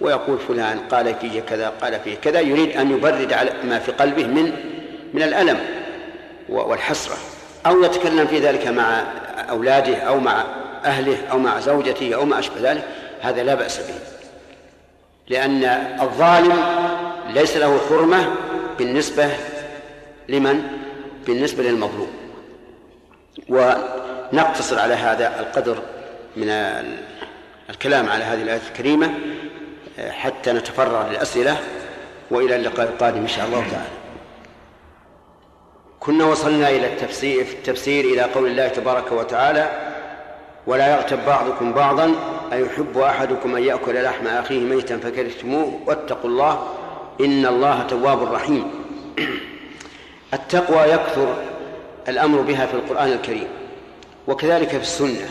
ويقول 0.00 0.38
فلان 0.48 0.78
قال 0.78 1.14
فيه 1.20 1.40
كذا 1.40 1.72
قال 1.82 2.00
فيه 2.04 2.14
كذا 2.14 2.40
يريد 2.40 2.76
أن 2.76 2.90
يبرد 2.90 3.32
على 3.32 3.50
ما 3.64 3.78
في 3.78 3.92
قلبه 3.92 4.26
من 4.26 4.52
من 5.14 5.22
الألم 5.22 5.60
والحسرة. 6.48 7.16
أو 7.66 7.84
يتكلم 7.84 8.26
في 8.26 8.38
ذلك 8.38 8.66
مع 8.66 9.04
أولاده 9.50 9.96
أو 9.96 10.20
مع 10.20 10.44
أهله 10.84 11.16
أو 11.30 11.38
مع 11.38 11.60
زوجته 11.60 12.14
أو 12.14 12.24
ما 12.24 12.38
أشبه 12.38 12.72
ذلك 12.72 12.84
هذا 13.20 13.42
لا 13.42 13.54
بأس 13.54 13.78
به. 13.78 14.19
لأن 15.30 15.64
الظالم 16.02 16.52
ليس 17.34 17.56
له 17.56 17.80
حرمة 17.88 18.36
بالنسبة 18.78 19.28
لمن؟ 20.28 20.62
بالنسبة 21.26 21.62
للمظلوم 21.62 22.10
ونقتصر 23.48 24.78
على 24.78 24.94
هذا 24.94 25.40
القدر 25.40 25.82
من 26.36 26.48
الكلام 27.70 28.08
على 28.08 28.24
هذه 28.24 28.42
الآية 28.42 28.60
الكريمة 28.68 29.10
حتى 30.10 30.52
نتفرغ 30.52 31.10
للأسئلة 31.10 31.56
وإلى 32.30 32.56
اللقاء 32.56 32.88
القادم 32.88 33.20
إن 33.20 33.28
شاء 33.28 33.46
الله 33.46 33.60
تعالى 33.70 34.00
كنا 36.00 36.24
وصلنا 36.24 36.68
إلى 36.70 36.86
التفسير 36.86 37.40
التفسير 37.40 38.04
إلى 38.04 38.22
قول 38.22 38.46
الله 38.46 38.68
تبارك 38.68 39.12
وتعالى 39.12 39.89
ولا 40.66 40.96
يغتب 40.96 41.26
بعضكم 41.26 41.72
بعضا 41.72 42.14
أيحب 42.52 42.98
أحدكم 42.98 43.56
أن 43.56 43.62
يأكل 43.62 44.02
لحم 44.02 44.26
أخيه 44.26 44.60
ميتا 44.60 44.98
فكرهتموه؟ 44.98 45.80
واتقوا 45.86 46.30
الله 46.30 46.66
إن 47.20 47.46
الله 47.46 47.82
تواب 47.82 48.32
رحيم. 48.32 48.70
التقوى 50.34 50.92
يكثر 50.92 51.34
الأمر 52.08 52.40
بها 52.40 52.66
في 52.66 52.74
القرآن 52.74 53.12
الكريم 53.12 53.48
وكذلك 54.28 54.68
في 54.68 54.82
السنة. 54.82 55.28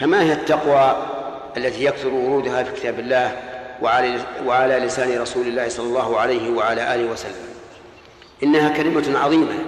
فما 0.00 0.22
هي 0.22 0.32
التقوى 0.32 0.96
التي 1.56 1.84
يكثر 1.84 2.08
ورودها 2.08 2.62
في 2.62 2.72
كتاب 2.80 2.98
الله 2.98 3.36
وعلى 3.82 4.20
وعلى 4.46 4.78
لسان 4.78 5.20
رسول 5.20 5.46
الله 5.46 5.68
صلى 5.68 5.86
الله 5.86 6.18
عليه 6.18 6.50
وعلى 6.50 6.94
آله 6.94 7.12
وسلم؟ 7.12 7.48
إنها 8.42 8.68
كلمة 8.68 9.18
عظيمة. 9.18 9.58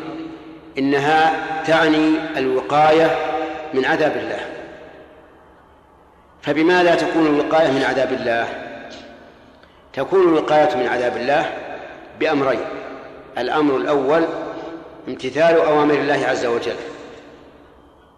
إنها 0.78 1.46
تعني 1.66 2.14
الوقاية 2.36 3.30
من 3.75 3.85
عذاب 3.85 4.16
الله. 4.16 4.41
فبماذا 6.43 6.95
تكون 6.95 7.27
الوقاية 7.27 7.71
من 7.71 7.83
عذاب 7.83 8.12
الله؟ 8.12 8.47
تكون 9.93 10.29
الوقاية 10.29 10.77
من 10.77 10.87
عذاب 10.87 11.16
الله 11.16 11.51
بأمرين. 12.21 12.61
الأمر 13.39 13.77
الأول 13.77 14.25
امتثال 15.09 15.61
أوامر 15.61 15.95
الله 15.95 16.27
عز 16.27 16.47
وجل. 16.47 16.77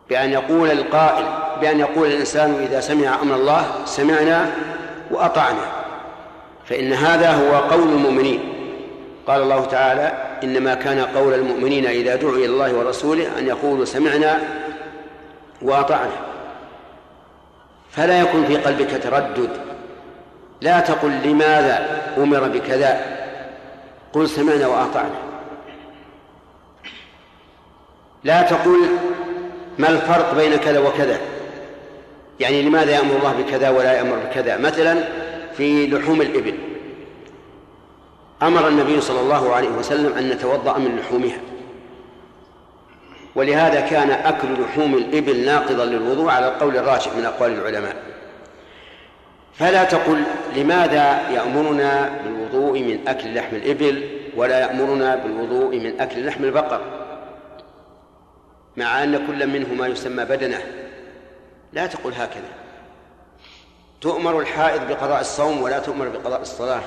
بأن 0.08 0.30
يقول 0.30 0.70
القائل 0.70 1.24
بأن 1.60 1.80
يقول 1.80 2.06
الإنسان 2.08 2.66
إذا 2.70 2.80
سمع 2.80 3.22
أمر 3.22 3.34
الله 3.34 3.66
سمعنا 3.84 4.50
وأطعنا. 5.10 5.66
فإن 6.64 6.92
هذا 6.92 7.30
هو 7.30 7.60
قول 7.60 7.88
المؤمنين. 7.88 8.40
قال 9.26 9.42
الله 9.42 9.64
تعالى 9.64 10.12
إنما 10.44 10.74
كان 10.74 11.00
قول 11.00 11.34
المؤمنين 11.34 11.86
إذا 11.86 12.16
دعوا 12.16 12.36
إلى 12.36 12.46
الله 12.46 12.74
ورسوله 12.74 13.38
أن 13.38 13.46
يقولوا 13.46 13.84
سمعنا 13.84 14.40
وأطعنا. 15.62 16.32
فلا 17.90 18.20
يكن 18.20 18.44
في 18.44 18.56
قلبك 18.56 19.02
تردد. 19.02 19.50
لا 20.60 20.80
تقل 20.80 21.10
لماذا 21.24 22.02
أمر 22.18 22.48
بكذا. 22.48 23.00
قل 24.12 24.28
سمعنا 24.28 24.66
وأطعنا. 24.66 25.14
لا 28.24 28.42
تقل 28.42 28.78
ما 29.78 29.88
الفرق 29.88 30.34
بين 30.34 30.56
كذا 30.56 30.78
وكذا. 30.78 31.18
يعني 32.40 32.62
لماذا 32.62 32.90
يأمر 32.90 33.16
الله 33.16 33.32
بكذا 33.32 33.70
ولا 33.70 33.92
يأمر 33.92 34.16
بكذا؟ 34.16 34.56
مثلا 34.56 35.04
في 35.56 35.86
لحوم 35.86 36.22
الإبل. 36.22 36.58
أمر 38.42 38.68
النبي 38.68 39.00
صلى 39.00 39.20
الله 39.20 39.54
عليه 39.54 39.68
وسلم 39.68 40.12
أن 40.18 40.28
نتوضأ 40.28 40.78
من 40.78 40.96
لحومها. 40.96 41.51
ولهذا 43.34 43.80
كان 43.80 44.10
أكل 44.10 44.62
لحوم 44.62 44.94
الإبل 44.94 45.44
ناقضا 45.44 45.84
للوضوء 45.84 46.30
على 46.30 46.48
القول 46.48 46.76
الراجح 46.76 47.12
من 47.16 47.24
أقوال 47.24 47.52
العلماء. 47.52 47.96
فلا 49.54 49.84
تقل 49.84 50.22
لماذا 50.56 51.30
يأمرنا 51.30 52.20
بالوضوء 52.24 52.80
من 52.80 53.08
أكل 53.08 53.34
لحم 53.34 53.56
الإبل 53.56 54.08
ولا 54.36 54.60
يأمرنا 54.60 55.16
بالوضوء 55.16 55.78
من 55.78 56.00
أكل 56.00 56.26
لحم 56.26 56.44
البقر؟ 56.44 56.80
مع 58.76 59.04
أن 59.04 59.26
كل 59.26 59.46
منهما 59.46 59.86
يسمى 59.86 60.24
بدنه. 60.24 60.62
لا 61.72 61.86
تقل 61.86 62.12
هكذا. 62.12 62.48
تؤمر 64.00 64.40
الحائض 64.40 64.88
بقضاء 64.88 65.20
الصوم 65.20 65.62
ولا 65.62 65.78
تؤمر 65.78 66.08
بقضاء 66.08 66.40
الصلاة. 66.40 66.82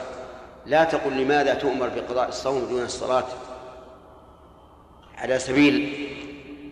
لا 0.65 0.83
تقل 0.83 1.11
لماذا 1.11 1.53
تؤمر 1.53 1.89
بقضاء 1.89 2.29
الصوم 2.29 2.65
دون 2.69 2.83
الصلاة. 2.83 3.25
على 5.17 5.39
سبيل 5.39 6.07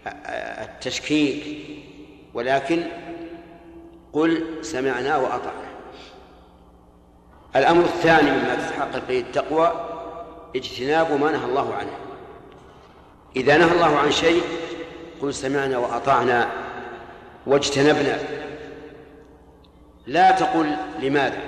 التشكيك 0.07 1.43
ولكن 2.33 2.83
قل 4.13 4.43
سمعنا 4.61 5.17
وأطعنا 5.17 5.73
الأمر 7.55 7.85
الثاني 7.85 8.31
مما 8.31 8.55
تتحقق 8.55 9.07
به 9.07 9.19
التقوى 9.19 9.89
اجتناب 10.55 11.11
ما 11.11 11.31
نهى 11.31 11.45
الله 11.45 11.73
عنه. 11.75 11.91
إذا 13.35 13.57
نهى 13.57 13.71
الله 13.71 13.97
عن 13.97 14.11
شيء 14.11 14.43
قل 15.21 15.33
سمعنا 15.33 15.77
وأطعنا 15.77 16.49
واجتنبنا. 17.47 18.19
لا 20.07 20.31
تقل 20.31 20.75
لماذا؟ 20.99 21.39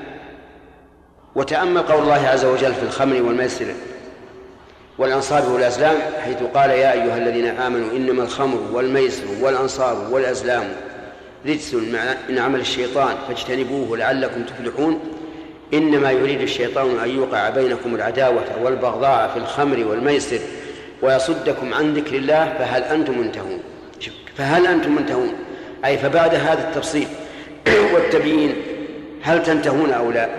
وتأمل 1.36 1.82
قول 1.82 2.04
الله 2.04 2.28
عز 2.28 2.46
وجل 2.46 2.74
في 2.74 2.84
الخمر 2.84 3.22
والميسر 3.22 3.74
والأنصاب 4.98 5.52
والأزلام 5.52 5.98
حيث 6.24 6.38
قال 6.54 6.70
يا 6.70 6.94
أيها 6.94 7.18
الذين 7.18 7.46
آمنوا 7.46 7.92
إنما 7.92 8.24
الخمر 8.24 8.60
والميسر 8.74 9.24
والأنصاب 9.42 10.12
والأزلام 10.12 10.64
رجس 11.46 11.74
من 12.30 12.40
عمل 12.40 12.60
الشيطان 12.60 13.16
فاجتنبوه 13.28 13.98
لعلكم 13.98 14.44
تفلحون. 14.44 15.00
إنما 15.74 16.12
يريد 16.12 16.42
الشيطان 16.42 17.00
أن 17.00 17.10
يوقع 17.10 17.50
بينكم 17.50 17.96
العداوة 17.96 18.44
والبغضاء 18.64 19.28
في 19.34 19.40
الخمر 19.40 19.86
والميسر 19.86 20.40
ويصدكم 21.02 21.74
عن 21.74 21.94
ذكر 21.94 22.16
الله 22.16 22.54
فهل 22.60 22.84
أنتم 22.84 23.20
منتهون؟ 23.20 23.60
فهل 24.38 24.68
أنتم 24.68 24.96
منتهون؟ 24.96 25.34
أي 25.86 25.98
فبعد 25.98 26.36
هذا 26.36 26.70
التفصيل 26.70 27.08
والتبيين 27.94 28.56
هل 29.22 29.44
تنتهون 29.44 29.92
أو 29.92 30.12
لا؟ 30.12 30.30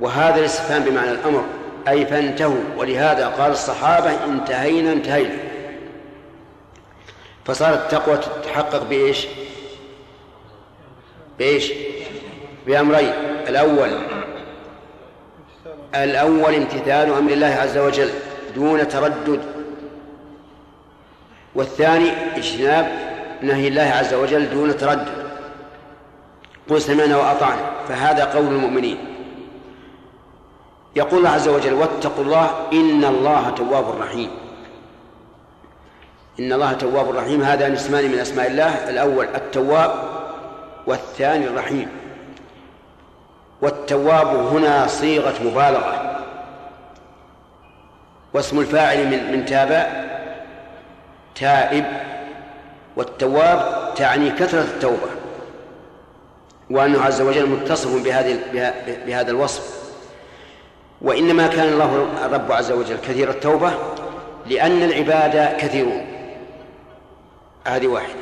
وهذا 0.00 0.40
الاستفهام 0.40 0.82
بمعنى 0.82 1.10
الأمر. 1.10 1.44
أي 1.88 2.06
فانتهوا. 2.06 2.60
ولهذا 2.76 3.26
قال 3.26 3.52
الصحابة 3.52 4.24
انتهينا 4.24 4.92
انتهينا. 4.92 5.36
فصارت 7.44 7.78
التقوى 7.78 8.16
تتحقق 8.16 8.82
بإيش؟ 8.82 9.26
بإيش؟ 11.38 11.72
بأمرين. 12.66 13.12
الأول 13.48 13.90
الأول 15.94 16.54
امتثال 16.54 17.12
أمر 17.12 17.32
الله 17.32 17.46
عز 17.46 17.78
وجل 17.78 18.10
دون 18.54 18.88
تردد. 18.88 19.40
والثاني 21.54 22.10
اجتناب 22.36 22.86
نهي 23.42 23.68
الله 23.68 23.82
عز 23.82 24.14
وجل 24.14 24.50
دون 24.50 24.76
تردد. 24.76 25.26
قل 26.70 26.82
سمعنا 26.82 27.16
وأطعنا. 27.16 27.70
فهذا 27.88 28.24
قول 28.24 28.46
المؤمنين. 28.46 29.15
يقول 30.96 31.18
الله 31.18 31.30
عز 31.30 31.48
وجل 31.48 31.72
واتقوا 31.72 32.24
الله 32.24 32.50
إن 32.72 33.04
الله 33.04 33.50
تواب 33.50 33.84
رحيم. 34.00 34.30
إن 36.40 36.52
الله 36.52 36.72
تواب 36.72 37.16
رحيم. 37.16 37.42
هذا 37.42 37.72
اسمان 37.72 38.10
من 38.10 38.18
أسماء 38.18 38.46
الله. 38.46 38.90
الأول 38.90 39.26
التواب 39.34 39.92
والثاني 40.86 41.46
الرحيم. 41.46 41.88
والتواب 43.62 44.26
هنا 44.26 44.86
صيغة 44.86 45.34
مبالغة. 45.44 46.22
واسم 48.34 48.60
الفاعل 48.60 49.06
من 49.06 49.32
من 49.32 49.44
تاب 49.44 49.70
تائب. 51.34 51.84
والتواب 52.96 53.92
تعني 53.96 54.30
كثرة 54.30 54.60
التوبة. 54.60 55.10
وأنه 56.70 57.02
عز 57.02 57.20
وجل 57.20 57.48
متصف 57.48 58.04
بهذه 58.04 58.38
بهذا 59.06 59.30
الوصف. 59.30 59.75
وإنما 61.02 61.46
كان 61.46 61.68
الله 61.68 62.08
الرب 62.24 62.52
عز 62.52 62.72
وجل 62.72 62.96
كثير 62.96 63.30
التوبة 63.30 63.70
لأن 64.46 64.82
العباد 64.82 65.56
كثيرون. 65.56 66.06
هذه 67.66 67.86
واحدة. 67.86 68.14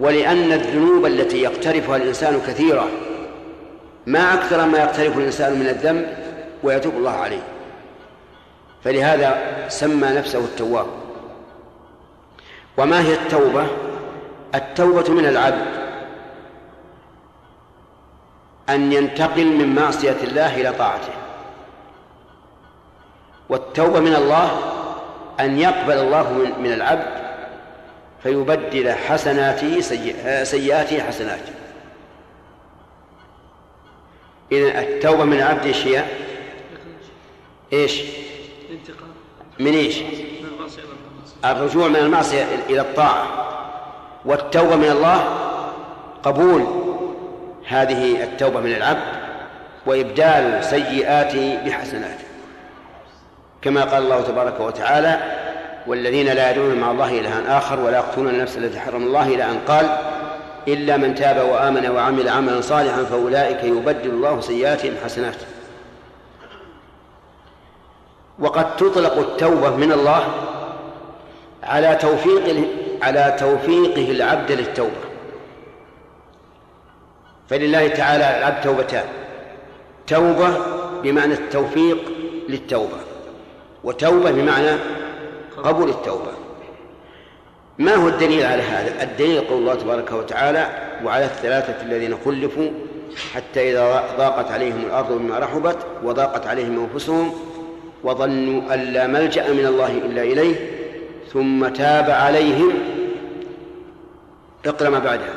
ولأن 0.00 0.52
الذنوب 0.52 1.06
التي 1.06 1.42
يقترفها 1.42 1.96
الإنسان 1.96 2.40
كثيرة. 2.46 2.88
ما 4.06 4.34
أكثر 4.34 4.66
ما 4.66 4.78
يقترف 4.78 5.18
الإنسان 5.18 5.58
من 5.58 5.68
الذنب 5.68 6.16
ويتوب 6.62 6.94
الله 6.94 7.10
عليه. 7.10 7.42
فلهذا 8.84 9.58
سمى 9.68 10.08
نفسه 10.08 10.38
التواب. 10.38 10.86
وما 12.78 13.02
هي 13.02 13.14
التوبة؟ 13.14 13.66
التوبة 14.54 15.12
من 15.12 15.26
العبد. 15.26 15.66
أن 18.68 18.92
ينتقل 18.92 19.46
من 19.46 19.74
معصية 19.74 20.16
الله 20.22 20.60
إلى 20.60 20.72
طاعته. 20.72 21.27
والتوبة 23.48 24.00
من 24.00 24.14
الله 24.14 24.58
أن 25.40 25.58
يقبل 25.58 25.98
الله 25.98 26.32
من 26.58 26.72
العبد 26.72 27.28
فيبدل 28.22 28.92
حسناته 28.92 29.80
سيئاته 30.44 31.02
حسنات 31.02 31.40
إذا 34.52 34.80
التوبة 34.80 35.24
من 35.24 35.36
العبد 35.36 35.66
إيش 35.66 35.86
هي؟ 35.86 36.04
إيش؟ 37.72 38.02
من 39.58 39.72
إيش؟ 39.74 39.98
الرجوع 41.44 41.88
من 41.88 41.96
المعصية 41.96 42.46
إلى 42.68 42.80
الطاعة 42.80 43.26
والتوبة 44.24 44.76
من 44.76 44.90
الله 44.90 45.24
قبول 46.22 46.64
هذه 47.66 48.22
التوبة 48.22 48.60
من 48.60 48.72
العبد 48.72 49.18
وإبدال 49.86 50.64
سيئاته 50.64 51.58
بحسناته 51.66 52.27
كما 53.62 53.84
قال 53.84 54.02
الله 54.02 54.20
تبارك 54.20 54.60
وتعالى 54.60 55.20
والذين 55.86 56.26
لا 56.26 56.50
يدعون 56.50 56.74
مع 56.74 56.90
الله 56.90 57.20
إلها 57.20 57.58
آخر 57.58 57.80
ولا 57.80 57.96
يقتلون 57.96 58.28
النفس 58.28 58.56
التي 58.56 58.80
حرم 58.80 59.02
الله 59.02 59.26
إلى 59.26 59.44
أن 59.44 59.58
قال 59.68 59.98
إلا 60.68 60.96
من 60.96 61.14
تاب 61.14 61.50
وآمن 61.50 61.90
وعمل 61.90 62.28
عملا 62.28 62.60
صالحا 62.60 63.04
فأولئك 63.04 63.64
يبدل 63.64 64.10
الله 64.10 64.40
سيئاتهم 64.40 64.94
حسنات. 65.04 65.36
وقد 68.38 68.76
تطلق 68.76 69.18
التوبة 69.18 69.76
من 69.76 69.92
الله 69.92 70.24
على 71.62 71.94
توفيق 71.94 72.68
على 73.02 73.36
توفيقه 73.38 74.10
العبد 74.10 74.52
للتوبة. 74.52 75.08
فلله 77.50 77.88
تعالى 77.88 78.38
العبد 78.38 78.60
توبتان 78.60 79.04
توبة 80.06 80.48
بمعنى 81.02 81.34
التوفيق 81.34 81.98
للتوبة. 82.48 83.07
وتوبة 83.84 84.30
بمعنى 84.30 84.70
قبول 85.64 85.88
التوبة. 85.88 86.32
ما 87.78 87.94
هو 87.94 88.08
الدليل 88.08 88.46
على 88.46 88.62
هذا؟ 88.62 89.02
الدليل 89.02 89.40
قول 89.40 89.58
الله 89.58 89.74
تبارك 89.74 90.12
وتعالى 90.12 90.66
وعلى 91.04 91.24
الثلاثة 91.24 91.82
الذين 91.82 92.16
خلفوا 92.24 92.70
حتى 93.34 93.70
إذا 93.70 94.04
ضاقت 94.18 94.50
عليهم 94.50 94.82
الأرض 94.86 95.12
بما 95.12 95.38
رحبت 95.38 95.76
وضاقت 96.04 96.46
عليهم 96.46 96.88
أنفسهم 96.92 97.32
وظنوا 98.04 98.74
أن 98.74 98.80
لا 98.80 99.06
ملجأ 99.06 99.52
من 99.52 99.66
الله 99.66 99.90
إلا 99.90 100.22
إليه 100.22 100.56
ثم 101.32 101.68
تاب 101.68 102.10
عليهم. 102.10 102.72
اقرأ 104.66 104.88
ما 104.88 104.98
بعدها. 104.98 105.34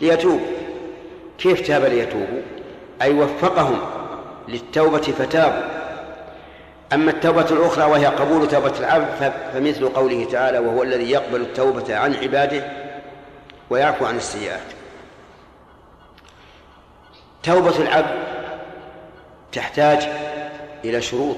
ليتوب. 0.00 0.40
كيف 1.38 1.60
تاب 1.60 1.84
ليتوبوا؟ 1.84 2.42
أي 3.02 3.12
وفقهم 3.14 3.78
للتوبة 4.48 4.98
فتابوا. 4.98 5.75
أما 6.92 7.10
التوبة 7.10 7.50
الأخرى 7.50 7.84
وهي 7.84 8.06
قبول 8.06 8.48
توبة 8.48 8.72
العبد 8.80 9.32
فمثل 9.52 9.88
قوله 9.88 10.24
تعالى 10.24 10.58
وهو 10.58 10.82
الذي 10.82 11.10
يقبل 11.10 11.40
التوبة 11.40 11.96
عن 11.96 12.14
عباده 12.14 12.72
ويعفو 13.70 14.04
عن 14.06 14.16
السيئات. 14.16 14.60
توبة 17.42 17.78
العبد 17.78 18.26
تحتاج 19.52 20.08
إلى 20.84 21.02
شروط. 21.02 21.36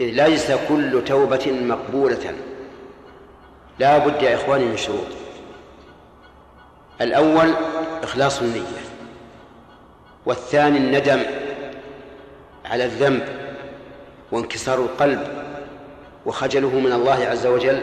إذ 0.00 0.06
ليس 0.06 0.52
كل 0.68 1.04
توبة 1.04 1.52
مقبولة. 1.52 2.34
لا 3.78 3.98
بد 3.98 4.22
يا 4.22 4.34
إخواني 4.34 4.64
من 4.64 4.76
شروط. 4.76 5.06
الأول 7.00 7.54
إخلاص 8.02 8.40
النية 8.42 8.80
والثاني 10.26 10.78
الندم 10.78 11.22
على 12.64 12.84
الذنب. 12.84 13.39
وانكسار 14.32 14.78
القلب 14.78 15.26
وخجله 16.26 16.80
من 16.80 16.92
الله 16.92 17.26
عز 17.30 17.46
وجل 17.46 17.82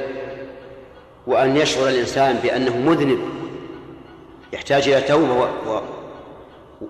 وأن 1.27 1.57
يشعر 1.57 1.87
الإنسان 1.87 2.39
بأنه 2.43 2.77
مذنب 2.77 3.19
يحتاج 4.53 4.89
إلى 4.89 5.01
توبة 5.01 5.33
و... 5.33 5.43
و... 5.43 5.81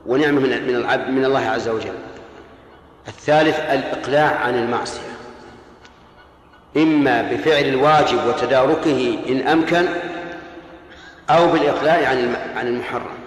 ونعمة 0.06 0.40
من 0.40 0.68
من 0.68 0.76
العبد 0.76 1.10
من 1.10 1.26
الله 1.26 1.50
عز 1.50 1.68
وجل. 1.68 1.94
الثالث 3.08 3.60
الإقلاع 3.60 4.36
عن 4.36 4.56
المعصية. 4.56 5.02
إما 6.78 7.22
بفعل 7.22 7.64
الواجب 7.66 8.26
وتداركه 8.28 9.20
إن 9.30 9.48
أمكن 9.48 9.86
أو 11.30 11.52
بالإقلاع 11.52 12.10
عن 12.10 12.36
عن 12.56 12.68
المحرم. 12.68 13.18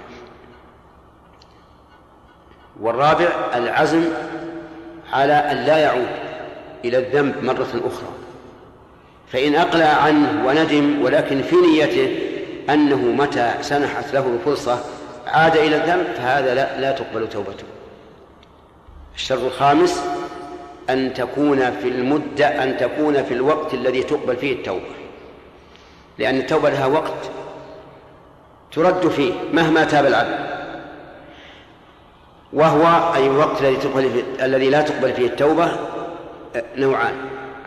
والرابع 2.80 3.28
العزم 3.54 4.04
على 5.12 5.32
أن 5.32 5.56
لا 5.56 5.78
يعود 5.78 6.08
إلى 6.84 6.98
الذنب 6.98 7.44
مرة 7.44 7.80
أخرى. 7.86 8.08
فإن 9.32 9.54
أقلع 9.54 9.86
عنه 9.86 10.46
وندم 10.46 11.02
ولكن 11.02 11.42
في 11.42 11.56
نيته 11.56 12.16
أنه 12.70 12.96
متى 12.96 13.54
سنحت 13.60 14.14
له 14.14 14.26
الفرصة 14.26 14.84
عاد 15.26 15.56
إلى 15.56 15.76
الذنب 15.76 16.06
فهذا 16.16 16.54
لا, 16.54 16.80
لا 16.80 16.92
تقبل 16.92 17.28
توبته. 17.28 17.64
الشرط 19.14 19.42
الخامس 19.42 20.02
أن 20.90 21.14
تكون 21.14 21.70
في 21.70 21.88
المدة 21.88 22.62
أن 22.62 22.76
تكون 22.76 23.22
في 23.22 23.34
الوقت 23.34 23.74
الذي 23.74 24.02
تقبل 24.02 24.36
فيه 24.36 24.52
التوبة. 24.52 24.94
لأن 26.18 26.38
التوبة 26.38 26.70
لها 26.70 26.86
وقت 26.86 27.30
ترد 28.72 29.08
فيه 29.08 29.32
مهما 29.52 29.84
تاب 29.84 30.06
العبد. 30.06 30.59
وهو 32.52 33.14
أي 33.14 33.26
الوقت 33.26 33.60
الذي 33.60 33.76
تقبل 33.76 34.10
فيه 34.10 34.44
الذي 34.44 34.70
لا 34.70 34.82
تقبل 34.82 35.12
فيه 35.12 35.26
التوبة 35.26 35.72
نوعان 36.76 37.14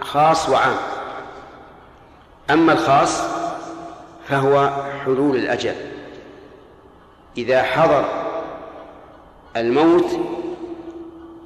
خاص 0.01 0.49
وعام. 0.49 0.75
أما 2.49 2.73
الخاص 2.73 3.23
فهو 4.27 4.69
حلول 5.05 5.35
الأجل. 5.35 5.75
إذا 7.37 7.63
حضر 7.63 8.05
الموت 9.57 10.19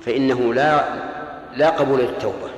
فإنه 0.01 0.53
لا 0.53 0.85
لا 1.55 1.69
قبول 1.69 1.99
للتوبة 1.99 2.49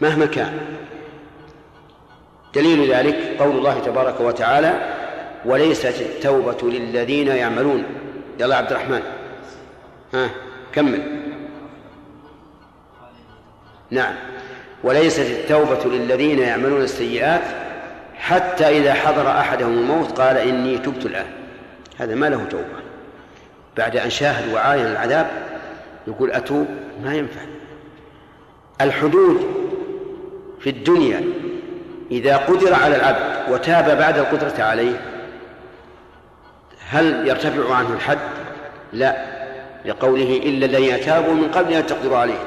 مهما 0.00 0.26
كان. 0.26 0.60
دليل 2.54 2.94
ذلك 2.94 3.36
قول 3.40 3.56
الله 3.56 3.78
تبارك 3.78 4.20
وتعالى 4.20 4.97
وليست 5.44 6.00
التوبة 6.00 6.70
للذين 6.70 7.28
يعملون. 7.28 7.84
يلا 8.40 8.56
عبد 8.56 8.70
الرحمن. 8.70 9.02
ها 10.14 10.30
كمل. 10.72 11.02
نعم. 13.90 14.14
وليست 14.84 15.26
التوبة 15.30 15.84
للذين 15.84 16.38
يعملون 16.38 16.82
السيئات 16.82 17.42
حتى 18.14 18.78
إذا 18.78 18.94
حضر 18.94 19.30
أحدهم 19.30 19.78
الموت 19.78 20.20
قال 20.20 20.36
إني 20.36 20.78
تبت 20.78 21.06
الآن. 21.06 21.26
هذا 21.98 22.14
ما 22.14 22.26
له 22.28 22.44
توبة. 22.50 22.78
بعد 23.76 23.96
أن 23.96 24.10
شاهد 24.10 24.52
وعاين 24.54 24.86
العذاب 24.86 25.26
يقول 26.06 26.30
أتوب 26.30 26.66
ما 27.04 27.14
ينفع. 27.14 27.40
الحدود 28.80 29.46
في 30.60 30.70
الدنيا 30.70 31.24
إذا 32.10 32.36
قدر 32.36 32.74
على 32.74 32.96
العبد 32.96 33.52
وتاب 33.52 33.98
بعد 33.98 34.18
القدرة 34.18 34.62
عليه 34.62 35.00
هل 36.90 37.28
يرتفع 37.28 37.74
عنه 37.74 37.94
الحد؟ 37.94 38.18
لا 38.92 39.16
لقوله 39.84 40.36
إلا 40.36 40.66
الذين 40.66 41.00
تابوا 41.00 41.34
من 41.34 41.50
قبل 41.50 41.72
أن 41.72 41.86
تقدروا 41.86 42.18
عليه. 42.18 42.40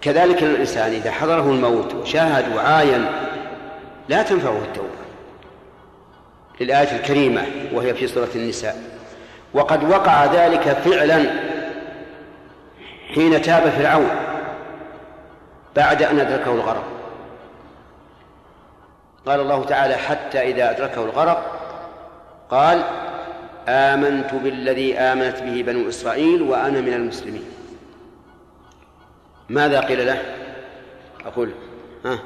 كذلك 0.00 0.42
الإنسان 0.42 0.92
إذا 0.92 1.10
حضره 1.10 1.42
الموت 1.42 1.94
وشاهد 1.94 2.56
وعاين 2.56 3.06
لا 4.08 4.22
تنفعه 4.22 4.58
التوبة. 4.58 4.88
للآية 6.60 6.96
الكريمة 6.96 7.42
وهي 7.72 7.94
في 7.94 8.06
سورة 8.06 8.28
النساء. 8.34 8.76
وقد 9.54 9.90
وقع 9.90 10.24
ذلك 10.24 10.62
فعلا 10.62 11.30
حين 13.14 13.42
تاب 13.42 13.70
فرعون 13.70 14.10
بعد 15.76 16.02
أن 16.02 16.20
أدركه 16.20 16.52
الغرق. 16.52 16.84
قال 19.26 19.40
الله 19.40 19.64
تعالى 19.64 19.94
حتى 19.94 20.42
إذا 20.42 20.70
أدركه 20.70 21.04
الغرق 21.04 21.58
قال 22.50 22.82
آمنت 23.68 24.34
بالذي 24.34 24.98
آمنت 24.98 25.42
به 25.42 25.62
بنو 25.62 25.88
إسرائيل 25.88 26.42
وأنا 26.42 26.80
من 26.80 26.94
المسلمين. 26.94 27.44
ماذا 29.48 29.80
قيل 29.80 30.06
له؟ 30.06 30.22
أقول 31.26 31.50
ها؟ 32.04 32.18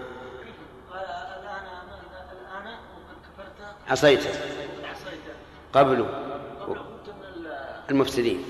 عصيت. 3.90 4.20
قبل. 5.72 6.07
المفسدين. 7.90 8.45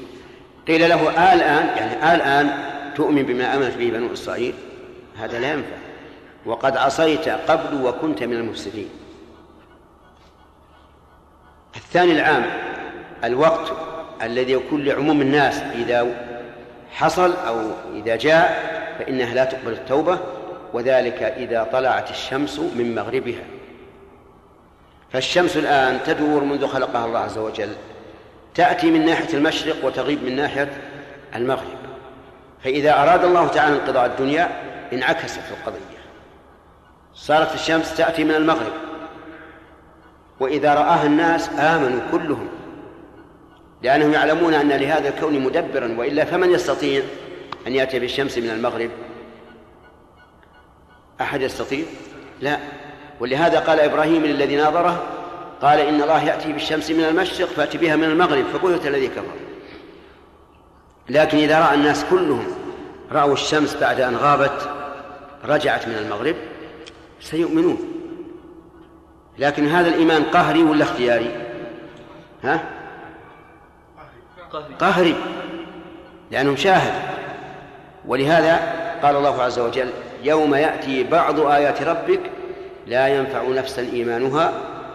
قيل 0.69 0.89
له 0.89 1.11
آه 1.11 1.35
الآن 1.35 1.67
يعني 1.77 2.03
آه 2.03 2.15
الآن 2.15 2.73
تؤمن 2.95 3.23
بما 3.23 3.57
آمنت 3.57 3.75
به 3.77 3.91
بنو 3.91 4.13
إسرائيل؟ 4.13 4.55
هذا 5.17 5.39
لا 5.39 5.53
ينفع. 5.53 5.77
وقد 6.47 6.77
عصيت 6.77 7.29
قبل 7.29 7.85
وكنت 7.85 8.23
من 8.23 8.37
المفسدين. 8.37 8.89
الثاني 11.77 12.13
العام. 12.13 12.45
الوقت 13.25 13.73
الذي 14.23 14.53
يكون 14.53 14.85
لعموم 14.85 15.21
الناس 15.21 15.63
إذا 15.63 16.07
حصل 16.93 17.33
أو 17.47 17.61
إذا 17.95 18.17
جاء 18.17 18.73
فإنها 18.99 19.35
لا 19.35 19.45
تقبل 19.45 19.73
التوبة 19.73 20.19
وذلك 20.73 21.23
إذا 21.23 21.69
طلعت 21.73 22.11
الشمس 22.11 22.59
من 22.59 22.95
مغربها. 22.95 23.45
فالشمس 25.13 25.57
الآن 25.57 25.99
تدور 26.07 26.45
منذ 26.45 26.67
خلقها 26.67 27.07
الله 27.07 27.19
عز 27.19 27.39
وجل 27.39 27.73
تأتي 28.55 28.91
من 28.91 29.07
ناحية 29.07 29.35
المشرق 29.35 29.85
وتغيب 29.85 30.25
من 30.25 30.37
ناحية 30.37 30.69
المغرب. 31.35 31.79
فإذا 32.65 33.03
أراد 33.03 33.25
الله 33.25 33.49
تعالى 33.49 33.75
انقضاء 33.77 34.07
الدنيا 34.07 34.49
انعكست 34.93 35.41
القضية. 35.51 36.03
صارت 37.15 37.55
الشمس 37.55 37.97
تأتي 37.97 38.25
من 38.25 38.35
المغرب. 38.35 38.73
وإذا 40.41 40.75
رآها 40.75 41.07
الناس 41.07 41.51
آمنوا 41.59 42.01
كلهم. 42.13 42.49
لأنهم 43.83 44.13
يعلمون 44.13 44.55
أن 44.55 44.69
لهذا 44.69 45.09
الكون 45.09 45.39
مدبرا 45.39 45.95
وإلا 45.99 46.25
فمن 46.25 46.51
يستطيع 46.51 47.03
أن 47.67 47.75
يأتي 47.75 47.99
بالشمس 47.99 48.39
من 48.39 48.51
المغرب؟ 48.51 48.91
أحد 51.21 51.43
يستطيع؟ 51.43 51.85
لا. 52.41 52.59
ولهذا 53.21 53.59
قال 53.59 53.81
إبراهيم 53.81 54.25
للذي 54.25 54.57
ناظره 54.57 55.03
قال 55.63 55.81
إن 55.81 56.03
الله 56.03 56.25
يأتي 56.25 56.53
بالشمس 56.53 56.91
من 56.91 57.05
المشرق 57.05 57.49
فأتي 57.49 57.79
بها 57.79 57.97
من 57.97 58.05
المغرب 58.05 58.45
فبهت 58.45 58.87
الذي 58.87 59.09
كفر. 59.09 59.35
لكن 61.09 61.39
إذا 61.39 61.61
رأى 61.61 61.75
الناس 61.75 62.05
كلهم 62.11 62.47
رأوا 63.13 63.33
الشمس 63.33 63.77
بعد 63.77 64.01
أن 64.01 64.17
غابت 64.17 64.71
رجعت 65.45 65.89
من 65.89 65.95
المغرب 65.95 66.37
سيؤمنون. 67.21 67.79
لكن 69.39 69.67
هذا 69.67 69.89
الإيمان 69.89 70.23
قهري 70.23 70.63
ولا 70.63 70.85
اختياري؟ 70.85 71.31
ها؟ 72.43 72.82
قهري. 74.79 75.17
لأنه 76.31 76.57
شاهد. 76.57 77.03
ولهذا 78.07 78.75
قال 79.03 79.17
الله 79.17 79.43
عز 79.43 79.59
وجل 79.59 79.91
يوم 80.23 80.55
يأتي 80.55 81.05
بعض 81.05 81.41
آيات 81.41 81.83
ربك 81.83 82.21
لا 82.87 83.09
ينفع 83.09 83.49
نفسا 83.49 83.83
إيمانها 83.83 84.53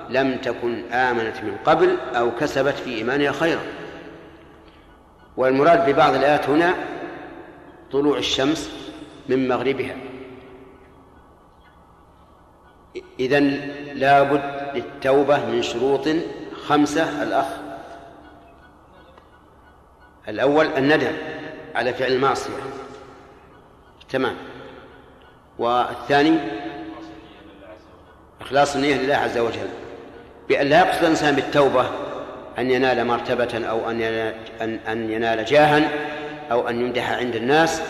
لم 0.10 0.38
تكن 0.38 0.92
آمنت 0.92 1.44
من 1.44 1.58
قبل 1.66 1.98
أو 2.16 2.32
كسبت 2.32 2.74
في 2.74 2.96
إيمانها 2.96 3.32
خيرا. 3.32 3.62
والمراد 5.38 5.90
ببعض 5.90 6.16
الآيات 6.16 6.50
هنا 6.50 6.74
طلوع 7.92 8.18
الشمس 8.18 8.72
من 9.30 9.48
مغربها. 9.48 9.96
إذن 13.20 13.72
لابد 13.94 14.42
للتوبة 14.76 15.46
من 15.46 15.62
شروط 15.62 16.08
خمسة 16.68 17.24
الأخ. 17.24 17.67
الأول 20.28 20.66
الندم 20.78 21.14
على 21.76 21.94
فعل 21.94 22.12
المعصية. 22.12 22.54
تمام. 24.10 24.36
والثاني 25.60 26.38
إخلاص 28.42 28.76
النية 28.76 28.96
لله 28.96 29.16
عز 29.16 29.38
وجل. 29.38 29.68
بأن 30.50 30.68
لا 30.68 30.80
يقصد 30.80 31.04
الإنسان 31.04 31.36
بالتوبة 31.36 31.86
أن 32.58 32.72
ينال 32.72 33.08
مرتبة 33.08 33.68
أو 33.68 33.90
أن 33.90 34.02
أن, 34.62 34.80
أن 34.88 35.12
ينال 35.12 35.46
جاها 35.46 35.90
أو 36.52 36.70
أن 36.70 36.82
يمدح 36.82 37.12
عند 37.12 37.36
الناس. 37.36 37.82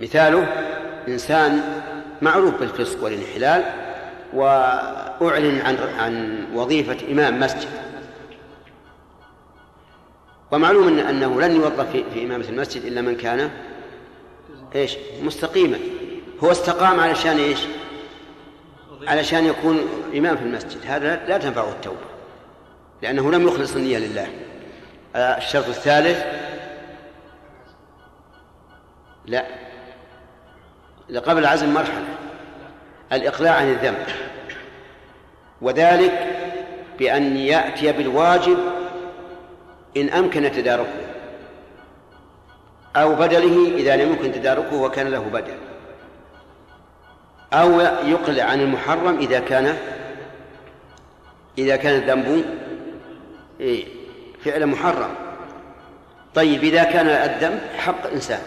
مثاله 0.00 0.46
إنسان 1.08 1.82
معروف 2.22 2.60
بالفسق 2.60 3.04
والانحلال 3.04 3.64
وأعلن 4.34 5.60
عن 5.60 5.76
عن 5.98 6.44
وظيفة 6.54 7.12
إمام 7.12 7.40
مسجد. 7.40 7.85
ومعلوم 10.50 10.88
إن 10.88 10.98
أنه 10.98 11.40
لن 11.40 11.56
يوظف 11.56 11.90
في, 11.90 12.24
إمامة 12.24 12.44
المسجد 12.48 12.84
إلا 12.84 13.00
من 13.00 13.16
كان 13.16 13.50
إيش؟ 14.74 14.96
مستقيما. 15.22 15.78
هو 16.44 16.50
استقام 16.50 17.00
علشان 17.00 17.38
إيش؟ 17.38 17.58
علشان 19.06 19.46
يكون 19.46 19.80
إمام 20.16 20.36
في 20.36 20.42
المسجد. 20.42 20.80
هذا 20.86 21.26
لا 21.26 21.38
تنفعه 21.38 21.68
التوبة 21.68 21.96
لأنه 23.02 23.32
لم 23.32 23.48
يخلص 23.48 23.76
النية 23.76 23.98
لله. 23.98 24.26
آه، 25.16 25.38
الشرط 25.38 25.68
الثالث 25.68 26.24
لا 29.26 29.46
قبل 31.26 31.38
العزم 31.38 31.74
مرحلة 31.74 32.04
الإقلاع 33.12 33.54
عن 33.54 33.70
الذنب. 33.70 34.06
وذلك 35.62 36.36
بأن 36.98 37.36
يأتي 37.36 37.92
بالواجب 37.92 38.75
إن 39.96 40.08
أمكن 40.08 40.52
تداركه 40.52 41.06
أو 42.96 43.14
بدله 43.14 43.76
إذا 43.76 43.96
لم 43.96 44.12
يمكن 44.12 44.32
تداركه 44.32 44.76
وكان 44.76 45.08
له 45.08 45.20
بدل 45.20 45.58
أو 47.52 47.80
يقلع 48.04 48.44
عن 48.44 48.60
المحرم 48.60 49.18
إذا 49.18 49.40
كان 49.40 49.76
إذا 51.58 51.76
كان 51.76 51.94
الذنب 52.02 52.44
إيه، 53.60 53.86
فعل 54.44 54.66
محرم. 54.66 55.14
طيب 56.34 56.64
إذا 56.64 56.84
كان 56.84 57.06
الذنب 57.06 57.60
حق 57.78 58.06
إنسان 58.06 58.42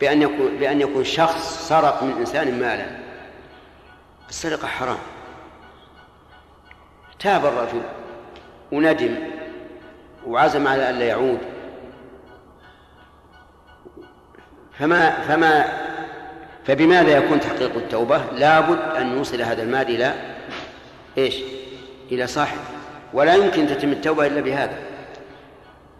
بأن 0.00 0.22
يكون 0.22 0.56
بأن 0.56 0.80
يكون 0.80 1.04
شخص 1.04 1.68
سرق 1.68 2.02
من 2.02 2.16
إنسان 2.18 2.60
مالا 2.60 2.86
السرقة 4.28 4.68
حرام. 4.68 4.98
تاب 7.18 7.46
الرجل. 7.46 7.82
وندم 8.72 9.14
وعزم 10.26 10.68
على 10.68 10.90
ألا 10.90 11.04
يعود 11.04 11.38
فما 14.78 15.10
فما 15.10 15.64
فبماذا 16.66 17.16
يكون 17.16 17.40
تحقيق 17.40 17.76
التوبة؟ 17.76 18.22
لابد 18.32 18.96
أن 18.96 19.16
يوصل 19.16 19.42
هذا 19.42 19.62
المال 19.62 19.88
إلى 19.88 20.14
إيش؟ 21.18 21.36
إلى 22.12 22.26
صاحبه 22.26 22.60
ولا 23.12 23.34
يمكن 23.34 23.66
تتم 23.66 23.92
التوبة 23.92 24.26
إلا 24.26 24.40
بهذا 24.40 24.78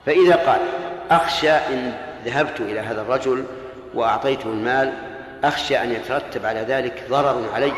فإذا 0.07 0.37
قال 0.37 0.61
أخشى 1.11 1.51
إن 1.51 1.93
ذهبت 2.25 2.61
إلى 2.61 2.81
هذا 2.81 3.01
الرجل 3.03 3.45
وأعطيته 3.95 4.47
المال 4.47 4.93
أخشى 5.45 5.83
أن 5.83 5.93
يترتب 5.93 6.47
على 6.47 6.61
ذلك 6.61 7.05
ضرر 7.11 7.45
علي 7.55 7.73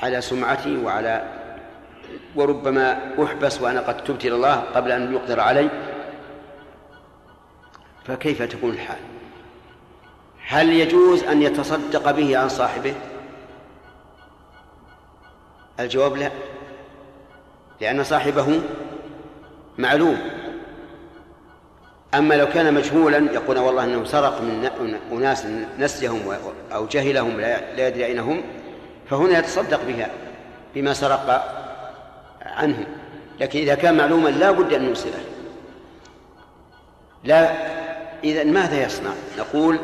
على 0.00 0.20
سمعتي 0.20 0.76
وعلى 0.76 1.37
وربما 2.36 3.14
أحبس 3.24 3.60
وأنا 3.60 3.80
قد 3.80 4.04
تبت 4.04 4.24
إلى 4.24 4.34
الله 4.34 4.54
قبل 4.54 4.92
أن 4.92 5.14
يقدر 5.14 5.40
علي. 5.40 5.70
فكيف 8.04 8.42
تكون 8.42 8.70
الحال؟ 8.70 8.98
هل 10.46 10.72
يجوز 10.72 11.24
أن 11.24 11.42
يتصدق 11.42 12.10
به 12.10 12.38
عن 12.38 12.48
صاحبه؟ 12.48 12.94
الجواب 15.80 16.16
لا 16.16 16.30
لأن 17.80 18.04
صاحبه 18.04 18.60
معلوم. 19.78 20.18
أما 22.14 22.34
لو 22.34 22.46
كان 22.46 22.74
مجهولا 22.74 23.32
يقول 23.32 23.58
والله 23.58 23.84
أنه 23.84 24.04
سرق 24.04 24.40
من 24.40 24.98
أناس 25.12 25.46
نسيهم 25.78 26.20
أو 26.72 26.86
جهلهم 26.86 27.40
لا 27.40 27.88
يدري 27.88 28.06
أين 28.06 28.18
هم 28.18 28.42
فهنا 29.10 29.38
يتصدق 29.38 29.80
بها 29.84 30.10
بما 30.74 30.92
سرق 30.92 31.57
عنهم 32.58 32.84
لكن 33.40 33.58
إذا 33.58 33.74
كان 33.74 33.96
معلوما 33.96 34.28
لا 34.28 34.50
بد 34.50 34.72
أن 34.72 34.84
نوصله 34.84 35.20
لا 37.24 37.52
إذا 38.24 38.44
ماذا 38.44 38.84
يصنع؟ 38.84 39.10
نقول 39.38 39.78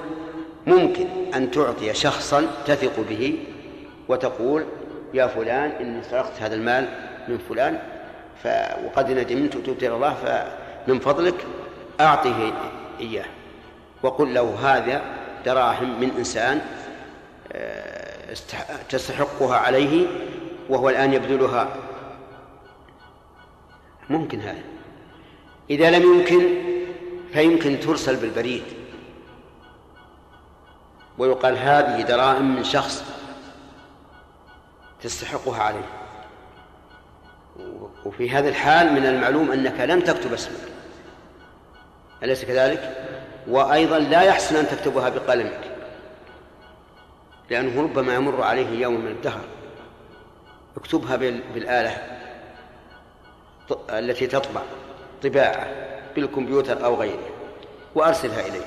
ممكن 0.66 1.06
أن 1.34 1.50
تعطي 1.50 1.94
شخصا 1.94 2.46
تثق 2.66 3.00
به 3.08 3.38
وتقول 4.08 4.64
يا 5.14 5.26
فلان 5.26 5.70
إني 5.70 6.02
سرقت 6.02 6.42
هذا 6.42 6.54
المال 6.54 6.88
من 7.28 7.38
فلان 7.48 7.78
ف... 8.42 8.48
وقد 8.84 9.10
ندمت 9.10 9.56
وتبت 9.56 9.82
إلى 9.82 9.94
الله 9.94 10.14
فمن 10.14 10.98
فضلك 10.98 11.34
أعطه 12.00 12.52
إياه. 13.00 13.24
وقل 14.02 14.34
له 14.34 14.56
هذا 14.62 15.02
دراهم 15.46 16.00
من 16.00 16.10
إنسان 16.18 16.60
آه، 17.52 18.34
تستحقها 18.88 19.56
عليه 19.56 20.06
وهو 20.68 20.88
الآن 20.90 21.12
يبذلها 21.12 21.68
ممكن 24.10 24.40
هذا. 24.40 24.62
إذا 25.70 25.90
لم 25.90 26.02
يمكن 26.02 26.48
فيمكن 27.32 27.80
ترسل 27.80 28.16
بالبريد. 28.16 28.62
ويقال 31.18 31.58
هذه 31.58 32.02
دراهم 32.02 32.56
من 32.56 32.64
شخص 32.64 33.04
تستحقها 35.02 35.62
عليه. 35.62 35.88
وفي 38.04 38.30
هذا 38.30 38.48
الحال 38.48 38.92
من 38.92 39.06
المعلوم 39.06 39.52
أنك 39.52 39.80
لم 39.80 40.00
تكتب 40.00 40.32
اسمك. 40.32 40.68
أليس 42.22 42.44
كذلك؟ 42.44 43.10
وأيضا 43.48 43.98
لا 43.98 44.22
يحسن 44.22 44.56
أن 44.56 44.68
تكتبها 44.68 45.08
بقلمك. 45.08 45.60
لأنه 47.50 47.82
ربما 47.82 48.14
يمر 48.14 48.42
عليه 48.42 48.80
يوم 48.80 49.00
من 49.00 49.10
الدهر. 49.10 49.44
اكتبها 50.76 51.16
بالآلة. 51.54 52.23
التي 53.90 54.26
تطبع 54.26 54.62
طباعة 55.22 55.68
بالكمبيوتر 56.14 56.84
أو 56.84 56.94
غيره 56.94 57.28
وأرسلها 57.94 58.40
إليه 58.40 58.66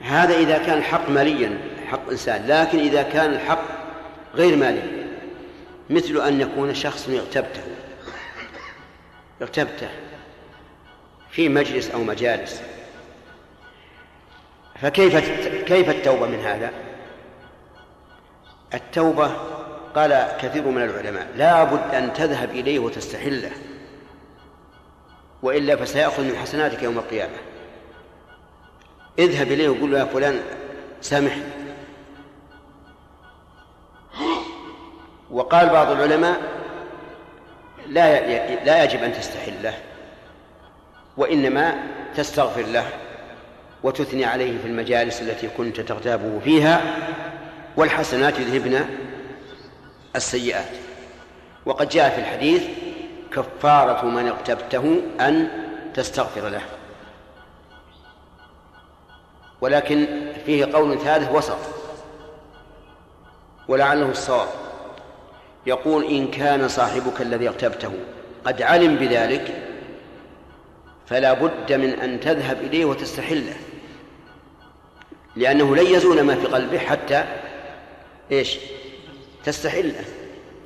هذا 0.00 0.34
إذا 0.34 0.58
كان 0.58 0.78
الحق 0.78 1.08
ماليا 1.08 1.58
حق 1.86 2.10
إنسان 2.10 2.46
لكن 2.46 2.78
إذا 2.78 3.02
كان 3.02 3.32
الحق 3.32 3.64
غير 4.34 4.56
مالي 4.56 5.04
مثل 5.90 6.20
أن 6.26 6.40
يكون 6.40 6.74
شخص 6.74 7.08
اغتبته 7.08 7.62
اغتبته 9.42 9.88
في 11.30 11.48
مجلس 11.48 11.90
أو 11.90 12.04
مجالس 12.04 12.62
فكيف 14.80 15.16
كيف 15.64 15.90
التوبة 15.90 16.26
من 16.26 16.40
هذا؟ 16.40 16.70
التوبة 18.74 19.30
قال 19.94 20.28
كثير 20.40 20.68
من 20.68 20.82
العلماء 20.82 21.26
لا 21.36 21.64
بد 21.64 21.94
أن 21.94 22.12
تذهب 22.12 22.50
إليه 22.50 22.78
وتستحله. 22.78 23.50
وإلا 25.42 25.76
فسيأخذ 25.76 26.22
من 26.22 26.36
حسناتك 26.36 26.82
يوم 26.82 26.98
القيامة. 26.98 27.36
اذهب 29.18 29.52
إليه 29.52 29.68
وقل 29.68 29.92
له 29.92 29.98
يا 29.98 30.04
فلان 30.04 30.40
سامحني. 31.00 31.42
وقال 35.30 35.68
بعض 35.68 35.90
العلماء 35.90 36.40
لا 37.88 38.64
لا 38.64 38.84
يجب 38.84 39.02
أن 39.02 39.12
تستحله 39.12 39.74
وإنما 41.16 41.74
تستغفر 42.16 42.62
له 42.62 42.86
وتثني 43.82 44.24
عليه 44.24 44.58
في 44.58 44.68
المجالس 44.68 45.22
التي 45.22 45.48
كنت 45.48 45.80
تغتابه 45.80 46.40
فيها 46.44 46.80
والحسنات 47.76 48.38
يذهبن 48.38 48.84
السيئات. 50.16 50.70
وقد 51.66 51.88
جاء 51.88 52.10
في 52.10 52.20
الحديث 52.20 52.62
كفارة 53.32 54.04
من 54.04 54.28
اغتبته 54.28 55.02
أن 55.20 55.48
تستغفر 55.94 56.48
له. 56.48 56.62
ولكن 59.60 60.32
فيه 60.46 60.64
قول 60.64 60.98
ثالث 60.98 61.30
وسط. 61.32 61.58
ولعله 63.68 64.10
الصواب. 64.10 64.48
يقول 65.66 66.04
إن 66.04 66.30
كان 66.30 66.68
صاحبك 66.68 67.20
الذي 67.20 67.48
اغتبته 67.48 67.92
قد 68.44 68.62
علم 68.62 68.96
بذلك 68.96 69.62
فلا 71.06 71.32
بد 71.32 71.72
من 71.72 71.90
أن 71.90 72.20
تذهب 72.20 72.60
إليه 72.60 72.84
وتستحله. 72.84 73.56
لأنه 75.36 75.76
لن 75.76 75.86
يزول 75.86 76.20
ما 76.20 76.34
في 76.34 76.46
قلبه 76.46 76.78
حتى 76.78 77.24
إيش؟ 78.32 78.58
تستحله 79.44 80.04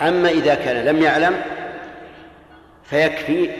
أما 0.03 0.29
إذا 0.29 0.55
كان 0.55 0.85
لم 0.85 1.03
يعلم 1.03 1.43
فيكفي 2.85 3.51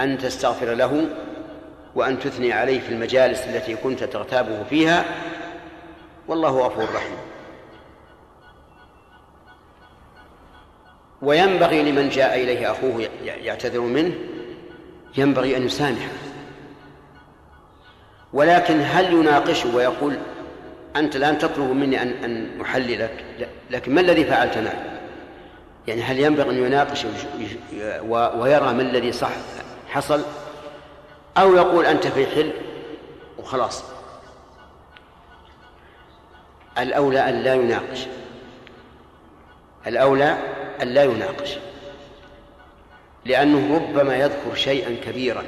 أن 0.00 0.18
تستغفر 0.18 0.74
له 0.74 1.08
وأن 1.94 2.18
تثني 2.18 2.52
عليه 2.52 2.80
في 2.80 2.88
المجالس 2.88 3.42
التي 3.42 3.76
كنت 3.76 4.04
تغتابه 4.04 4.64
فيها. 4.70 5.04
والله 6.28 6.66
غفور 6.66 6.84
رحيم. 6.84 7.16
وينبغي 11.22 11.92
لمن 11.92 12.08
جاء 12.08 12.42
إليه 12.42 12.70
أخوه 12.72 13.08
يعتذر 13.24 13.80
منه 13.80 14.14
ينبغي 15.16 15.56
أن 15.56 15.66
يسامحه. 15.66 16.08
ولكن 18.32 18.80
هل 18.80 19.12
يناقشه 19.12 19.76
ويقول 19.76 20.16
أنت 20.96 21.16
الآن 21.16 21.38
تطلب 21.38 21.70
مني 21.70 22.02
أن 22.02 22.08
أن 22.08 22.60
أحللك 22.60 23.24
لكن 23.70 23.94
ما 23.94 24.00
الذي 24.00 24.24
فعلت 24.24 24.58
معي؟ 24.58 24.76
يعني 25.86 26.02
هل 26.02 26.20
ينبغي 26.20 26.50
أن 26.50 26.64
يناقش 26.64 27.04
ويرى 28.38 28.72
ما 28.72 28.82
الذي 28.82 29.12
صح 29.12 29.30
حصل؟ 29.88 30.22
أو 31.38 31.54
يقول 31.54 31.86
أنت 31.86 32.06
في 32.06 32.26
حل 32.26 32.52
وخلاص. 33.38 33.84
الأولى 36.78 37.28
أن 37.28 37.34
لا 37.42 37.54
يناقش. 37.54 38.06
الأولى 39.86 40.38
أن 40.82 40.88
لا 40.88 41.04
يناقش. 41.04 41.58
لأنه 43.24 43.76
ربما 43.76 44.16
يذكر 44.16 44.54
شيئا 44.54 44.96
كبيرا. 45.04 45.42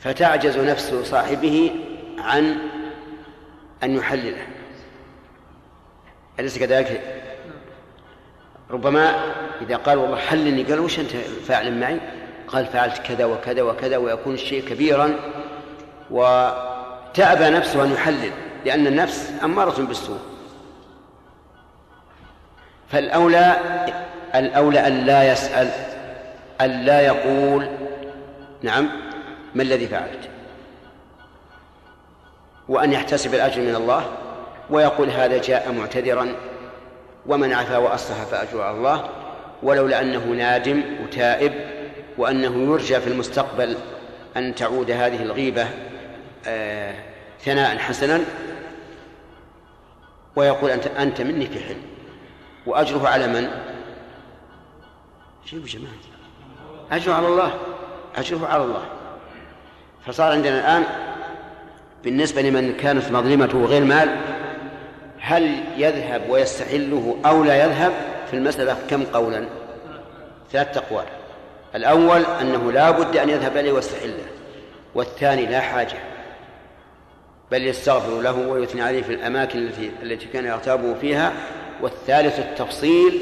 فتعجز 0.00 0.58
نفس 0.58 0.94
صاحبه 0.94 1.74
عن 2.18 2.58
أن 3.82 3.96
يحلله 3.96 4.46
أليس 6.40 6.58
كذلك؟ 6.58 7.22
ربما 8.70 9.34
إذا 9.60 9.76
قال 9.76 9.98
والله 9.98 10.16
حلني 10.16 10.62
قال 10.62 10.80
وش 10.80 10.98
أنت 10.98 11.10
فاعل 11.46 11.80
معي؟ 11.80 12.00
قال 12.48 12.66
فعلت 12.66 12.98
كذا 12.98 13.24
وكذا 13.24 13.62
وكذا 13.62 13.96
ويكون 13.96 14.34
الشيء 14.34 14.68
كبيرا 14.68 15.14
وتأبى 16.10 17.50
نفسه 17.50 17.84
أن 17.84 17.92
يحلل 17.92 18.30
لأن 18.64 18.86
النفس 18.86 19.32
أمارة 19.44 19.82
بالسوء 19.82 20.18
فالأولى 22.88 23.56
الأولى 24.34 24.86
أن 24.86 25.06
لا 25.06 25.32
يسأل 25.32 25.70
أن 26.60 26.70
لا 26.70 27.00
يقول 27.00 27.68
نعم 28.62 28.88
ما 29.54 29.62
الذي 29.62 29.86
فعلت 29.86 30.28
وأن 32.68 32.92
يحتسب 32.92 33.34
الأجر 33.34 33.60
من 33.60 33.74
الله 33.74 34.06
ويقول 34.70 35.10
هذا 35.10 35.38
جاء 35.38 35.72
معتذرا 35.72 36.34
ومن 37.26 37.52
عفا 37.52 37.76
وأصلح 37.76 38.24
فأجر 38.24 38.62
على 38.62 38.76
الله 38.76 39.08
ولولا 39.62 40.00
أنه 40.00 40.24
نادم 40.24 40.82
وتائب 41.02 41.52
وأنه 42.18 42.72
يرجى 42.72 43.00
في 43.00 43.06
المستقبل 43.06 43.76
أن 44.36 44.54
تعود 44.54 44.90
هذه 44.90 45.22
الغيبة 45.22 45.66
آه 46.46 46.94
ثناء 47.40 47.78
حسنا 47.78 48.20
ويقول 50.36 50.70
أنت 50.70 50.86
أنت 50.86 51.20
مني 51.20 51.46
في 51.46 51.60
حلم 51.60 51.82
وأجره 52.66 53.08
على 53.08 53.26
من؟ 53.26 53.48
شوفوا 55.44 55.66
جماعة؟ 55.66 55.94
أجره 56.92 57.12
على 57.12 57.28
الله 57.28 57.54
أجره 58.16 58.46
على 58.46 58.62
الله. 58.64 58.84
فصار 60.06 60.32
عندنا 60.32 60.58
الآن 60.58 60.84
بالنسبة 62.04 62.42
لمن 62.42 62.72
كانت 62.72 63.10
مظلمته 63.10 63.64
غير 63.64 63.84
مال 63.84 64.16
هل 65.20 65.64
يذهب 65.76 66.30
ويستحله 66.30 67.16
أو 67.26 67.44
لا 67.44 67.64
يذهب؟ 67.64 67.92
في 68.30 68.34
المسألة 68.36 68.76
كم 68.90 69.04
قولا؟ 69.04 69.44
ثلاثة 70.52 70.80
أقوال. 70.80 71.04
الأول 71.74 72.24
أنه 72.40 72.72
لا 72.72 72.90
بد 72.90 73.16
أن 73.16 73.30
يذهب 73.30 73.56
إليه 73.56 73.72
ويستحله 73.72 74.24
والثاني 74.94 75.46
لا 75.46 75.60
حاجة 75.60 75.96
بل 77.50 77.66
يستغفر 77.66 78.20
له 78.20 78.48
ويثني 78.48 78.82
عليه 78.82 79.02
في 79.02 79.14
الأماكن 79.14 79.58
التي 79.58 79.90
التي 80.02 80.26
كان 80.26 80.44
يغتابه 80.44 80.94
فيها. 80.94 81.32
والثالث 81.82 82.38
التفصيل 82.38 83.20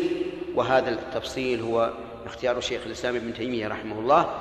وهذا 0.55 0.91
التفصيل 0.91 1.61
هو 1.61 1.91
اختيار 2.27 2.61
شيخ 2.61 2.81
الإسلام 2.87 3.17
ابن 3.17 3.35
تيمية 3.35 3.69
رحمه 3.69 3.99
الله 3.99 4.35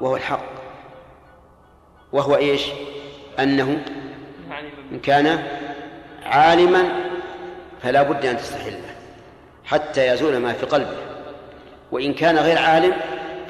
وهو 0.00 0.16
الحق. 0.16 0.44
وهو 2.12 2.36
إيش؟ 2.36 2.62
أنه 3.40 3.82
إن 4.92 4.98
كان 4.98 5.42
عالما 6.24 6.84
فلا 7.82 8.02
بد 8.02 8.26
أن 8.26 8.36
تستحله 8.36 8.78
حتى 9.64 10.06
يزول 10.06 10.36
ما 10.36 10.52
في 10.52 10.66
قلبه 10.66 10.96
وإن 11.92 12.14
كان 12.14 12.38
غير 12.38 12.58
عالم 12.58 12.92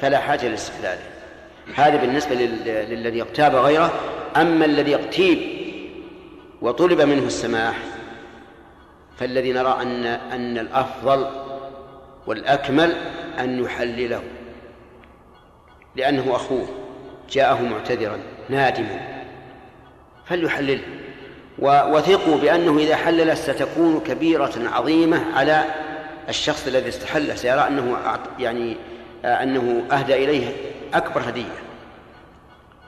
فلا 0.01 0.19
حاجة 0.19 0.47
لاستحلاله. 0.47 1.01
هذا 1.75 1.97
بالنسبة 1.97 2.35
للذي 2.65 3.21
اغتاب 3.21 3.55
غيره. 3.55 3.93
أما 4.37 4.65
الذي 4.65 4.95
اغتيب 4.95 5.39
وطلب 6.61 7.01
منه 7.01 7.27
السماح 7.27 7.75
فالذي 9.19 9.53
نرى 9.53 9.77
أن 9.81 10.05
أن 10.05 10.57
الأفضل 10.57 11.27
والأكمل 12.27 12.95
أن 13.39 13.63
يحلله 13.63 14.23
لأنه 15.95 16.35
أخوه 16.35 16.67
جاءه 17.29 17.61
معتذرا 17.61 18.19
نادما. 18.49 19.12
فليحلله. 20.25 20.81
وثقوا 21.59 22.37
بأنه 22.37 22.77
إذا 22.77 22.95
حلل 22.95 23.37
ستكون 23.37 23.99
كبيرة 24.07 24.53
عظيمة 24.73 25.35
على 25.35 25.63
الشخص 26.29 26.67
الذي 26.67 26.89
استحل. 26.89 27.37
سيرى 27.37 27.67
أنه 27.67 27.97
يعني 28.39 28.77
أنه 29.25 29.83
أهدى 29.91 30.15
إليه 30.15 30.47
أكبر 30.93 31.21
هدية. 31.29 31.43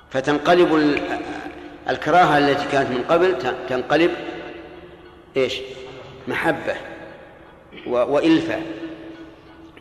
فتنقلب 0.09 0.99
الكراهة 1.89 2.37
التي 2.37 2.65
كانت 2.71 2.89
من 2.89 3.03
قبل 3.09 3.35
تنقلب 3.69 4.11
إيش؟ 5.37 5.59
محبة 6.27 6.75
وإلفة. 7.87 8.55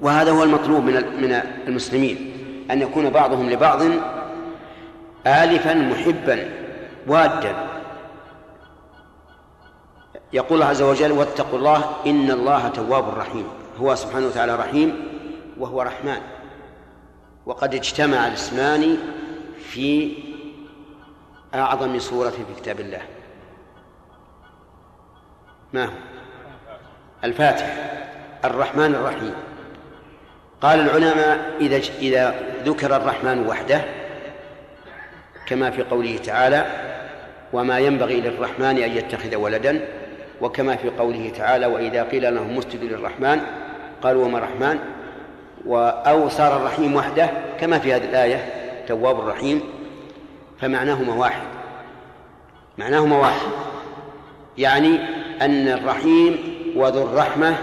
وهذا 0.00 0.30
هو 0.30 0.42
المطلوب 0.42 0.84
من 0.84 0.92
من 0.94 1.42
المسلمين 1.68 2.32
أن 2.70 2.82
يكون 2.82 3.10
بعضهم 3.10 3.50
لبعض 3.50 3.82
آلفا 5.26 5.74
محبا. 5.74 6.63
وادا. 7.06 7.54
يقول 10.32 10.54
الله 10.54 10.66
عز 10.66 10.82
وجل 10.82 11.12
واتقوا 11.12 11.58
الله 11.58 11.84
إن 12.06 12.30
الله 12.30 12.68
تواب 12.68 13.18
رحيم. 13.18 13.48
هو 13.80 13.94
سبحانه 13.94 14.26
وتعالى 14.26 14.56
رحيم 14.56 15.08
وهو 15.58 15.82
رحمن. 15.82 16.20
وقد 17.46 17.74
اجتمع 17.74 18.26
الاسمان 18.26 18.98
في 19.58 20.16
أعظم 21.54 21.98
سورة 21.98 22.30
في 22.30 22.54
كتاب 22.56 22.80
الله. 22.80 23.02
ما 25.72 25.84
هو؟ 25.84 25.92
الفاتحة 27.24 27.72
الرحمن 28.44 28.94
الرحيم. 28.94 29.34
قال 30.62 30.80
العلماء 30.80 31.56
إذا 31.60 31.76
إذا 31.76 32.34
ذكر 32.64 32.96
الرحمن 32.96 33.46
وحده 33.46 33.84
كما 35.46 35.70
في 35.70 35.82
قوله 35.82 36.16
تعالى 36.16 36.93
وما 37.54 37.78
ينبغي 37.78 38.20
للرحمن 38.20 38.82
أن 38.82 38.90
يتخذ 38.96 39.36
ولدا. 39.36 39.80
وكما 40.40 40.76
في 40.76 40.90
قوله 40.90 41.32
تعالى 41.36 41.66
وإذا 41.66 42.02
قيل 42.02 42.34
لهم 42.34 42.58
اسجدوا 42.58 42.88
للرحمن 42.88 43.40
قالوا 44.02 44.24
وما 44.24 44.38
الرحمن؟ 44.38 44.78
أو 46.06 46.28
صار 46.28 46.56
الرحيم 46.56 46.96
وحده 46.96 47.30
كما 47.60 47.78
في 47.78 47.94
هذه 47.94 48.04
الآية 48.04 48.44
تواب 48.88 49.18
الرحيم. 49.18 49.62
فمعناهما 50.60 51.14
واحد. 51.14 51.42
معناهما 52.78 53.18
واحد. 53.18 53.48
يعني 54.58 54.98
أن 55.42 55.68
الرحيم 55.68 56.38
وذو 56.76 57.02
الرحمة 57.02 57.54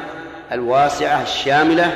الواسعة 0.51 1.21
الشاملة 1.21 1.91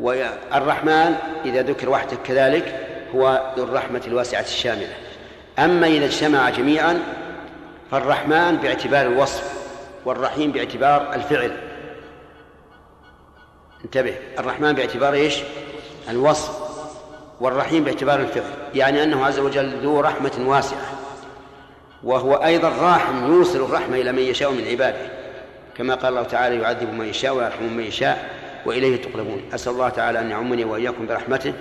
والرحمن 0.00 1.14
إذا 1.44 1.62
ذكر 1.62 1.90
وحده 1.90 2.16
كذلك 2.24 2.80
هو 3.14 3.52
ذو 3.56 3.64
الرحمة 3.64 4.02
الواسعة 4.06 4.40
الشاملة. 4.40 5.05
أما 5.58 5.86
إذا 5.86 6.04
اجتمع 6.04 6.50
جميعا 6.50 7.02
فالرحمن 7.90 8.56
باعتبار 8.56 9.06
الوصف 9.06 9.52
والرحيم 10.04 10.52
باعتبار 10.52 11.14
الفعل. 11.14 11.56
انتبه 13.84 14.14
الرحمن 14.38 14.72
باعتبار 14.72 15.14
إيش؟ 15.14 15.36
الوصف 16.10 16.58
والرحيم 17.40 17.84
باعتبار 17.84 18.20
الفعل. 18.20 18.50
يعني 18.74 19.02
أنه 19.02 19.24
عز 19.24 19.38
وجل 19.38 19.82
ذو 19.82 20.00
رحمة 20.00 20.32
واسعة 20.38 20.90
وهو 22.04 22.34
أيضا 22.34 22.68
راحم 22.68 23.32
يوصل 23.32 23.64
الرحمة 23.64 23.96
إلى 23.96 24.12
من 24.12 24.22
يشاء 24.22 24.52
من 24.52 24.64
عباده. 24.68 25.10
كما 25.76 25.94
قال 25.94 26.08
الله 26.08 26.22
تعالى 26.22 26.56
يعذب 26.56 26.92
من 26.92 27.06
يشاء 27.06 27.34
ويرحم 27.34 27.64
من 27.64 27.84
يشاء 27.84 28.30
وإليه 28.66 29.02
تقلبون. 29.02 29.42
أسأل 29.54 29.72
الله 29.72 29.88
تعالى 29.88 30.20
أن 30.20 30.30
يعمني 30.30 30.64
وإياكم 30.64 31.06
برحمته 31.06 31.52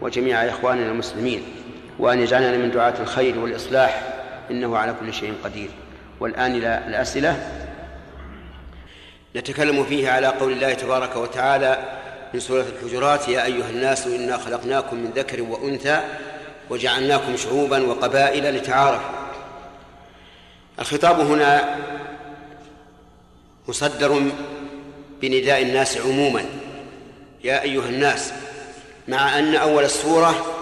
وجميع 0.00 0.48
إخواننا 0.48 0.90
المسلمين. 0.90 1.63
وأن 1.98 2.20
يجعلنا 2.20 2.56
من 2.56 2.70
دعاة 2.70 2.94
الخير 3.00 3.38
والإصلاح 3.38 4.02
إنه 4.50 4.78
على 4.78 4.94
كل 5.00 5.14
شيء 5.14 5.34
قدير. 5.44 5.70
والآن 6.20 6.56
إلى 6.56 6.82
الأسئلة. 6.86 7.50
نتكلم 9.36 9.84
فيه 9.84 10.10
على 10.10 10.26
قول 10.26 10.52
الله 10.52 10.74
تبارك 10.74 11.16
وتعالى 11.16 11.78
في 12.32 12.40
سورة 12.40 12.64
الحجرات 12.76 13.28
يا 13.28 13.44
أيها 13.44 13.70
الناس 13.70 14.06
إنا 14.06 14.38
خلقناكم 14.38 14.96
من 14.96 15.10
ذكر 15.16 15.42
وأنثى 15.42 16.00
وجعلناكم 16.70 17.36
شعوبا 17.36 17.86
وقبائل 17.86 18.56
لتعارفوا. 18.56 19.10
الخطاب 20.78 21.20
هنا 21.20 21.76
مصدر 23.68 24.22
بنداء 25.22 25.62
الناس 25.62 25.98
عموما. 25.98 26.44
يا 27.44 27.62
أيها 27.62 27.88
الناس 27.88 28.32
مع 29.08 29.38
أن 29.38 29.54
أول 29.54 29.84
السورة 29.84 30.53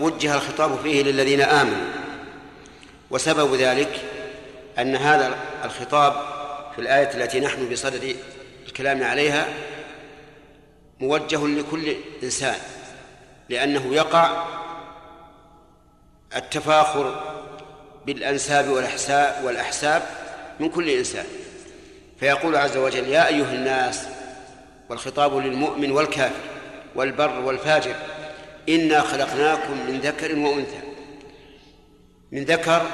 وجه 0.00 0.34
الخطاب 0.34 0.78
فيه 0.82 1.02
للذين 1.02 1.40
آمنوا. 1.40 1.92
وسبب 3.10 3.54
ذلك 3.54 4.00
أن 4.78 4.96
هذا 4.96 5.38
الخطاب 5.64 6.12
في 6.74 6.78
الآية 6.78 7.14
التي 7.14 7.40
نحن 7.40 7.68
بصدد 7.68 8.16
الكلام 8.66 9.02
عليها 9.02 9.48
موجه 11.00 11.46
لكل 11.46 11.96
إنسان 12.22 12.56
لأنه 13.48 13.94
يقع 13.94 14.44
التفاخر 16.36 17.36
بالأنساب 18.06 18.68
والأحساب 18.68 19.44
والأحساب 19.44 20.02
من 20.60 20.68
كل 20.68 20.90
إنسان. 20.90 21.26
فيقول 22.20 22.56
عز 22.56 22.76
وجل 22.76 23.08
يا 23.08 23.28
أيها 23.28 23.52
الناس 23.54 24.06
والخطاب 24.88 25.36
للمؤمن 25.36 25.92
والكافر 25.92 26.40
والبر 26.94 27.38
والفاجر 27.40 27.94
إنا 28.68 29.00
خلقناكم 29.00 29.86
من 29.88 30.00
ذكر 30.00 30.38
وأنثى. 30.38 30.80
من 32.32 32.44
ذكر 32.44 32.90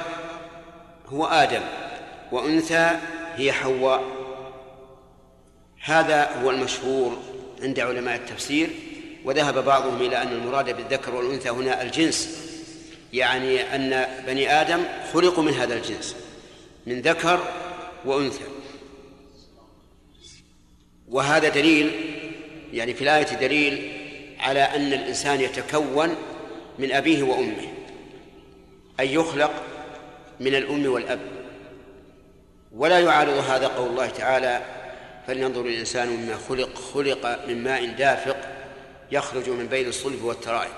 هو 1.07 1.27
آدم 1.27 1.62
وأنثى 2.32 2.90
هي 3.36 3.53
حواء. 3.53 4.05
هذا 5.85 6.43
هو 6.43 6.51
المشهور 6.51 7.19
عند 7.62 7.81
علماء 7.81 8.16
التفسير 8.16 8.70
وذهب 9.24 9.65
بعضهم 9.65 10.03
إلى 10.03 10.23
أن 10.23 10.28
المراد 10.28 10.77
بالذكر 10.77 11.15
والأنثى 11.15 11.49
هنا 11.49 11.82
الجنس. 11.82 12.45
يعني 13.12 13.74
أن 13.74 14.07
بني 14.27 14.61
آدم 14.61 14.85
خلقوا 15.12 15.45
من 15.45 15.53
هذا 15.53 15.74
الجنس 15.74 16.16
من 16.86 17.01
ذكر 17.01 17.45
وأنثى. 18.05 18.45
وهذا 21.09 21.49
دليل 21.49 21.90
يعني 22.73 22.95
في 22.95 23.03
الآية 23.03 23.24
دليل 23.24 23.98
على 24.40 24.60
أن 24.60 24.93
الإنسان 24.93 25.40
يتكون 25.40 26.16
من 26.78 26.93
أبيه 26.93 27.23
وأمه 27.23 27.69
أي 29.01 29.15
يخلق 29.15 29.51
من 30.40 30.55
الأم 30.55 30.93
والأب. 30.93 31.20
ولا 32.77 33.01
يعارض 33.01 33.51
هذا 33.51 33.66
قول 33.66 33.89
الله 33.89 34.06
تعالى 34.06 34.60
فلينظر 35.27 35.60
الإنسان 35.60 36.09
مما 36.09 36.36
خلق 36.48 36.78
خلق 36.78 37.47
من 37.48 37.65
ماء 37.65 37.86
دافق 37.86 38.36
يخرج 39.12 39.51
من 39.51 39.66
بين 39.66 39.89
الصلب 39.89 40.24
والترائب. 40.24 40.73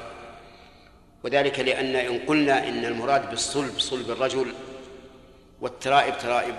وذلك 1.24 1.60
لأن 1.60 1.96
إن 1.96 2.18
قلنا 2.18 2.68
إن 2.68 2.84
المراد 2.84 3.30
بالصلب 3.30 3.78
صلب 3.78 4.10
الرجل 4.10 4.52
والترائب 5.60 6.18
ترائب 6.18 6.54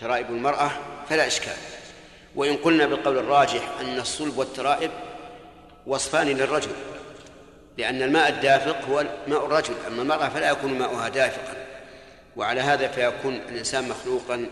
ترائب 0.00 0.30
المرأة 0.30 0.70
فلا 1.08 1.26
إشكال. 1.26 1.56
وإن 2.36 2.56
قلنا 2.56 2.86
بالقول 2.86 3.18
الراجح 3.18 3.68
أن 3.80 3.98
الصلب 3.98 4.38
والترائب 4.38 4.90
وصفان 5.86 6.26
للرجل 6.26 6.70
لأن 7.78 8.02
الماء 8.02 8.28
الدافق 8.28 8.84
هو 8.88 9.04
ماء 9.28 9.46
الرجل 9.46 9.74
أما 9.86 10.02
المرأة 10.02 10.28
فلا 10.28 10.50
يكون 10.50 10.78
ماؤها 10.78 11.08
دافقا 11.08 11.66
وعلى 12.36 12.60
هذا 12.60 12.88
فيكون 12.88 13.34
الإنسان 13.34 13.88
مخلوقا 13.88 14.46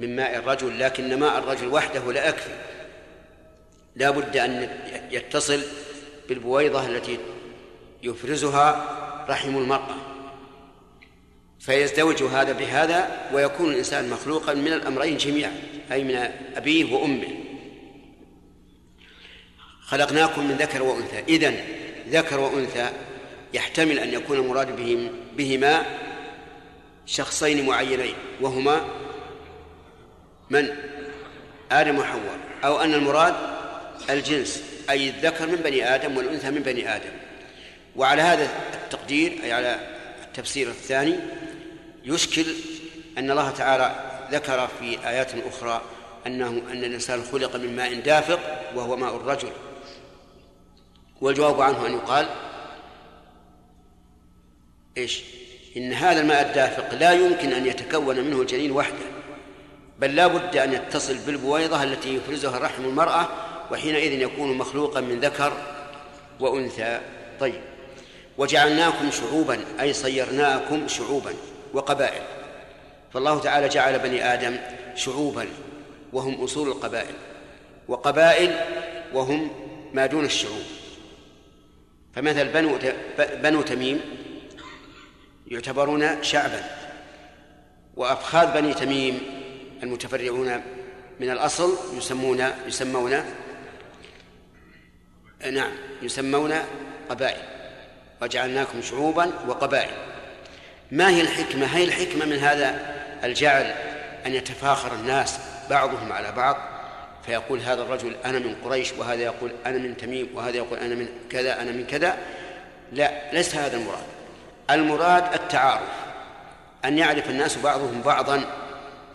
من 0.00 0.16
ماء 0.16 0.36
الرجل 0.36 0.80
لكن 0.80 1.18
ماء 1.18 1.38
الرجل 1.38 1.68
وحده 1.68 2.12
لا 2.12 2.28
يكفي. 2.28 2.50
لا 3.96 4.10
بد 4.10 4.36
أن 4.36 4.68
يتصل 5.10 5.60
بالبويضة 6.28 6.86
التي 6.86 7.18
يفرزها 8.02 8.96
رحم 9.28 9.56
المرأة. 9.58 9.96
فيزدوج 11.60 12.22
هذا 12.22 12.52
بهذا 12.52 13.28
ويكون 13.32 13.70
الإنسان 13.70 14.10
مخلوقا 14.10 14.54
من 14.54 14.72
الأمرين 14.72 15.16
جميعا 15.16 15.52
أي 15.92 16.04
من 16.04 16.30
أبيه 16.56 16.94
وأمه. 16.94 17.39
خلقناكم 19.90 20.48
من 20.48 20.56
ذكر 20.56 20.82
وأنثى. 20.82 21.24
إذن 21.28 21.56
ذكر 22.08 22.40
وأنثى 22.40 22.90
يحتمل 23.54 23.98
أن 23.98 24.12
يكون 24.12 24.36
المراد 24.36 24.76
بهم 24.76 25.10
بهما 25.36 25.82
شخصين 27.06 27.66
معينين 27.66 28.14
وهما 28.40 28.84
من؟ 30.50 30.68
آدم 31.72 31.98
وحواء. 31.98 32.38
أو 32.64 32.80
أن 32.80 32.94
المراد 32.94 33.34
الجنس 34.10 34.62
أي 34.90 35.08
الذكر 35.08 35.46
من 35.46 35.56
بني 35.56 35.94
آدم 35.94 36.16
والأنثى 36.16 36.50
من 36.50 36.62
بني 36.62 36.96
آدم. 36.96 37.10
وعلى 37.96 38.22
هذا 38.22 38.48
التقدير 38.84 39.32
أي 39.44 39.52
على 39.52 39.78
التفسير 40.24 40.68
الثاني 40.68 41.16
يشكل 42.04 42.46
أن 43.18 43.30
الله 43.30 43.50
تعالى 43.50 43.94
ذكر 44.32 44.68
في 44.80 45.08
آيات 45.08 45.30
أخرى 45.48 45.82
أنه 46.26 46.48
أن 46.48 46.84
الإنسان 46.84 47.22
خلق 47.32 47.56
من 47.56 47.76
ماء 47.76 47.94
دافق 47.94 48.40
وهو 48.74 48.96
ماء 48.96 49.16
الرجل. 49.16 49.52
والجواب 51.20 51.60
عنه 51.60 51.86
أن 51.86 51.92
يقال 51.92 52.26
إيش؟ 54.96 55.22
إن 55.76 55.92
هذا 55.92 56.20
الماء 56.20 56.48
الدافق 56.48 56.94
لا 56.94 57.12
يمكن 57.12 57.52
أن 57.52 57.66
يتكون 57.66 58.20
منه 58.20 58.40
الجنين 58.40 58.72
وحده 58.72 59.06
بل 59.98 60.16
لا 60.16 60.26
بد 60.26 60.56
أن 60.56 60.72
يتصل 60.72 61.18
بالبويضة 61.18 61.82
التي 61.82 62.16
يفرزها 62.16 62.58
رحم 62.58 62.84
المرأة 62.84 63.28
وحينئذ 63.72 64.12
يكون 64.12 64.58
مخلوقا 64.58 65.00
من 65.00 65.20
ذكر 65.20 65.52
وأنثى. 66.40 67.00
طيب 67.40 67.60
وجعلناكم 68.38 69.10
شعوبا 69.10 69.64
أي 69.80 69.92
صيرناكم 69.92 70.88
شعوبا 70.88 71.34
وقبائل. 71.72 72.22
فالله 73.14 73.40
تعالى 73.40 73.68
جعل 73.68 73.98
بني 73.98 74.34
آدم 74.34 74.56
شعوبا 74.94 75.46
وهم 76.12 76.44
أصول 76.44 76.68
القبائل 76.68 77.14
وقبائل 77.88 78.60
وهم 79.12 79.50
ما 79.92 80.06
دون 80.06 80.24
الشعوب. 80.24 80.79
فمثل 82.14 82.48
بنو 82.48 82.78
بنو 83.18 83.62
تميم 83.62 84.00
يعتبرون 85.46 86.22
شعبا 86.22 86.64
وأفخاذ 87.96 88.54
بني 88.54 88.74
تميم 88.74 89.20
المتفرعون 89.82 90.62
من 91.20 91.30
الأصل 91.30 91.78
يسمون 91.96 92.44
يسمون 92.66 93.24
نعم 95.52 95.72
يسمون 96.02 96.54
قبائل 97.10 97.42
وجعلناكم 98.22 98.82
شعوبا 98.82 99.32
وقبائل 99.48 99.90
ما 100.92 101.08
هي 101.08 101.20
الحكمة؟ 101.20 101.66
هي 101.66 101.84
الحكمة 101.84 102.24
من 102.24 102.36
هذا 102.36 102.96
الجعل 103.24 103.74
أن 104.26 104.34
يتفاخر 104.34 104.94
الناس 104.94 105.38
بعضهم 105.70 106.12
على 106.12 106.32
بعض 106.32 106.56
فيقول 107.26 107.60
هذا 107.60 107.82
الرجل 107.82 108.16
أنا 108.24 108.38
من 108.38 108.54
قريش 108.64 108.92
وهذا 108.92 109.22
يقول 109.22 109.52
أنا 109.66 109.78
من 109.78 109.96
تميم 109.96 110.28
وهذا 110.34 110.56
يقول 110.56 110.78
أنا 110.78 110.94
من 110.94 111.08
كذا 111.30 111.62
أنا 111.62 111.70
من 111.72 111.86
كذا. 111.86 112.18
لا 112.92 113.32
ليس 113.32 113.54
هذا 113.54 113.76
المراد. 113.76 114.04
المراد 114.70 115.34
التعارف 115.34 115.88
أن 116.84 116.98
يعرف 116.98 117.30
الناس 117.30 117.58
بعضهم 117.58 118.02
بعضا. 118.02 118.44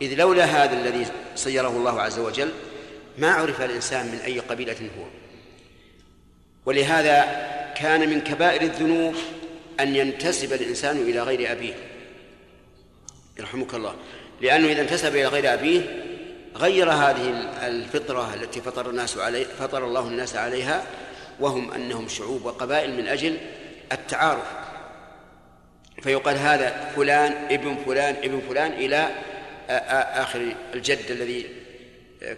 إذ 0.01 0.13
لولا 0.13 0.45
هذا 0.45 0.73
الذي 0.73 1.05
صيره 1.35 1.69
الله 1.69 2.01
عز 2.01 2.19
وجل 2.19 2.51
ما 3.17 3.31
عرف 3.31 3.61
الإنسان 3.61 4.05
من 4.05 4.19
أي 4.25 4.39
قبيلة 4.39 4.89
هو. 4.99 5.05
ولهذا 6.65 7.21
كان 7.77 8.09
من 8.09 8.21
كبائر 8.21 8.61
الذنوب 8.61 9.15
أن 9.79 9.95
ينتسب 9.95 10.53
الإنسان 10.53 10.97
إلى 10.97 11.21
غير 11.21 11.51
أبيه. 11.51 11.73
يرحمك 13.39 13.73
الله. 13.73 13.95
لأنه 14.41 14.67
إذا 14.67 14.81
انتسب 14.81 15.15
إلى 15.15 15.25
غير 15.25 15.53
أبيه 15.53 15.81
غير 16.55 16.91
هذه 16.91 17.29
الفطرة 17.67 18.33
التي 18.33 18.61
فطر 18.61 18.89
الناس 18.89 19.17
عليه 19.17 19.45
فطر 19.45 19.85
الله 19.85 20.07
الناس 20.07 20.35
عليها 20.35 20.83
وهم 21.39 21.71
أنهم 21.71 22.07
شعوب 22.07 22.45
وقبائل 22.45 22.97
من 22.97 23.07
أجل 23.07 23.37
التعارف. 23.91 24.47
فيقال 26.01 26.37
هذا 26.37 26.91
فلان 26.95 27.31
ابن 27.51 27.77
فلان 27.85 28.15
ابن 28.15 28.41
فلان 28.49 28.71
إلى 28.71 29.09
آخر 30.21 30.55
الجد 30.73 31.11
الذي 31.11 31.49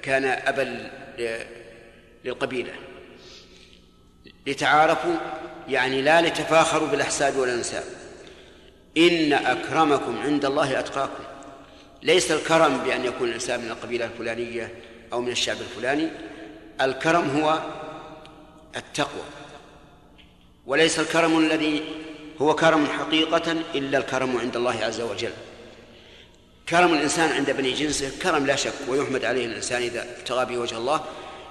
كان 0.01 0.25
أبا 0.25 0.89
للقبيلة. 2.25 2.73
لتعارفوا 4.47 5.15
يعني 5.67 6.01
لا 6.01 6.21
لتفاخروا 6.21 6.87
بالأحساب 6.87 7.35
والأنساب. 7.35 7.83
إن 8.97 9.33
أكرمكم 9.33 10.19
عند 10.21 10.45
الله 10.45 10.79
أتقاكم. 10.79 11.23
ليس 12.07 12.31
الكرم 12.31 12.77
بأن 12.77 13.05
يكون 13.05 13.29
الإنسان 13.29 13.59
من 13.59 13.71
القبيلة 13.71 14.05
الفلانية 14.05 14.71
أو 15.13 15.21
من 15.21 15.31
الشعب 15.31 15.57
الفلاني. 15.61 16.07
الكرم 16.81 17.29
هو 17.29 17.59
التقوى 18.75 19.23
وليس 20.65 20.99
الكرم 20.99 21.39
الذي 21.39 21.83
هو 22.41 22.55
كرم 22.55 22.85
حقيقة 22.85 23.51
إلا 23.75 23.97
الكرم 23.97 24.37
عند 24.37 24.55
الله 24.55 24.83
عز 24.83 25.01
وجل. 25.01 25.31
كرم 26.69 26.93
الإنسان 26.93 27.31
عند 27.31 27.51
بني 27.51 27.71
جنسه 27.71 28.11
كرم 28.21 28.45
لا 28.45 28.55
شك 28.55 28.73
ويحمد 28.87 29.25
عليه 29.25 29.45
الإنسان 29.45 29.81
إذا 29.81 30.05
ابتغى 30.19 30.45
به 30.45 30.57
وجه 30.57 30.77
الله. 30.77 31.03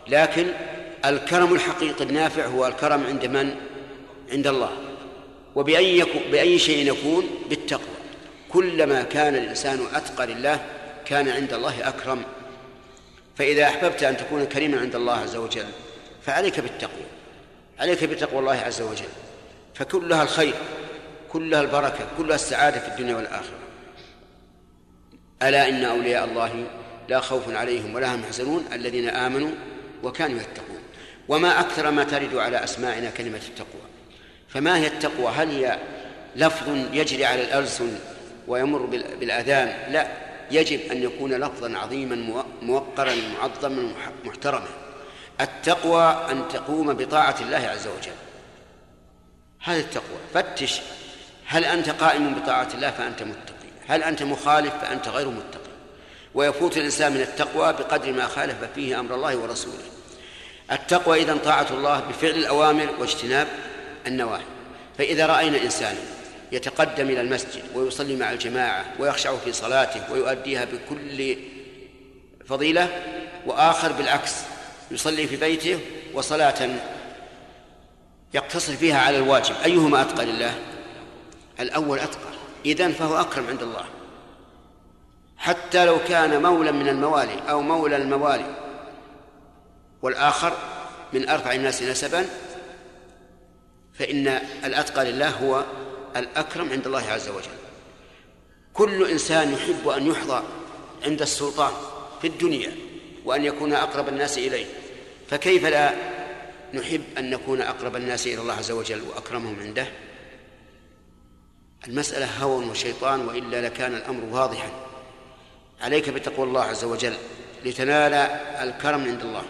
لكن 0.08 0.46
الكرم 1.04 1.54
الحقيقي 1.54 2.04
النافع 2.04 2.46
هو 2.46 2.66
الكرم 2.66 3.06
عند 3.06 3.26
من؟ 3.26 3.54
عند 4.32 4.46
الله. 4.46 4.72
وبأي 5.54 5.98
يكون 5.98 6.22
بأي 6.32 6.58
شيء 6.58 6.92
يكون؟ 6.92 7.26
بالتقوى. 7.48 7.95
كلما 8.56 9.02
كان 9.02 9.34
الإنسان 9.34 9.86
أتقى 9.94 10.26
لله 10.26 10.60
كان 11.04 11.28
عند 11.28 11.52
الله 11.52 11.88
أكرم. 11.88 12.22
فإذا 13.36 13.64
أحببت 13.64 14.02
أن 14.02 14.16
تكون 14.16 14.44
كريما 14.44 14.80
عند 14.80 14.94
الله 14.94 15.12
عز 15.12 15.36
وجل 15.36 15.66
فعليك 16.22 16.60
بالتقوى 16.60 17.06
عليك 17.78 18.04
بتقوى 18.04 18.38
الله 18.38 18.56
عز 18.56 18.80
وجل. 18.80 19.08
فكلها 19.74 20.22
الخير 20.22 20.54
كلها 21.28 21.60
البركة 21.60 22.06
كلها 22.18 22.34
السعادة 22.34 22.80
في 22.80 22.88
الدنيا 22.88 23.16
والآخرة. 23.16 23.58
ألا 25.42 25.68
إن 25.68 25.84
أولياء 25.84 26.24
الله 26.24 26.66
لا 27.08 27.20
خوف 27.20 27.54
عليهم 27.54 27.94
ولا 27.94 28.14
هم 28.14 28.22
يحزنون 28.22 28.64
الذين 28.72 29.08
آمنوا 29.08 29.50
وكانوا 30.02 30.40
يتقون. 30.40 30.82
وما 31.28 31.60
أكثر 31.60 31.90
ما 31.90 32.04
ترد 32.04 32.36
على 32.36 32.64
أسماعنا 32.64 33.10
كلمة 33.10 33.40
التقوى. 33.48 33.82
فما 34.48 34.78
هي 34.78 34.86
التقوى؟ 34.86 35.32
هل 35.36 35.50
هي 35.50 35.78
لفظ 36.36 36.68
يجري 36.92 37.24
على 37.24 37.42
الألسن 37.42 37.98
ويمر 38.48 38.78
بالآذان. 39.20 39.92
لا 39.92 40.08
يجب 40.50 40.80
أن 40.92 41.02
يكون 41.02 41.34
لفظا 41.34 41.78
عظيما 41.78 42.44
موقرا 42.62 43.14
معظما 43.38 43.92
محترما. 44.24 44.68
التقوى 45.40 46.02
أن 46.30 46.48
تقوم 46.48 46.92
بطاعة 46.92 47.36
الله 47.40 47.56
عز 47.56 47.86
وجل. 47.86 48.12
هذه 49.60 49.80
التقوى. 49.80 50.18
فتش 50.34 50.80
هل 51.46 51.64
أنت 51.64 51.90
قائم 51.90 52.34
بطاعة 52.34 52.68
الله 52.74 52.90
فأنت 52.90 53.22
متقي. 53.22 53.68
هل 53.88 54.02
أنت 54.02 54.22
مخالف 54.22 54.74
فأنت 54.74 55.08
غير 55.08 55.28
متقي. 55.28 55.60
ويفوت 56.34 56.76
الإنسان 56.76 57.12
من 57.12 57.20
التقوى 57.20 57.72
بقدر 57.72 58.12
ما 58.12 58.26
خالف 58.26 58.56
فيه 58.74 59.00
أمر 59.00 59.14
الله 59.14 59.36
ورسوله. 59.36 59.84
التقوى 60.72 61.22
إذا 61.22 61.36
طاعة 61.36 61.66
الله 61.70 62.00
بفعل 62.00 62.30
الأوامر 62.30 62.88
واجتناب 62.98 63.48
النواهي. 64.06 64.44
فإذا 64.98 65.26
رأينا 65.26 65.62
إنسانا 65.62 65.98
يتقدم 66.52 67.08
إلى 67.08 67.20
المسجد 67.20 67.62
ويصلي 67.74 68.16
مع 68.16 68.32
الجماعة 68.32 68.84
ويخشع 68.98 69.36
في 69.36 69.52
صلاته 69.52 70.12
ويؤديها 70.12 70.64
بكل 70.64 71.36
فضيلة 72.46 73.02
وآخر 73.46 73.92
بالعكس 73.92 74.32
يصلي 74.90 75.26
في 75.26 75.36
بيته 75.36 75.78
وصلاة 76.14 76.70
يقتصر 78.34 78.76
فيها 78.76 78.98
على 78.98 79.16
الواجب. 79.16 79.54
أيهما 79.64 80.02
أتقى 80.02 80.26
لله؟ 80.26 80.54
الأول 81.60 81.98
أتقى 81.98 82.30
إذن 82.66 82.92
فهو 82.92 83.20
أكرم 83.20 83.46
عند 83.46 83.62
الله. 83.62 83.84
حتى 85.36 85.84
لو 85.84 85.98
كان 86.08 86.42
مولا 86.42 86.72
من 86.72 86.88
الموالي 86.88 87.50
أو 87.50 87.60
مولى 87.60 87.96
الموالي 87.96 88.56
والآخر 90.02 90.52
من 91.12 91.28
أرفع 91.28 91.52
الناس 91.52 91.82
نسبا 91.82 92.26
فإن 93.94 94.28
الأتقى 94.64 95.12
لله 95.12 95.30
هو 95.30 95.64
الأكرم 96.18 96.70
عند 96.70 96.86
الله 96.86 97.10
عز 97.10 97.28
وجل. 97.28 97.56
كل 98.74 99.10
إنسان 99.10 99.52
يحب 99.52 99.88
أن 99.88 100.06
يحظى 100.06 100.42
عند 101.04 101.22
السلطان 101.22 101.72
في 102.20 102.26
الدنيا 102.26 102.72
وأن 103.24 103.44
يكون 103.44 103.72
أقرب 103.72 104.08
الناس 104.08 104.38
إليه. 104.38 104.66
فكيف 105.30 105.64
لا 105.64 105.94
نحب 106.74 107.02
أن 107.18 107.30
نكون 107.30 107.60
أقرب 107.60 107.96
الناس 107.96 108.26
إلى 108.26 108.40
الله 108.40 108.54
عز 108.54 108.70
وجل 108.70 109.02
وأكرمهم 109.02 109.60
عنده؟ 109.60 109.86
المسألة 111.88 112.42
هوى 112.42 112.64
وشيطان 112.64 113.28
وإلا 113.28 113.66
لكان 113.66 113.94
الأمر 113.94 114.24
واضحا. 114.24 114.70
عليك 115.80 116.08
بتقوى 116.10 116.46
الله 116.46 116.62
عز 116.62 116.84
وجل 116.84 117.14
لتنال 117.64 118.14
الكرم 118.68 119.00
عند 119.04 119.20
الله. 119.20 119.42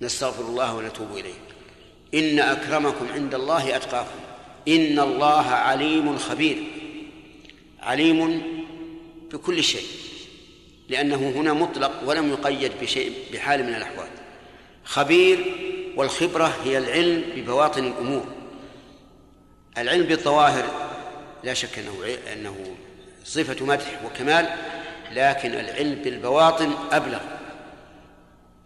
نستغفر 0.00 0.42
الله 0.42 0.74
ونتوب 0.74 1.12
إليه. 1.12 1.34
إن 2.14 2.38
أكرمكم 2.38 3.06
عند 3.12 3.34
الله 3.34 3.76
أتقاكم. 3.76 4.25
إن 4.68 4.98
الله 4.98 5.46
عليم 5.46 6.18
خبير. 6.18 6.62
عليم 7.80 8.42
بكل 9.32 9.64
شيء 9.64 9.86
لأنه 10.88 11.16
هنا 11.16 11.52
مطلق 11.52 12.02
ولم 12.06 12.30
يقيد 12.30 12.72
بشيء 12.82 13.12
بحال 13.32 13.62
من 13.62 13.74
الأحوال. 13.74 14.08
خبير 14.84 15.38
والخبرة 15.96 16.56
هي 16.64 16.78
العلم 16.78 17.24
ببواطن 17.36 17.86
الأمور. 17.86 18.26
العلم 19.78 20.02
بالظواهر 20.06 20.64
لا 21.44 21.54
شك 21.54 21.78
أنه 21.78 22.16
أنه 22.32 22.56
صفة 23.24 23.66
مدح 23.66 24.00
وكمال 24.04 24.48
لكن 25.12 25.50
العلم 25.54 25.94
بالبواطن 25.94 26.70
أبلغ. 26.92 27.20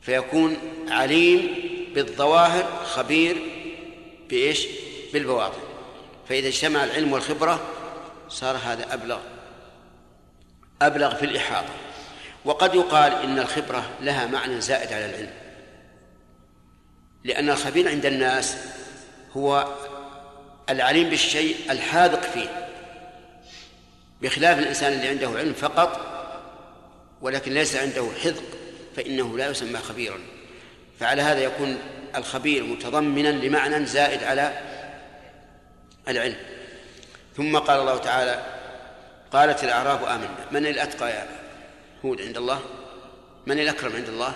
فيكون 0.02 0.56
عليم 0.88 1.48
بالظواهر 1.94 2.84
خبير 2.84 3.36
بإيش؟ 4.30 4.66
بالبواطن. 5.12 5.69
فإذا 6.30 6.48
اجتمع 6.48 6.84
العلم 6.84 7.12
والخبرة 7.12 7.60
صار 8.28 8.56
هذا 8.56 8.94
أبلغ 8.94 9.18
أبلغ 10.82 11.14
في 11.14 11.24
الإحاطة. 11.24 11.74
وقد 12.44 12.74
يقال 12.74 13.12
إن 13.12 13.38
الخبرة 13.38 13.90
لها 14.00 14.26
معنى 14.26 14.60
زائد 14.60 14.92
على 14.92 15.06
العلم. 15.06 15.30
لأن 17.24 17.50
الخبير 17.50 17.88
عند 17.88 18.06
الناس 18.06 18.56
هو 19.36 19.74
العليم 20.70 21.10
بالشيء 21.10 21.56
الحاذق 21.70 22.22
فيه. 22.22 22.68
بخلاف 24.22 24.58
الإنسان 24.58 24.92
اللي 24.92 25.08
عنده 25.08 25.28
علم 25.28 25.52
فقط 25.52 26.00
ولكن 27.20 27.54
ليس 27.54 27.76
عنده 27.76 28.08
حذق 28.22 28.42
فإنه 28.96 29.38
لا 29.38 29.50
يسمى 29.50 29.78
خبيرا. 29.78 30.18
فعلى 31.00 31.22
هذا 31.22 31.40
يكون 31.40 31.78
الخبير 32.16 32.64
متضمنا 32.64 33.28
لمعنى 33.28 33.86
زائد 33.86 34.24
على 34.24 34.69
العلم. 36.10 36.36
ثم 37.36 37.58
قال 37.58 37.80
الله 37.80 37.98
تعالى 37.98 38.42
قالت 39.32 39.64
الأعراب 39.64 40.04
آمنا. 40.04 40.46
من 40.50 40.66
الأتقى 40.66 41.10
يا 41.10 41.28
هود 42.04 42.22
عند 42.22 42.36
الله؟ 42.36 42.60
من 43.46 43.60
الأكرم 43.60 43.96
عند 43.96 44.08
الله؟ 44.08 44.34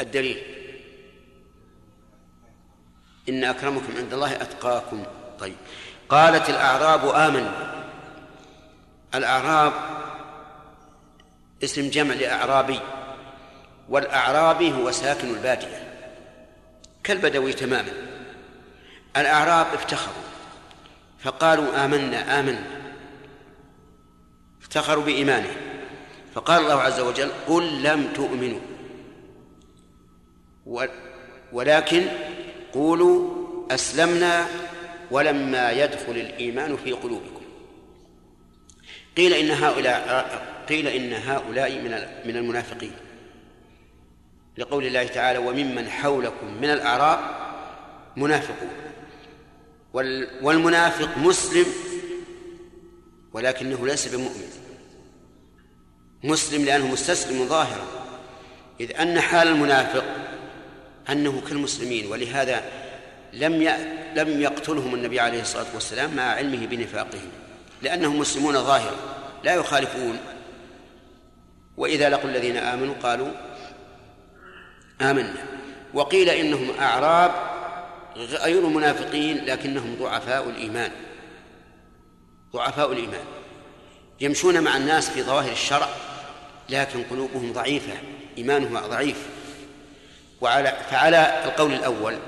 الدليل. 0.00 0.42
إن 3.28 3.44
أكرمكم 3.44 3.96
عند 3.96 4.12
الله 4.12 4.32
أتقاكم. 4.32 5.04
طيب. 5.40 5.56
قالت 6.08 6.50
الأعراب 6.50 7.08
آمنا. 7.08 7.84
الأعراب 9.14 9.72
اسم 11.64 11.90
جمع 11.90 12.14
لأعرابي 12.14 12.80
والأعرابي 13.88 14.72
هو 14.72 14.90
ساكن 14.90 15.30
البادية. 15.30 15.94
كالبدوي 17.04 17.52
تماما. 17.52 17.92
الأعراب 19.16 19.66
افتخروا 19.74 20.22
فقالوا 21.18 21.84
آمنا 21.84 22.40
آمنا. 22.40 22.64
افتخروا 24.62 25.04
بإيمانه 25.04 25.50
فقال 26.34 26.62
الله 26.62 26.80
عز 26.80 27.00
وجل 27.00 27.30
قل 27.48 27.82
لم 27.82 28.12
تؤمنوا. 28.12 28.60
ولكن 31.52 32.06
قولوا 32.72 33.30
أسلمنا 33.70 34.46
ولما 35.10 35.70
يدخل 35.70 36.12
الإيمان 36.12 36.76
في 36.76 36.92
قلوبكم. 36.92 37.42
قيل 39.16 39.32
إن 39.32 39.50
هؤلاء 39.50 40.42
قيل 40.68 40.86
إن 40.86 41.12
هؤلاء 41.12 41.78
من 41.78 41.90
من 42.24 42.36
المنافقين. 42.36 42.92
لقول 44.58 44.86
الله 44.86 45.06
تعالى 45.06 45.38
وممن 45.38 45.88
حولكم 45.88 46.46
من 46.60 46.70
الأعراب 46.70 47.18
منافقون. 48.16 48.70
والمنافق 50.42 51.18
مسلم 51.18 51.66
ولكنه 53.32 53.86
ليس 53.86 54.08
بمؤمن. 54.14 54.50
مسلم 56.24 56.64
لأنه 56.64 56.86
مستسلم 56.86 57.46
ظاهرا. 57.48 57.86
إذ 58.80 58.96
أن 58.96 59.20
حال 59.20 59.48
المنافق 59.48 60.04
أنه 61.10 61.42
كالمسلمين 61.48 62.06
ولهذا 62.06 62.64
لم 63.32 63.68
لم 64.14 64.40
يقتلهم 64.40 64.94
النبي 64.94 65.20
عليه 65.20 65.40
الصلاة 65.40 65.74
والسلام 65.74 66.16
مع 66.16 66.22
علمه 66.22 66.66
بنفاقهم 66.66 67.28
لأنهم 67.82 68.18
مسلمون 68.18 68.54
ظاهرا 68.54 68.96
لا 69.44 69.54
يخالفون. 69.54 70.18
وإذا 71.76 72.08
لقوا 72.08 72.30
الذين 72.30 72.56
آمنوا 72.56 72.94
قالوا 73.02 73.30
آمنا. 75.00 75.34
وقيل 75.94 76.28
إنهم 76.28 76.70
أعراب 76.80 77.49
غير 78.20 78.66
منافقين 78.66 79.44
لكنهم 79.44 79.96
ضعفاء 80.00 80.48
الإيمان. 80.48 80.90
ضعفاء 82.52 82.92
الإيمان. 82.92 83.24
يمشون 84.20 84.60
مع 84.60 84.76
الناس 84.76 85.10
في 85.10 85.22
ظواهر 85.22 85.52
الشرع 85.52 85.88
لكن 86.68 87.02
قلوبهم 87.02 87.52
ضعيفة 87.52 87.92
إيمانها 88.38 88.86
ضعيف. 88.86 89.26
وعلى 90.40 90.76
فعلى 90.90 91.44
القول 91.44 91.72
الأول 91.72 92.18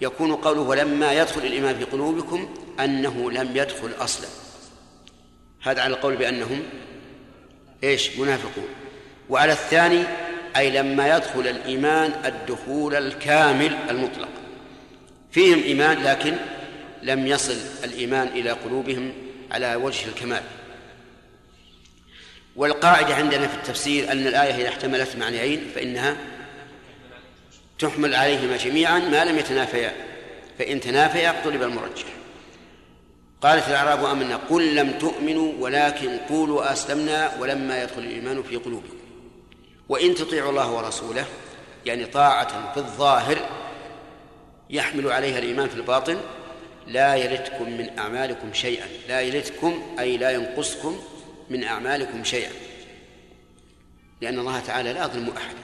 يكون 0.00 0.36
قوله 0.36 0.60
ولما 0.60 1.12
يدخل 1.12 1.40
الإيمان 1.40 1.78
في 1.78 1.84
قلوبكم 1.84 2.54
أنه 2.80 3.30
لم 3.30 3.56
يدخل 3.56 3.90
أصلا. 3.98 4.28
هذا 5.62 5.82
على 5.82 5.94
القول 5.94 6.16
بأنهم 6.16 6.62
إيش؟ 7.84 8.18
منافقون. 8.18 8.68
وعلى 9.28 9.52
الثاني 9.52 10.04
أي 10.56 10.70
لما 10.70 11.16
يدخل 11.16 11.40
الإيمان 11.40 12.12
الدخول 12.24 12.94
الكامل 12.94 13.76
المطلق. 13.90 14.28
فيهم 15.36 15.62
إيمان 15.62 16.02
لكن 16.02 16.36
لم 17.02 17.26
يصل 17.26 17.56
الإيمان 17.84 18.28
إلى 18.28 18.50
قلوبهم 18.50 19.12
على 19.50 19.74
وجه 19.74 20.08
الكمال. 20.08 20.42
والقاعدة 22.56 23.14
عندنا 23.14 23.46
في 23.46 23.54
التفسير 23.54 24.12
أن 24.12 24.26
الآية 24.26 24.54
إذا 24.54 24.68
احتملت 24.68 25.16
معنيين 25.16 25.70
فإنها 25.74 26.16
تحمل 27.78 28.14
عليهما 28.14 28.56
جميعا 28.56 28.98
ما 28.98 29.24
لم 29.24 29.38
يتنافيا 29.38 29.92
فإن 30.58 30.80
تنافيا 30.80 31.42
طلب 31.44 31.62
المرجح. 31.62 32.06
قالت 33.40 33.68
الأعراب 33.68 34.04
آمنا 34.04 34.36
قل 34.36 34.74
لم 34.74 34.98
تؤمنوا 34.98 35.52
ولكن 35.58 36.18
قولوا 36.18 36.72
أسلمنا 36.72 37.32
ولما 37.40 37.82
يدخل 37.82 38.02
الإيمان 38.02 38.42
في 38.42 38.56
قلوبكم. 38.56 38.96
وإن 39.88 40.14
تطيعوا 40.14 40.50
الله 40.50 40.72
ورسوله 40.72 41.24
يعني 41.86 42.06
طاعة 42.06 42.72
في 42.72 42.80
الظاهر 42.80 43.65
يحمل 44.70 45.12
عليها 45.12 45.38
الإيمان 45.38 45.68
في 45.68 45.74
الباطن 45.74 46.20
لا 46.86 47.14
يلتكم 47.14 47.70
من 47.70 47.98
أعمالكم 47.98 48.52
شيئا. 48.52 48.86
لا 49.08 49.20
يلتكم 49.20 49.96
أي 49.98 50.16
لا 50.16 50.30
ينقصكم 50.30 51.00
من 51.50 51.64
أعمالكم 51.64 52.24
شيئا. 52.24 52.50
لأن 54.20 54.38
الله 54.38 54.60
تعالى 54.60 54.92
لا 54.92 55.04
يظلم 55.04 55.30
أحدا 55.36 55.58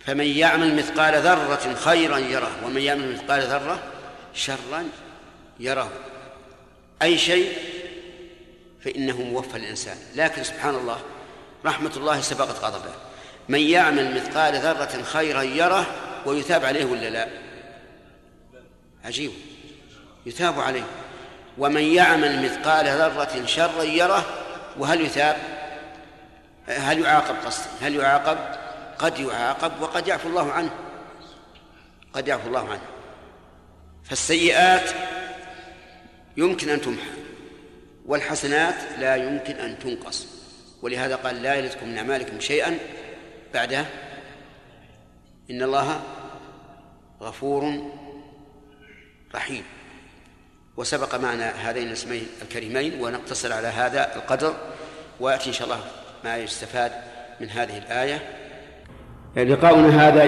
فمن 0.00 0.26
يعمل 0.26 0.76
مثقال 0.76 1.14
ذرة 1.14 1.74
خيرا 1.74 2.18
يره 2.18 2.50
ومن 2.64 2.82
يعمل 2.82 3.12
مثقال 3.12 3.42
ذرة 3.42 3.82
شرا 4.34 4.88
يره. 5.60 5.92
أي 7.02 7.18
شيء؟ 7.18 7.52
فإنه 8.84 9.22
موفى 9.22 9.56
الإنسان. 9.56 9.96
لكن 10.14 10.44
سبحان 10.44 10.74
الله 10.74 10.98
رحمة 11.64 11.92
الله 11.96 12.20
سبقت 12.20 12.64
غضبه. 12.64 12.94
من 13.48 13.60
يعمل 13.60 14.14
مثقال 14.14 14.54
ذرة 14.54 15.02
خيرا 15.02 15.42
يره 15.42 15.86
ويثاب 16.26 16.64
عليه 16.64 16.84
ولا 16.84 17.10
لا؟ 17.10 17.28
عجيب. 19.04 19.30
يثاب 20.26 20.60
عليه. 20.60 20.84
ومن 21.58 21.82
يعمل 21.82 22.44
مثقال 22.44 22.86
ذرة 22.86 23.46
شرا 23.46 23.82
يره 23.82 24.24
وهل 24.78 25.00
يثاب؟ 25.00 25.36
هل 26.66 26.98
يعاقب 26.98 27.34
قصدا 27.44 27.70
هل 27.80 27.94
يعاقب؟ 27.94 28.38
قد 28.98 29.18
يعاقب 29.18 29.72
وقد 29.80 30.08
يعفو 30.08 30.28
الله 30.28 30.52
عنه. 30.52 30.70
قد 32.12 32.28
يعفو 32.28 32.48
الله 32.48 32.68
عنه. 32.68 32.82
فالسيئات 34.04 34.90
يمكن 36.36 36.68
أن 36.68 36.80
تمحى 36.80 37.10
والحسنات 38.06 38.74
لا 38.98 39.16
يمكن 39.16 39.54
أن 39.54 39.78
تنقص. 39.78 40.26
ولهذا 40.82 41.16
قال 41.16 41.42
لا 41.42 41.54
يلدكم 41.54 41.88
من 41.88 41.98
أعمالكم 41.98 42.40
شيئا 42.40 42.78
بعده 43.54 43.84
إن 45.50 45.62
الله 45.62 46.00
غفور 47.22 47.72
رحيم. 49.34 49.62
وسبق 50.76 51.14
معنا 51.14 51.50
هذين 51.50 51.86
الاسمين 51.86 52.26
الكريمين 52.42 53.00
ونقتصر 53.00 53.52
على 53.52 53.68
هذا 53.68 54.16
القدر 54.16 54.54
ويأتي 55.20 55.48
إن 55.48 55.52
شاء 55.54 55.68
الله 55.68 55.80
ما 56.24 56.36
يستفاد 56.36 56.92
من 57.40 57.50
هذه 57.50 57.78
الآية. 57.78 58.22
لقاؤنا 59.36 60.08
هذا 60.08 60.24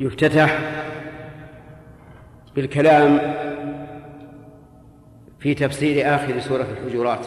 يفتتح 0.00 0.58
بالكلام 2.54 3.34
في 5.40 5.54
تفسير 5.54 6.14
آخر 6.14 6.40
سورة 6.40 6.62
الحجرات. 6.62 7.26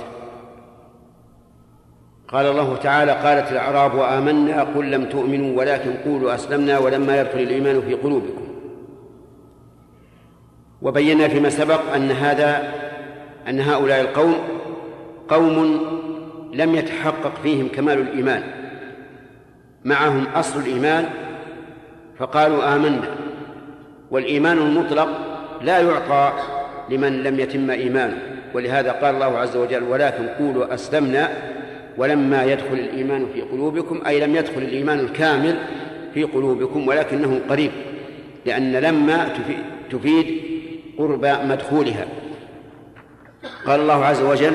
قال 2.28 2.46
الله 2.46 2.76
تعالى 2.76 3.12
قالت 3.12 3.52
الأعراب 3.52 3.96
وآمنا 3.96 4.64
قل 4.64 4.92
لم 4.92 5.06
تؤمنوا 5.06 5.60
ولكن 5.60 5.94
قولوا 6.06 6.36
أسلمنا 6.36 6.80
ولما 6.80 7.22
يدخل 7.22 7.40
الإيمان 7.40 7.82
في 7.82 7.94
قلوبكم. 7.94 8.48
وبينا 10.82 11.28
فيما 11.28 11.50
سبق 11.50 11.94
أن 11.96 12.12
هذا 12.12 12.74
أن 13.50 13.60
هؤلاء 13.60 14.02
القوم 14.02 14.36
قوم 15.30 15.82
لم 16.54 16.76
يتحقق 16.76 17.34
فيهم 17.44 17.68
كمال 17.68 18.00
الإيمان. 18.00 18.44
معهم 19.86 20.26
أصل 20.36 20.60
الإيمان 20.60 21.10
فقالوا 22.18 22.76
آمنا. 22.76 23.02
والإيمان 24.12 24.58
المطلق 24.58 25.10
لا 25.62 25.80
يعطى 25.80 26.34
لمن 26.90 27.24
لم 27.24 27.40
يتم 27.40 27.72
إيمانه. 27.72 28.18
ولهذا 28.54 28.92
قال 28.92 29.16
الله 29.16 29.38
عز 29.38 29.58
وجل 29.58 29.84
ولكن 29.84 30.28
قولوا 30.28 30.74
أسلمنا 30.74 31.30
ولما 31.98 32.44
يدخل 32.44 32.74
الإيمان 32.74 33.28
في 33.34 33.42
قلوبكم 33.42 34.02
أي 34.08 34.20
لم 34.20 34.36
يدخل 34.36 34.62
الإيمان 34.62 35.00
الكامل 35.00 35.60
في 36.14 36.24
قلوبكم 36.24 36.88
ولكنه 36.88 37.42
قريب 37.50 37.72
لأن 38.46 38.72
لما 38.72 39.30
تفيد 39.92 40.26
قرب 40.98 41.26
مدخولها. 41.26 42.06
قال 43.66 43.80
الله 43.80 44.06
عز 44.06 44.22
وجل 44.22 44.54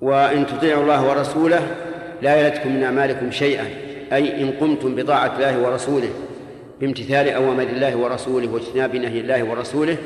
وإن 0.00 0.46
تطيعوا 0.46 0.82
الله 0.82 1.08
ورسوله 1.08 1.76
لا 2.22 2.36
يلدكم 2.36 2.76
من 2.76 2.82
أعمالكم 2.82 3.30
شيئا 3.30 3.64
أي 4.12 4.42
إن 4.42 4.50
قمتم 4.50 4.94
بطاعة 4.94 5.36
الله 5.36 5.62
ورسوله 5.62 6.08
بامتثال 6.80 7.28
أوامر 7.28 7.62
الله 7.62 7.96
ورسوله 7.96 8.52
واجتناب 8.52 8.96
نهي 8.96 9.20
الله 9.20 9.44
ورسوله 9.44 9.96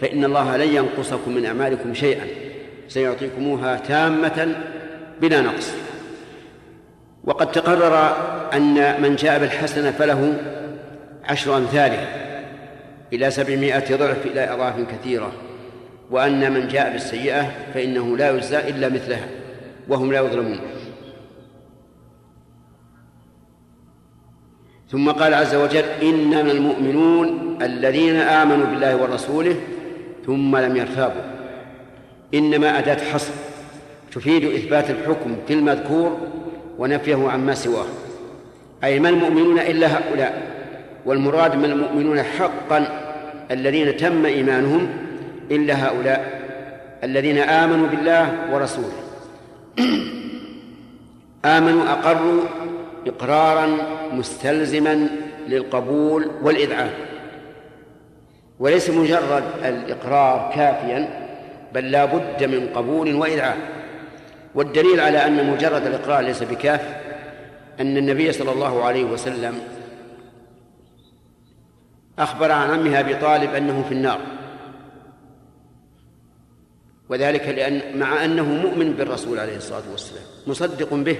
فإن 0.00 0.24
الله 0.24 0.56
لن 0.56 0.74
ينقصكم 0.74 1.34
من 1.34 1.46
أعمالكم 1.46 1.94
شيئا. 1.94 2.49
سيعطيكموها 2.90 3.76
تامة 3.76 4.54
بلا 5.20 5.40
نقص. 5.40 5.72
وقد 7.24 7.52
تقرر 7.52 8.16
أن 8.54 9.02
من 9.02 9.16
جاء 9.16 9.38
بالحسنة 9.38 9.90
فله 9.90 10.34
عشر 11.24 11.56
أمثالها 11.56 12.08
إلى 13.12 13.30
سبعمائة 13.30 13.96
ضعف 13.96 14.26
إلى 14.26 14.52
أضعاف 14.54 14.74
كثيرة 14.80 15.32
وأن 16.10 16.52
من 16.52 16.68
جاء 16.68 16.92
بالسيئة 16.92 17.50
فإنه 17.74 18.16
لا 18.16 18.30
يجزى 18.30 18.58
إلا 18.58 18.88
مثلها 18.88 19.28
وهم 19.88 20.12
لا 20.12 20.18
يظلمون. 20.18 20.60
ثم 24.90 25.10
قال 25.10 25.34
عز 25.34 25.54
وجل 25.54 25.84
إنما 26.02 26.52
المؤمنون 26.52 27.58
الذين 27.62 28.16
آمنوا 28.16 28.66
بالله 28.66 28.96
ورسوله 28.96 29.56
ثم 30.26 30.56
لم 30.56 30.76
يرتابوا. 30.76 31.39
إنما 32.34 32.78
أداة 32.78 33.04
حصر 33.12 33.32
تفيد 34.12 34.44
إثبات 34.44 34.90
الحكم 34.90 35.36
في 35.48 35.54
المذكور 35.54 36.18
ونفيه 36.78 37.30
عما 37.30 37.54
سواه. 37.54 37.86
أي 38.84 39.00
ما 39.00 39.08
المؤمنون 39.08 39.58
إلا 39.58 39.86
هؤلاء 39.86 40.42
والمراد 41.06 41.56
من 41.56 41.64
المؤمنون 41.64 42.22
حقا 42.22 42.86
الذين 43.50 43.96
تم 43.96 44.26
إيمانهم 44.26 44.88
إلا 45.50 45.86
هؤلاء 45.86 46.40
الذين 47.04 47.38
آمنوا 47.38 47.86
بالله 47.86 48.32
ورسوله. 48.52 48.92
آمنوا 51.56 51.92
أقروا 51.92 52.42
إقرارا 53.06 53.76
مستلزما 54.12 55.08
للقبول 55.48 56.30
والإذعان. 56.42 56.90
وليس 58.60 58.90
مجرد 58.90 59.44
الإقرار 59.64 60.52
كافيا 60.54 61.19
بل 61.74 61.90
لا 61.90 62.04
بد 62.04 62.44
من 62.44 62.68
قبول 62.74 63.14
وإذعان 63.14 63.58
والدليل 64.54 65.00
على 65.00 65.26
أن 65.26 65.50
مجرد 65.50 65.86
الإقرار 65.86 66.20
ليس 66.20 66.42
بكاف 66.42 66.80
أن 67.80 67.96
النبي 67.96 68.32
صلى 68.32 68.52
الله 68.52 68.84
عليه 68.84 69.04
وسلم 69.04 69.58
أخبر 72.18 72.52
عن 72.52 72.70
عمه 72.70 73.00
أبي 73.00 73.14
طالب 73.14 73.54
أنه 73.54 73.84
في 73.88 73.94
النار. 73.94 74.20
وذلك 77.08 77.48
لأن 77.48 77.98
مع 77.98 78.24
أنه 78.24 78.44
مؤمن 78.44 78.92
بالرسول 78.92 79.38
عليه 79.38 79.56
الصلاة 79.56 79.82
والسلام 79.90 80.22
مصدق 80.46 80.94
به. 80.94 81.16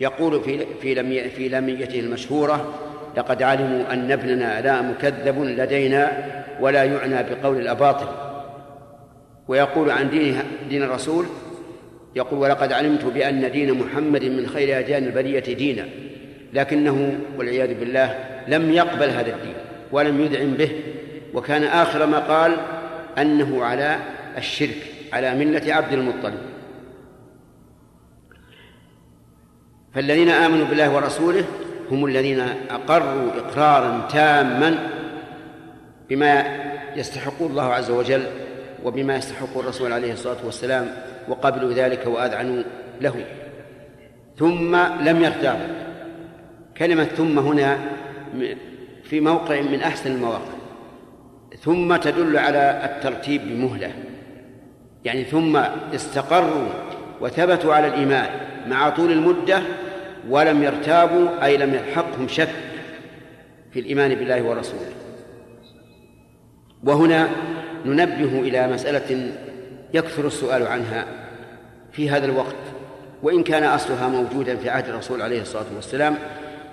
يقول 0.00 0.40
في 0.42 0.66
في 0.82 0.94
لم 0.94 1.30
في 1.36 1.48
لميته 1.48 2.00
المشهورة 2.00 2.74
لقد 3.16 3.42
علموا 3.42 3.92
أن 3.92 4.12
ابننا 4.12 4.60
لا 4.60 4.82
مكذب 4.82 5.42
لدينا 5.42 6.24
ولا 6.60 6.84
يعنى 6.84 7.22
بقول 7.22 7.56
الأباطل. 7.56 8.27
ويقول 9.48 9.90
عن 9.90 10.10
دين 10.10 10.42
دين 10.68 10.82
الرسول 10.82 11.26
يقول 12.16 12.38
ولقد 12.38 12.72
علمت 12.72 13.04
بأن 13.04 13.50
دين 13.50 13.78
محمد 13.78 14.24
من 14.24 14.46
خير 14.46 14.78
أديان 14.78 15.04
البرية 15.04 15.54
دينا 15.54 15.84
لكنه 16.52 17.18
والعياذ 17.38 17.80
بالله 17.80 18.14
لم 18.48 18.72
يقبل 18.72 19.08
هذا 19.08 19.34
الدين 19.34 19.54
ولم 19.92 20.20
يذعن 20.20 20.54
به 20.54 20.70
وكان 21.34 21.64
آخر 21.64 22.06
ما 22.06 22.18
قال 22.18 22.56
أنه 23.18 23.64
على 23.64 23.98
الشرك 24.36 24.76
على 25.12 25.34
ملة 25.34 25.74
عبد 25.74 25.92
المطلب. 25.92 26.38
فالذين 29.94 30.28
آمنوا 30.28 30.66
بالله 30.66 30.94
ورسوله 30.94 31.44
هم 31.90 32.04
الذين 32.04 32.40
أقروا 32.70 33.30
إقرارا 33.36 34.08
تاما 34.12 34.88
بما 36.10 36.44
يستحق 36.96 37.42
الله 37.42 37.74
عز 37.74 37.90
وجل 37.90 38.22
وبما 38.84 39.16
يستحق 39.16 39.58
الرسول 39.58 39.92
عليه 39.92 40.12
الصلاة 40.12 40.36
والسلام 40.44 40.90
وقبلوا 41.28 41.72
ذلك 41.72 42.06
وأذعنوا 42.06 42.62
له. 43.00 43.24
ثم 44.36 44.76
لم 44.76 45.22
يرتابوا 45.22 45.74
كلمة 46.76 47.04
ثم 47.04 47.38
هنا 47.38 47.78
في 49.04 49.20
موقع 49.20 49.60
من 49.60 49.80
أحسن 49.80 50.10
المواقع. 50.10 50.58
ثم 51.60 51.96
تدل 51.96 52.36
على 52.36 52.82
الترتيب 52.84 53.42
بمهلة. 53.48 53.90
يعني 55.04 55.24
ثم 55.24 55.56
استقروا 55.94 56.68
وثبتوا 57.20 57.74
على 57.74 57.86
الإيمان 57.86 58.28
مع 58.68 58.88
طول 58.88 59.12
المدة 59.12 59.62
ولم 60.28 60.62
يرتابوا 60.62 61.44
أي 61.44 61.56
لم 61.56 61.74
يلحقهم 61.74 62.28
شك 62.28 62.48
في 63.72 63.80
الإيمان 63.80 64.14
بالله 64.14 64.42
ورسوله. 64.42 64.92
وهنا 66.84 67.28
ننبه 67.84 68.40
إلى 68.40 68.68
مسألة 68.68 69.32
يكثر 69.94 70.26
السؤال 70.26 70.66
عنها 70.66 71.06
في 71.92 72.10
هذا 72.10 72.26
الوقت 72.26 72.56
وإن 73.22 73.42
كان 73.42 73.64
أصلها 73.64 74.08
موجودا 74.08 74.56
في 74.56 74.70
عهد 74.70 74.88
الرسول 74.88 75.22
عليه 75.22 75.42
الصلاة 75.42 75.66
والسلام 75.76 76.18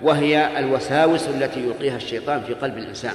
وهي 0.02 0.58
الوساوس 0.58 1.28
التي 1.28 1.60
يلقيها 1.60 1.96
الشيطان 1.96 2.42
في 2.42 2.54
قلب 2.54 2.78
الإنسان. 2.78 3.14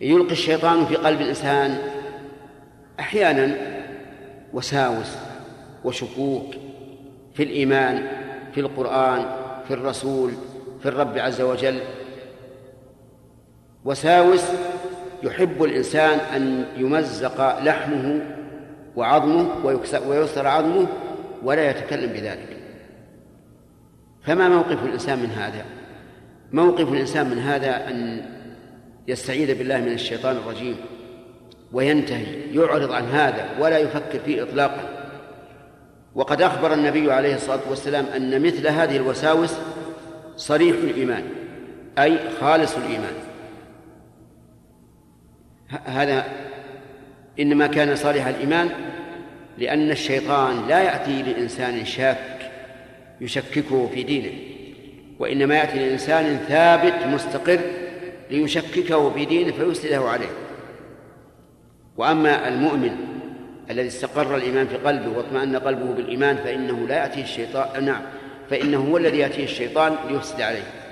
يلقي 0.00 0.32
الشيطان 0.32 0.86
في 0.86 0.96
قلب 0.96 1.20
الإنسان 1.20 1.78
أحيانا 3.00 3.56
وساوس 4.52 5.16
وشكوك 5.84 6.54
في 7.34 7.42
الإيمان 7.42 8.06
في 8.54 8.60
القرآن 8.60 9.26
في 9.68 9.74
الرسول 9.74 10.32
في 10.82 10.88
الرب 10.88 11.18
عز 11.18 11.40
وجل. 11.40 11.80
وساوس 13.84 14.44
يحب 15.24 15.62
الإنسان 15.62 16.18
أن 16.18 16.66
يمزق 16.76 17.62
لحمه 17.62 18.20
وعظمه 18.96 19.66
ويكسر 20.06 20.46
عظمه 20.46 20.86
ولا 21.42 21.70
يتكلم 21.70 22.12
بذلك. 22.12 22.56
فما 24.22 24.48
موقف 24.48 24.84
الإنسان 24.84 25.18
من 25.18 25.30
هذا؟ 25.30 25.64
موقف 26.52 26.92
الإنسان 26.92 27.30
من 27.30 27.38
هذا 27.38 27.88
أن 27.88 28.22
يستعيذ 29.08 29.58
بالله 29.58 29.80
من 29.80 29.92
الشيطان 29.92 30.36
الرجيم 30.36 30.76
وينتهي 31.72 32.54
يعرض 32.54 32.92
عن 32.92 33.04
هذا 33.04 33.48
ولا 33.60 33.78
يفكر 33.78 34.18
فيه 34.18 34.42
إطلاقا. 34.42 34.88
وقد 36.14 36.42
أخبر 36.42 36.74
النبي 36.74 37.12
عليه 37.12 37.34
الصلاة 37.34 37.60
والسلام 37.70 38.06
أن 38.16 38.42
مثل 38.42 38.68
هذه 38.68 38.96
الوساوس 38.96 39.54
صريح 40.36 40.76
الإيمان 40.76 41.22
أي 41.98 42.18
خالص 42.40 42.76
الإيمان. 42.76 43.14
هذا 45.84 46.24
إنما 47.40 47.66
كان 47.66 47.96
صالح 47.96 48.26
الإيمان 48.26 48.70
لأن 49.58 49.90
الشيطان 49.90 50.68
لا 50.68 50.82
يأتي 50.82 51.22
لإنسان 51.22 51.84
شاك 51.84 52.50
يشككه 53.20 53.90
في 53.94 54.02
دينه 54.02 54.32
وإنما 55.18 55.54
يأتي 55.54 55.78
لإنسان 55.78 56.38
ثابت 56.48 57.06
مستقر 57.06 57.60
ليشككه 58.30 59.10
في 59.10 59.24
دينه 59.24 59.52
فيفسده 59.52 60.00
عليه. 60.00 60.30
وأما 61.96 62.48
المؤمن 62.48 62.96
الذي 63.70 63.88
استقر 63.88 64.36
الإيمان 64.36 64.66
في 64.66 64.76
قلبه 64.76 65.08
واطمأن 65.08 65.56
قلبه 65.56 65.92
بالإيمان 65.92 66.36
فإنه 66.36 66.86
لا 66.88 66.96
يأتيه 66.96 67.22
الشيطان 67.22 67.84
نعم 67.84 68.02
فإنه 68.50 68.78
هو 68.78 68.96
الذي 68.96 69.18
يأتيه 69.18 69.44
الشيطان 69.44 69.96
ليفسد 70.08 70.40
عليه. 70.40 70.83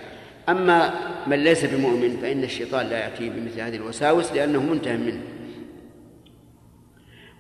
أما 0.49 0.95
من 1.27 1.45
ليس 1.45 1.65
بمؤمن 1.65 2.19
فإن 2.23 2.45
الشيطان 2.45 2.87
لا 2.87 2.99
يأتيه 2.99 3.31
بمثل 3.31 3.61
هذه 3.61 3.77
الوساوس 3.77 4.33
لأنه 4.33 4.63
منتهى 4.63 4.97
منه. 4.97 5.21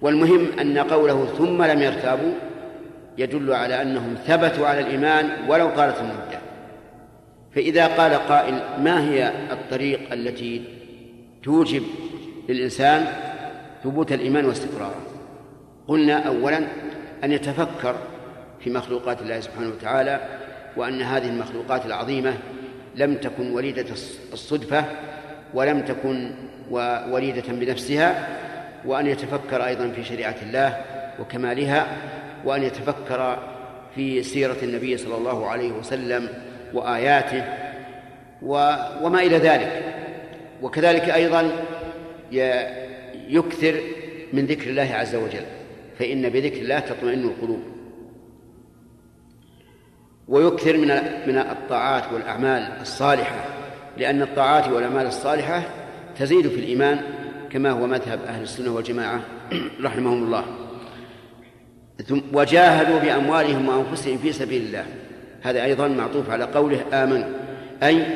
والمهم 0.00 0.46
أن 0.60 0.78
قوله 0.78 1.26
ثم 1.38 1.62
لم 1.62 1.82
يرتابوا 1.82 2.32
يدل 3.18 3.52
على 3.52 3.82
أنهم 3.82 4.14
ثبتوا 4.14 4.66
على 4.66 4.80
الإيمان 4.80 5.50
ولو 5.50 5.70
طالت 5.70 6.00
المدة. 6.00 6.40
فإذا 7.54 7.86
قال 7.86 8.14
قائل 8.14 8.54
ما 8.78 9.10
هي 9.10 9.32
الطريق 9.52 10.12
التي 10.12 10.62
توجب 11.42 11.82
للإنسان 12.48 13.06
ثبوت 13.84 14.12
الإيمان 14.12 14.44
واستقراره؟ 14.44 15.00
قلنا 15.88 16.18
أولا 16.18 16.58
أن 17.24 17.32
يتفكر 17.32 17.96
في 18.60 18.70
مخلوقات 18.70 19.22
الله 19.22 19.40
سبحانه 19.40 19.68
وتعالى 19.68 20.20
وأن 20.76 21.02
هذه 21.02 21.28
المخلوقات 21.28 21.86
العظيمة 21.86 22.34
لم 22.96 23.14
تكن 23.14 23.52
وليدة 23.52 23.86
الصدفة 24.32 24.84
ولم 25.54 25.80
تكن 25.80 26.30
وليدة 27.10 27.42
بنفسها 27.48 28.28
وأن 28.84 29.06
يتفكر 29.06 29.66
أيضا 29.66 29.88
في 29.88 30.04
شريعة 30.04 30.36
الله 30.42 30.84
وكمالها 31.20 31.86
وأن 32.44 32.62
يتفكر 32.62 33.38
في 33.94 34.22
سيرة 34.22 34.56
النبي 34.62 34.96
صلى 34.96 35.16
الله 35.16 35.46
عليه 35.46 35.72
وسلم 35.72 36.28
وآياته 36.74 37.44
وما 38.42 39.20
إلى 39.22 39.36
ذلك. 39.36 39.82
وكذلك 40.62 41.02
أيضا 41.02 41.50
يكثر 43.28 43.80
من 44.32 44.46
ذكر 44.46 44.70
الله 44.70 44.94
عز 44.94 45.14
وجل. 45.14 45.44
فإن 45.98 46.28
بذكر 46.28 46.56
الله 46.56 46.78
تطمئن 46.78 47.24
القلوب. 47.24 47.71
ويكثر 50.28 50.76
من 50.76 50.88
من 51.26 51.38
الطاعات 51.38 52.12
والأعمال 52.12 52.72
الصالحة 52.80 53.44
لأن 53.96 54.22
الطاعات 54.22 54.68
والأعمال 54.68 55.06
الصالحة 55.06 55.62
تزيد 56.18 56.48
في 56.48 56.60
الإيمان 56.60 57.00
كما 57.50 57.70
هو 57.70 57.86
مذهب 57.86 58.20
أهل 58.28 58.42
السنة 58.42 58.74
والجماعة 58.74 59.20
رحمهم 59.84 60.24
الله. 60.24 60.44
وجاهدوا 62.32 62.98
بأموالهم 62.98 63.68
وأنفسهم 63.68 64.18
في 64.18 64.32
سبيل 64.32 64.62
الله. 64.62 64.84
هذا 65.42 65.64
أيضا 65.64 65.88
معطوف 65.88 66.30
على 66.30 66.44
قوله 66.44 66.84
آمنوا 66.92 67.28
أي 67.82 68.06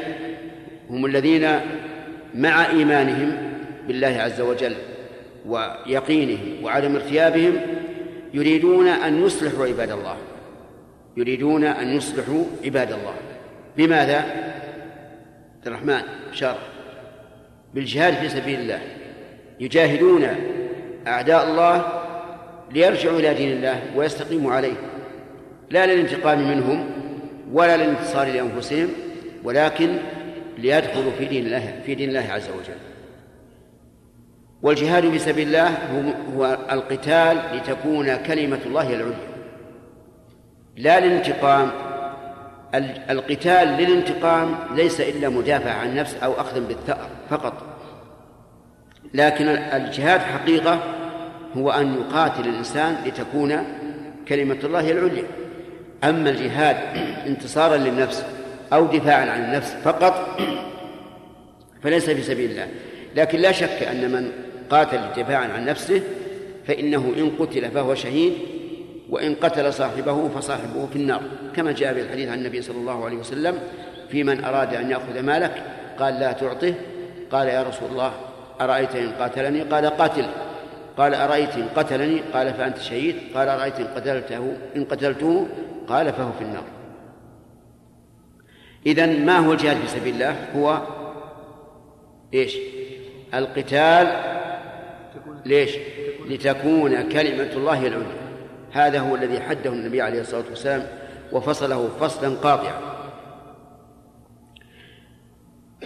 هم 0.91 1.07
الذين 1.07 1.61
مع 2.35 2.67
إيمانهم 2.67 3.37
بالله 3.89 4.09
عز 4.21 4.41
وجل 4.41 4.75
ويقينهم 5.47 6.65
وعدم 6.65 6.95
ارتيابهم 6.95 7.57
يريدون 8.35 8.89
أن 8.89 9.25
يصلحوا 9.25 9.67
عباد 9.67 9.91
الله. 9.91 10.17
يريدون 11.17 11.65
أن 11.65 11.97
يصلحوا 11.97 12.45
عباد 12.65 12.93
الله. 12.93 13.15
بماذا؟ 13.77 14.17
عبد 15.57 15.67
الرحمن 15.67 16.01
شر 16.33 16.59
بالجهاد 17.75 18.15
في 18.15 18.29
سبيل 18.29 18.61
الله. 18.61 18.81
يجاهدون 19.61 20.27
أعداء 21.07 21.51
الله 21.51 21.87
ليرجعوا 22.73 23.19
إلى 23.19 23.35
دين 23.35 23.53
الله 23.53 23.81
ويستقيموا 23.97 24.53
عليه. 24.53 24.77
لا 25.71 25.87
للانتقام 25.87 26.49
منهم 26.49 26.91
ولا 27.53 27.77
للانتصار 27.77 28.27
لأنفسهم 28.27 28.89
ولكن 29.45 29.97
ليدخلوا 30.59 31.13
في 31.19 31.25
دين 31.25 31.47
الله 31.47 31.81
في 31.87 31.95
دين 31.95 32.09
الله 32.09 32.33
عز 32.33 32.49
وجل. 32.49 32.79
والجهاد 34.63 35.11
في 35.11 35.19
سبيل 35.19 35.49
الله 35.49 35.69
هو 36.37 36.59
القتال 36.73 37.39
لتكون 37.53 38.17
كلمة 38.17 38.61
الله 38.67 38.95
العليا. 38.95 39.36
لا 40.77 41.01
للانتقام 41.01 41.71
القتال 43.11 43.69
للانتقام 43.69 44.55
ليس 44.75 45.01
إلا 45.01 45.29
مدافع 45.29 45.71
عن 45.71 45.89
النفس 45.89 46.15
أو 46.15 46.33
أخذ 46.33 46.61
بالثأر 46.61 47.09
فقط. 47.31 47.63
لكن 49.15 49.49
الجهاد 49.49 50.21
حقيقة 50.21 50.81
هو 51.57 51.71
أن 51.71 51.95
يقاتل 51.95 52.49
الإنسان 52.49 52.97
لتكون 53.07 53.65
كلمة 54.29 54.59
الله 54.65 54.91
العليا. 54.91 55.25
أما 56.05 56.31
الجهاد 56.31 56.77
انتصارا 57.31 57.77
للنفس 57.77 58.25
أو 58.73 58.87
دفاعا 58.87 59.31
عن 59.31 59.45
النفس 59.45 59.75
فقط 59.85 60.41
فليس 61.83 62.11
في 62.11 62.23
سبيل 62.23 62.51
الله. 62.51 62.69
لكن 63.17 63.39
لا 63.39 63.53
شك 63.53 63.83
أن 63.83 64.11
من 64.11 64.33
قاتل 64.71 65.01
دفاعا 65.17 65.49
عن 65.49 65.65
نفسه 65.65 66.03
فإنه 66.67 67.15
إن 67.19 67.31
قتل 67.39 67.71
فهو 67.71 67.95
شهيد 67.95 68.33
وإن 69.11 69.35
قتل 69.35 69.73
صاحبه 69.73 70.29
فصاحبه 70.29 70.87
في 70.87 70.97
النار. 70.97 71.23
كما 71.57 71.73
جاء 71.73 71.95
في 71.95 72.01
الحديث 72.01 72.29
عن 72.29 72.39
النبي 72.39 72.63
صلى 72.63 72.77
الله 72.77 73.05
عليه 73.05 73.17
وسلم 73.17 73.59
في 74.09 74.25
من 74.25 74.45
أراد 74.45 74.75
أن 74.75 74.91
يأخذ 74.91 75.23
مالك 75.23 75.63
قال 75.99 76.15
لا 76.15 76.33
تعطه. 76.33 76.75
قال 77.33 77.49
يا 77.49 77.63
رسول 77.63 77.91
الله 77.91 78.13
أرأيت 78.61 78.97
إن 78.97 79.11
قاتلني؟ 79.11 79.61
قال 79.61 79.87
قاتل. 79.87 80.27
قال 80.97 81.15
أرأيت 81.15 81.55
إن 81.55 81.69
قتلني؟ 81.77 82.21
قال 82.35 82.55
فأنت 82.55 82.79
شهيد. 82.79 83.17
قال 83.35 83.49
أرأيت 83.49 83.81
إن 83.81 83.87
قتلته؟ 83.87 84.57
إن 84.77 84.85
قتلته؟ 84.85 85.47
قال 85.89 86.13
فهو 86.13 86.33
في 86.33 86.45
النار. 86.45 86.65
إذا 88.87 89.07
ما 89.07 89.39
هو 89.39 89.53
الجهاد 89.53 89.77
في 89.77 89.89
سبيل 89.89 90.15
الله؟ 90.15 90.37
هو 90.57 90.83
إيش؟ 92.35 92.57
القتال. 93.35 94.07
ليش؟ 95.47 95.71
لتكون 96.29 97.03
كلمة 97.03 97.53
الله 97.57 97.87
العليا. 97.87 98.26
هذا 98.73 98.99
هو 98.99 99.15
الذي 99.15 99.41
حده 99.41 99.71
النبي 99.71 100.03
عليه 100.03 100.21
الصلاة 100.21 100.45
والسلام 100.51 100.83
وفصله 101.33 101.89
فصلا 102.01 102.35
قاطعا. 102.35 102.81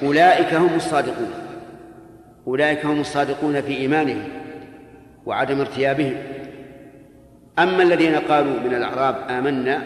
أولئك 0.03 0.55
هم 0.55 0.75
الصادقون. 0.75 1.31
أولئك 2.47 2.87
هم 2.87 3.01
الصادقون 3.01 3.61
في 3.61 3.77
إيمانهم 3.77 4.29
وعدم 5.27 5.61
ارتيابهم. 5.61 6.15
أما 7.59 7.83
الذين 7.83 8.17
قالوا 8.17 8.61
من 8.61 8.75
الأعراب 8.75 9.17
آمنا 9.31 9.83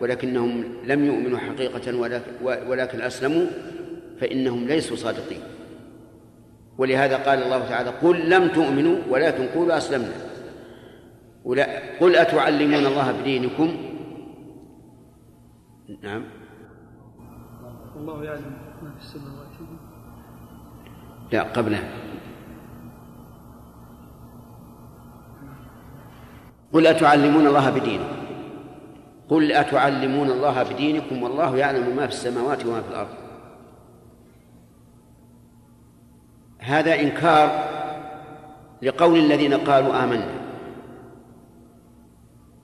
ولكنهم 0.00 0.64
لم 0.84 1.04
يؤمنوا 1.04 1.38
حقيقة 1.38 1.98
ولكن 2.42 3.00
أسلموا 3.00 3.46
فإنهم 4.20 4.66
ليسوا 4.66 4.96
صادقين. 4.96 5.40
ولهذا 6.78 7.16
قال 7.16 7.42
الله 7.42 7.68
تعالى 7.68 7.90
قل 7.90 8.30
لم 8.30 8.48
تؤمنوا 8.48 8.96
ولكن 9.10 9.46
قولوا 9.46 9.76
أسلمنا. 9.76 10.14
قل 12.00 12.16
أتعلمون 12.16 12.86
الله 12.86 13.12
بدينكم؟ 13.12 13.76
نعم. 16.02 16.24
الله 17.96 18.24
يعلم 18.24 18.52
ما 18.82 18.90
في 18.90 19.00
السماوات 19.00 19.46
لا 21.32 21.42
قبله. 21.42 21.90
قل 26.72 26.86
أتعلمون 26.86 27.46
الله 27.46 27.70
بدينكم؟ 27.70 28.16
قل 29.28 29.52
أتعلمون 29.52 30.30
الله 30.30 30.62
بدينكم 30.62 31.22
والله 31.22 31.56
يعلم 31.56 31.96
ما 31.96 32.06
في 32.06 32.12
السماوات 32.12 32.66
وما 32.66 32.82
في 32.82 32.88
الأرض. 32.88 33.08
هذا 36.58 37.00
إنكار 37.00 37.64
لقول 38.82 39.18
الذين 39.18 39.54
قالوا 39.54 40.04
آمنا. 40.04 40.43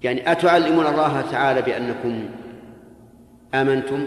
يعني 0.02 0.32
أتعلمون 0.32 0.86
الله 0.86 1.24
تعالى 1.32 1.62
بأنكم 1.62 2.28
آمنتم 3.54 4.06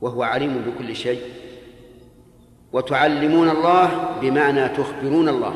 وهو 0.00 0.22
عليم 0.22 0.64
بكل 0.66 0.96
شيء 0.96 1.20
وتعلمون 2.72 3.50
الله 3.50 4.10
بمعنى 4.22 4.68
تخبرون 4.68 5.28
الله 5.28 5.54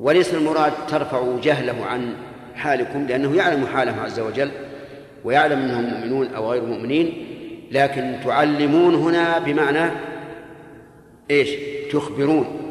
وليس 0.00 0.34
المراد 0.34 0.72
ترفعوا 0.88 1.40
جهله 1.40 1.86
عن 1.86 2.14
حالكم 2.54 3.06
لأنه 3.06 3.36
يعلم 3.36 3.66
حالهم 3.66 4.00
عز 4.00 4.20
وجل 4.20 4.50
ويعلم 5.24 5.58
أنهم 5.58 5.84
مؤمنون 5.84 6.26
أو 6.26 6.50
غير 6.50 6.62
مؤمنين 6.62 7.26
لكن 7.72 8.16
تعلمون 8.24 8.94
هنا 8.94 9.38
بمعنى 9.38 9.90
إيش؟ 11.30 11.50
تخبرون 11.92 12.67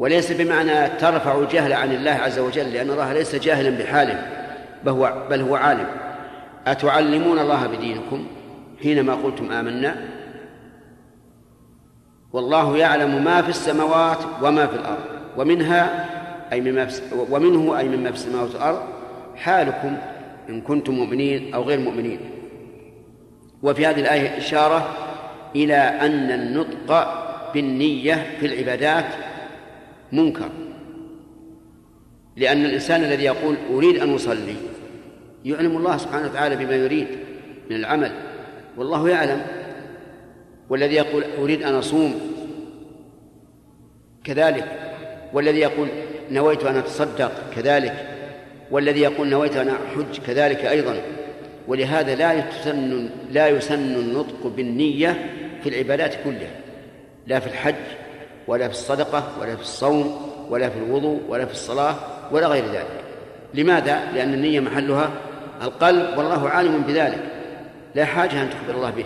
وليس 0.00 0.32
بمعنى 0.32 0.88
ترفع 0.88 1.38
الجهل 1.38 1.72
عن 1.72 1.92
الله 1.92 2.10
عز 2.10 2.38
وجل 2.38 2.72
لأن 2.72 2.90
الله 2.90 3.12
ليس 3.12 3.34
جاهلا 3.34 3.70
بحاله 3.70 4.26
بل 4.84 4.92
هو, 4.92 5.26
بل 5.30 5.40
هو 5.40 5.56
عالم. 5.56 5.86
أتعلمون 6.66 7.38
الله 7.38 7.66
بدينكم 7.66 8.26
حينما 8.82 9.14
قلتم 9.14 9.52
آمنا؟ 9.52 9.96
والله 12.32 12.76
يعلم 12.76 13.24
ما 13.24 13.42
في 13.42 13.48
السماوات 13.48 14.18
وما 14.42 14.66
في 14.66 14.76
الأرض 14.76 15.04
ومنها 15.36 16.06
أي 16.52 16.60
مما 16.60 16.88
ومنه 17.30 17.78
أي 17.78 17.88
مما 17.88 18.10
في 18.10 18.16
السماوات 18.16 18.54
والأرض. 18.54 18.82
حالكم 19.36 19.96
إن 20.48 20.60
كنتم 20.60 20.94
مؤمنين 20.94 21.54
أو 21.54 21.62
غير 21.62 21.80
مؤمنين. 21.80 22.20
وفي 23.62 23.86
هذه 23.86 24.00
الآية 24.00 24.38
إشارة 24.38 24.88
إلى 25.56 25.76
أن 25.76 26.30
النطق 26.30 27.20
بالنية 27.54 28.26
في 28.40 28.46
العبادات 28.46 29.06
منكر. 30.12 30.50
لأن 32.36 32.64
الإنسان 32.64 33.04
الذي 33.04 33.24
يقول 33.24 33.56
أريد 33.72 33.96
أن 33.96 34.14
أصلي 34.14 34.54
يعلم 35.44 35.76
الله 35.76 35.96
سبحانه 35.96 36.26
وتعالى 36.26 36.56
بما 36.56 36.74
يريد 36.74 37.06
من 37.70 37.76
العمل 37.76 38.12
والله 38.76 39.08
يعلم. 39.08 39.42
والذي 40.68 40.94
يقول 40.94 41.24
أريد 41.38 41.62
أن 41.62 41.74
أصوم 41.74 42.20
كذلك. 44.24 44.94
والذي 45.32 45.58
يقول 45.58 45.88
نويت 46.30 46.64
أن 46.64 46.76
أتصدق 46.76 47.32
كذلك. 47.56 48.06
والذي 48.70 49.00
يقول 49.00 49.28
نويت 49.28 49.56
أن 49.56 49.68
أحج 49.68 50.18
كذلك 50.26 50.64
أيضا. 50.64 50.96
ولهذا 51.68 52.14
لا 52.14 52.32
يسن 52.32 53.10
لا 53.32 53.48
يسن 53.48 53.94
النطق 53.94 54.46
بالنية 54.46 55.30
في 55.62 55.68
العبادات 55.68 56.14
كلها 56.24 56.50
لا 57.26 57.40
في 57.40 57.46
الحج 57.46 57.74
ولا 58.50 58.68
في 58.68 58.74
الصدقة 58.74 59.24
ولا 59.40 59.56
في 59.56 59.62
الصوم 59.62 60.32
ولا 60.50 60.68
في 60.68 60.78
الوضوء 60.78 61.20
ولا 61.28 61.46
في 61.46 61.52
الصلاة 61.52 61.94
ولا 62.32 62.46
غير 62.46 62.64
ذلك. 62.64 63.04
لماذا؟ 63.54 64.12
لأن 64.14 64.34
النية 64.34 64.60
محلها 64.60 65.10
القلب 65.62 66.18
والله 66.18 66.48
عالم 66.48 66.82
بذلك. 66.82 67.24
لا 67.94 68.04
حاجة 68.04 68.42
أن 68.42 68.50
تخبر 68.50 68.74
الله 68.74 68.90
به. 68.90 69.04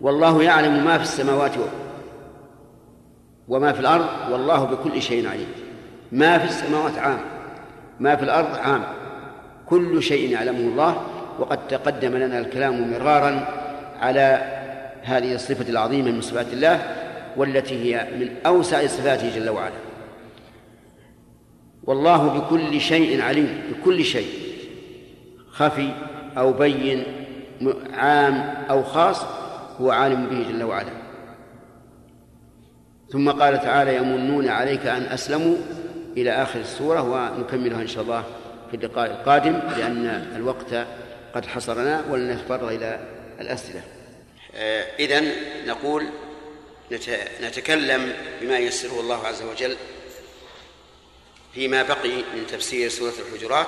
والله 0.00 0.42
يعلم 0.42 0.84
ما 0.84 0.96
في 0.96 1.02
السماوات 1.02 1.52
وما 3.48 3.72
في 3.72 3.80
الأرض 3.80 4.06
والله 4.30 4.64
بكل 4.64 5.02
شيء 5.02 5.28
عليم. 5.28 5.48
ما 6.12 6.38
في 6.38 6.44
السماوات 6.44 6.98
عام 6.98 7.20
ما 8.00 8.16
في 8.16 8.22
الأرض 8.22 8.58
عام. 8.58 8.82
كل 9.66 10.02
شيء 10.02 10.30
يعلمه 10.30 10.58
الله 10.58 11.02
وقد 11.38 11.68
تقدم 11.68 12.16
لنا 12.16 12.38
الكلام 12.38 12.90
مرارا 12.90 13.46
على 14.00 14.42
هذه 15.02 15.34
الصفة 15.34 15.68
العظيمة 15.68 16.10
من 16.10 16.20
صفات 16.20 16.52
الله 16.52 16.99
والتي 17.36 17.74
هي 17.74 18.08
من 18.18 18.36
أوسع 18.46 18.86
صفاته 18.86 19.34
جل 19.38 19.50
وعلا. 19.50 19.74
والله 21.84 22.28
بكل 22.28 22.80
شيء 22.80 23.22
عليم 23.22 23.62
بكل 23.70 24.04
شيء 24.04 24.28
خفي 25.50 25.90
أو 26.38 26.52
بين 26.52 27.04
عام 27.92 28.64
أو 28.70 28.82
خاص 28.82 29.24
هو 29.80 29.90
عالم 29.90 30.26
به 30.26 30.52
جل 30.52 30.62
وعلا. 30.62 30.92
ثم 33.12 33.30
قال 33.30 33.60
تعالى 33.60 33.96
يمنون 33.96 34.48
عليك 34.48 34.86
أن 34.86 35.02
أسلموا 35.02 35.56
إلى 36.16 36.30
آخر 36.30 36.60
السورة 36.60 37.02
ونكملها 37.02 37.82
إن 37.82 37.86
شاء 37.86 38.02
الله 38.02 38.24
في 38.70 38.76
اللقاء 38.76 39.10
القادم 39.10 39.52
لأن 39.52 40.06
الوقت 40.36 40.86
قد 41.34 41.46
حصرنا 41.46 42.04
ولنتفرغ 42.10 42.74
إلى 42.74 43.00
الأسئلة. 43.40 43.80
إذن 45.00 45.28
نقول 45.66 46.04
نتكلم 47.40 48.16
بما 48.40 48.58
ييسره 48.58 49.00
الله 49.00 49.26
عز 49.26 49.42
وجل 49.42 49.76
فيما 51.54 51.82
بقي 51.82 52.16
من 52.34 52.46
تفسير 52.52 52.88
سورة 52.88 53.14
الحجرات. 53.28 53.66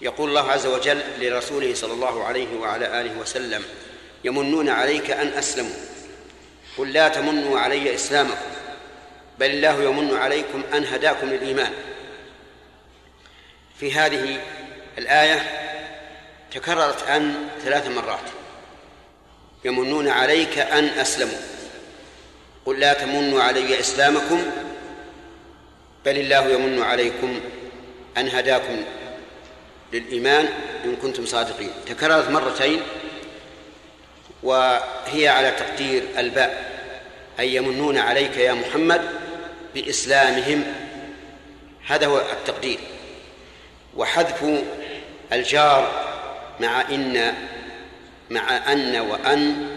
يقول 0.00 0.28
الله 0.28 0.50
عز 0.50 0.66
وجل 0.66 1.02
لرسوله 1.18 1.74
صلى 1.74 1.92
الله 1.92 2.24
عليه 2.24 2.56
وعلى 2.56 3.00
آله 3.00 3.18
وسلم 3.18 3.64
يمنون 4.24 4.68
عليك 4.68 5.10
أن 5.10 5.28
أسلموا 5.28 5.76
قل 6.78 6.92
لا 6.92 7.08
تمنوا 7.08 7.60
علي 7.60 7.94
إسلامكم 7.94 8.50
بل 9.38 9.50
الله 9.50 9.82
يمن 9.82 10.16
عليكم 10.16 10.62
أن 10.74 10.84
هداكم 10.84 11.26
للإيمان. 11.30 11.72
في 13.80 13.92
هذه 13.92 14.40
الآية 14.98 15.42
تكررت 16.50 17.08
أن 17.08 17.48
ثلاث 17.64 17.88
مرات 17.88 18.30
يمنون 19.64 20.08
عليك 20.08 20.58
أن 20.58 20.84
أسلموا. 20.84 21.53
قل 22.66 22.80
لا 22.80 22.92
تمنوا 22.92 23.42
علي 23.42 23.80
إسلامكم 23.80 24.42
بل 26.04 26.18
الله 26.18 26.48
يمن 26.48 26.82
عليكم 26.82 27.40
أن 28.16 28.28
هداكم 28.28 28.76
للإيمان 29.92 30.48
إن 30.84 30.96
كنتم 30.96 31.26
صادقين. 31.26 31.70
تكررت 31.86 32.30
مرتين 32.30 32.80
وهي 34.42 35.28
على 35.28 35.50
تقدير 35.50 36.02
الباء 36.18 36.74
أي 37.40 37.54
يمنون 37.54 37.98
عليك 37.98 38.36
يا 38.36 38.52
محمد 38.52 39.02
بإسلامهم. 39.74 40.64
هذا 41.86 42.06
هو 42.06 42.18
التقدير. 42.18 42.78
وحذف 43.96 44.44
الجار 45.32 46.04
مع 46.60 46.80
إن 46.80 47.34
مع 48.30 48.72
أن 48.72 48.96
وأن 48.96 49.73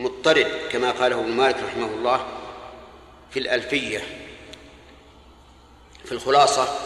مضطرد 0.00 0.46
كما 0.72 0.90
قاله 0.90 1.20
ابن 1.20 1.30
مالك 1.30 1.56
رحمه 1.56 1.86
الله 1.86 2.26
في 3.30 3.38
الألفية. 3.38 3.98
في 6.04 6.12
الخلاصة 6.12 6.78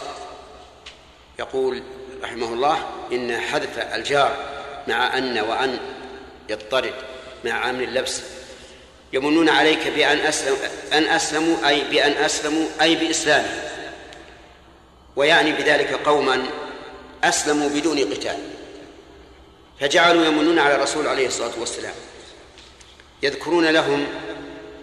يقول 1.39 1.83
رحمه 2.23 2.53
الله 2.53 2.89
إن 3.11 3.39
حذف 3.39 3.79
الجار 3.79 4.37
مع 4.87 5.17
أن 5.17 5.39
وأن 5.39 5.79
يضطرد 6.49 6.93
مع 7.45 7.51
عامل 7.51 7.83
اللبس. 7.83 8.21
يمنون 9.13 9.49
عليك 9.49 9.87
بأن 9.87 10.17
أسلم 10.17 10.57
أن 10.93 11.03
أسلموا 11.03 11.69
أي 11.69 11.83
بأن 11.83 12.11
أسلموا 12.11 12.67
أي 12.81 12.95
بإسلامهم 12.95 13.59
ويعني 15.15 15.51
بذلك 15.51 15.93
قوما 15.93 16.43
أسلموا 17.23 17.69
بدون 17.69 17.99
قتال. 18.13 18.37
فجعلوا 19.79 20.25
يمنون 20.25 20.59
على 20.59 20.75
الرسول 20.75 21.07
عليه 21.07 21.27
الصلاة 21.27 21.59
والسلام. 21.59 21.93
يذكرون 23.23 23.65
لهم 23.65 24.07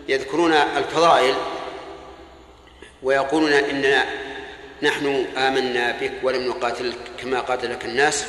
يذكرون 0.09 0.53
الفضائل 0.53 1.35
ويقولون 3.03 3.53
إننا 3.53 4.05
نحن 4.83 5.27
آمنا 5.37 5.91
بك 6.01 6.13
ولم 6.23 6.49
نقاتلك 6.49 6.99
كما 7.19 7.41
قاتلك 7.41 7.85
الناس 7.85 8.27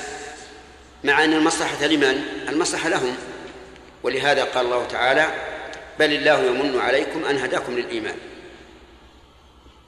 مع 1.04 1.24
أن 1.24 1.34
المصلحة 1.34 1.86
لمن؟ 1.86 2.24
المصلحة 2.50 2.90
لهم. 2.90 3.16
ولهذا 4.04 4.44
قال 4.44 4.66
الله 4.66 4.86
تعالى 4.86 5.28
بل 6.00 6.14
الله 6.14 6.46
يمن 6.46 6.80
عليكم 6.80 7.26
أن 7.26 7.38
هداكم 7.38 7.76
للإيمان. 7.76 8.16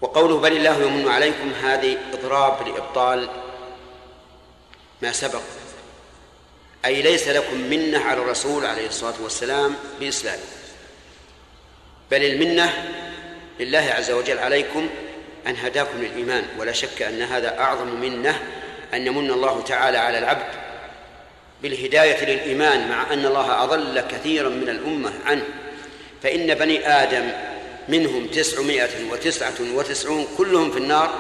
وقوله 0.02 0.40
بل 0.40 0.58
الله 0.58 0.84
يمن 0.84 1.08
عليكم 1.08 1.52
هذه 1.64 1.98
إضراب 2.14 2.68
لإبطال 2.68 3.30
ما 5.02 5.12
سبق. 5.12 5.42
أي 6.86 7.02
ليس 7.02 7.28
لكم 7.28 7.58
منة 7.58 8.00
على 8.00 8.22
الرسول 8.22 8.66
عليه 8.66 8.88
الصلاة 8.88 9.14
والسلام 9.24 9.76
بإسلامه 10.00 10.44
بل 12.12 12.24
المنة 12.24 12.74
لله 13.60 13.94
عز 13.98 14.12
وجل 14.12 14.40
عليكم 14.40 14.90
أن 15.48 15.56
هداكم 15.56 15.98
للإيمان. 15.98 16.44
ولا 16.60 16.72
شك 16.72 17.02
أن 17.02 17.22
هذا 17.22 17.60
أعظم 17.60 18.02
منة 18.02 18.40
أن 18.94 19.08
يمن 19.08 19.32
الله 19.32 19.62
تعالى 19.62 19.98
على 19.98 20.38
بالهداية 21.62 22.26
للإيمان 22.26 22.90
مع 22.90 23.14
أن 23.14 23.26
الله 23.26 23.64
أضل 23.64 24.02
كثيرا 24.02 24.50
من 24.50 24.70
الأمة 24.70 25.14
عنه. 25.26 25.44
فإن 26.24 26.54
بني 26.54 26.88
آدم 26.88 27.30
منهم 27.90 28.28
تسعمائة 28.28 29.12
وتسعة 29.12 29.54
وتسعون 29.74 30.28
كلهم 30.38 30.72
في 30.72 30.78
النار 30.78 31.14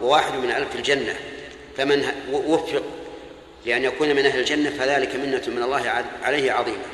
وواحد 0.00 0.34
من 0.34 0.50
ألف 0.50 0.76
الجنة. 0.76 1.14
فمن 1.76 2.12
وفق 2.32 2.82
لأن 3.66 3.84
يكون 3.84 4.08
من 4.16 4.26
أهل 4.26 4.38
الجنة 4.40 4.70
فذلك 4.70 5.16
منة 5.16 5.42
من 5.46 5.62
الله 5.62 6.04
عليه 6.22 6.52
عظيمة. 6.52 6.84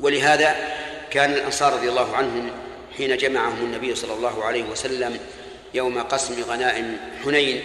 ولهذا 0.00 0.56
كان 1.10 1.32
الأنصار 1.32 1.72
رضي 1.72 1.88
الله 1.88 2.16
عنهم 2.16 2.50
حين 2.96 3.16
جمعهم 3.16 3.64
النبي 3.64 3.94
صلى 3.94 4.12
الله 4.14 4.44
عليه 4.44 4.64
وسلم 4.64 5.18
يوم 5.74 6.02
قسم 6.02 6.42
غنائم 6.42 6.98
حنين. 7.24 7.62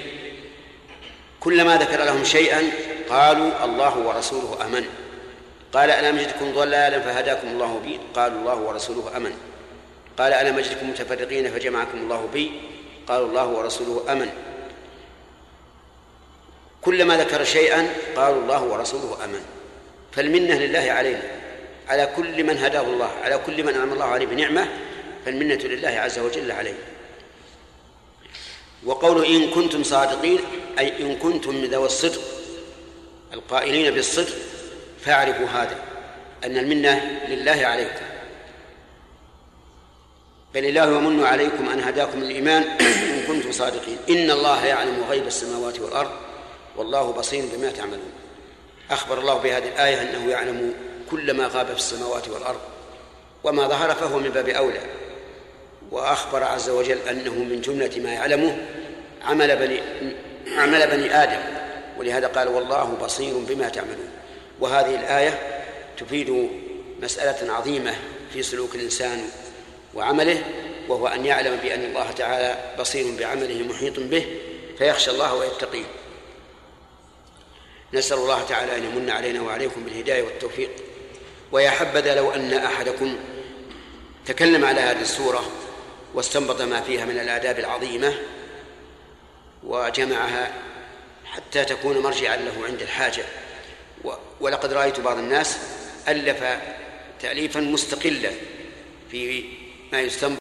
كلما 1.39 1.77
ذكر 1.77 2.03
لهم 2.03 2.23
شيئا 2.23 2.61
قالوا 3.09 3.65
الله 3.65 3.97
ورسوله 3.97 4.65
أمن. 4.65 4.85
قال 5.73 5.91
ألم 5.91 6.19
يجدكم 6.19 6.53
ضلالا 6.53 6.99
فهداكم 6.99 7.47
الله 7.47 7.79
بي؟ 7.85 7.99
قالوا 8.15 8.39
الله 8.39 8.55
ورسوله 8.55 9.17
أمن. 9.17 9.33
قال 10.17 10.33
ألم 10.33 10.59
يجدكم 10.59 10.89
متفرقين 10.89 11.51
فجمعكم 11.51 11.97
الله 11.97 12.29
بي؟ 12.33 12.51
قالوا 13.07 13.27
الله 13.27 13.47
ورسوله 13.47 14.11
أمن. 14.11 14.29
كلما 16.81 17.17
ذكر 17.17 17.43
شيئا 17.43 17.89
قالوا 18.15 18.41
الله 18.41 18.63
ورسوله 18.63 19.23
أمن 19.25 19.41
فالمنة 20.11 20.55
لله 20.55 20.91
علينا. 20.91 21.21
على 21.89 22.05
كل 22.15 22.43
من 22.43 22.57
هداه 22.57 22.81
الله 22.81 23.11
على 23.23 23.37
كل 23.45 23.63
من 23.63 23.73
أنعم 23.73 23.93
الله 23.93 24.05
عليه 24.05 24.25
بنعمة 24.25 24.67
فالمنة 25.25 25.55
لله 25.55 25.89
عز 25.89 26.19
وجل 26.19 26.51
عليه 26.51 26.75
وقوله 28.85 29.27
إن 29.27 29.49
كنتم 29.49 29.83
صادقين 29.83 30.39
أي 30.79 31.01
إن 31.01 31.15
كنتم 31.15 31.55
من 31.55 31.65
ذوي 31.65 31.85
الصدق 31.85 32.21
القائلين 33.33 33.93
بالصدق 33.93 34.35
فاعرفوا 35.01 35.47
هذا 35.47 35.75
أن 36.43 36.57
المنة 36.57 37.21
لله 37.27 37.65
عليكم. 37.65 38.05
بل 40.53 40.65
الله 40.65 40.97
يمن 40.97 41.23
عليكم 41.23 41.69
أن 41.69 41.79
هداكم 41.79 42.21
الإيمان 42.21 42.63
إن 42.81 43.23
كنتم 43.27 43.51
صادقين. 43.51 43.97
إن 44.09 44.31
الله 44.31 44.65
يعلم 44.65 45.03
غيب 45.09 45.27
السماوات 45.27 45.79
والأرض 45.79 46.11
والله 46.79 47.11
بصير 47.11 47.43
بما 47.53 47.71
تعملون. 47.71 48.11
أخبر 48.91 49.19
الله 49.19 49.37
بهذه 49.37 49.67
الآية 49.67 50.01
أنه 50.01 50.31
يعلم 50.31 50.73
كل 51.11 51.33
ما 51.33 51.47
غاب 51.47 51.65
في 51.65 51.73
السماوات 51.73 52.27
والأرض 52.27 52.59
وما 53.43 53.67
ظهر 53.67 53.95
فهو 53.95 54.19
من 54.19 54.29
باب 54.29 54.49
أولى. 54.49 54.81
وأخبر 55.91 56.43
عز 56.43 56.69
وجل 56.69 56.97
أنه 56.97 57.33
من 57.33 57.61
جملة 57.61 57.99
ما 57.99 58.13
يعلمه 58.13 58.57
عمل 59.25 59.55
بني 59.55 59.81
عمل 60.57 60.87
بني 60.87 61.23
آدم. 61.23 61.39
ولهذا 61.97 62.27
قال 62.27 62.47
والله 62.47 62.97
بصير 63.01 63.33
بما 63.37 63.69
تعملون. 63.69 64.09
وهذه 64.59 64.95
الآية 64.95 65.39
تفيد 65.97 66.49
مسألة 67.01 67.53
عظيمة 67.53 67.95
في 68.33 68.43
سلوك 68.43 68.75
الإنسان 68.75 69.29
وعمله 69.93 70.43
وهو 70.87 71.07
أن 71.07 71.25
يعلم 71.25 71.55
بأن 71.55 71.83
الله 71.83 72.11
تعالى 72.11 72.75
بصير 72.79 73.19
بعمله 73.19 73.63
محيط 73.63 73.99
به 73.99 74.25
فيخشى 74.77 75.11
الله 75.11 75.35
ويتقيه. 75.35 75.85
نسأل 77.93 78.17
الله 78.17 78.43
تعالى 78.43 78.77
أن 78.77 78.83
يمن 78.83 79.09
علينا 79.09 79.41
وعليكم 79.41 79.83
بالهداية 79.83 80.23
والتوفيق. 80.23 80.69
ويا 81.51 81.69
حبذا 81.69 82.15
لو 82.15 82.31
أن 82.31 82.53
أحدكم 82.53 83.17
تكلم 84.25 84.65
على 84.65 84.81
هذه 84.81 85.01
السورة 85.01 85.51
واستنبط 86.13 86.61
ما 86.61 86.81
فيها 86.81 87.05
من 87.05 87.19
الآداب 87.19 87.59
العظيمة 87.59 88.13
وجمعها 89.63 90.53
حتى 91.25 91.65
تكون 91.65 91.97
مرجعا 91.97 92.37
له 92.37 92.65
عند 92.65 92.81
الحاجة. 92.81 93.23
ولقد 94.39 94.73
رأيت 94.73 94.99
بعض 94.99 95.17
الناس 95.17 95.57
ألف 96.07 96.43
تأليفا 97.19 97.59
مستقلا 97.59 98.31
في 99.11 99.43
ما 99.91 100.01
يستنبط 100.01 100.37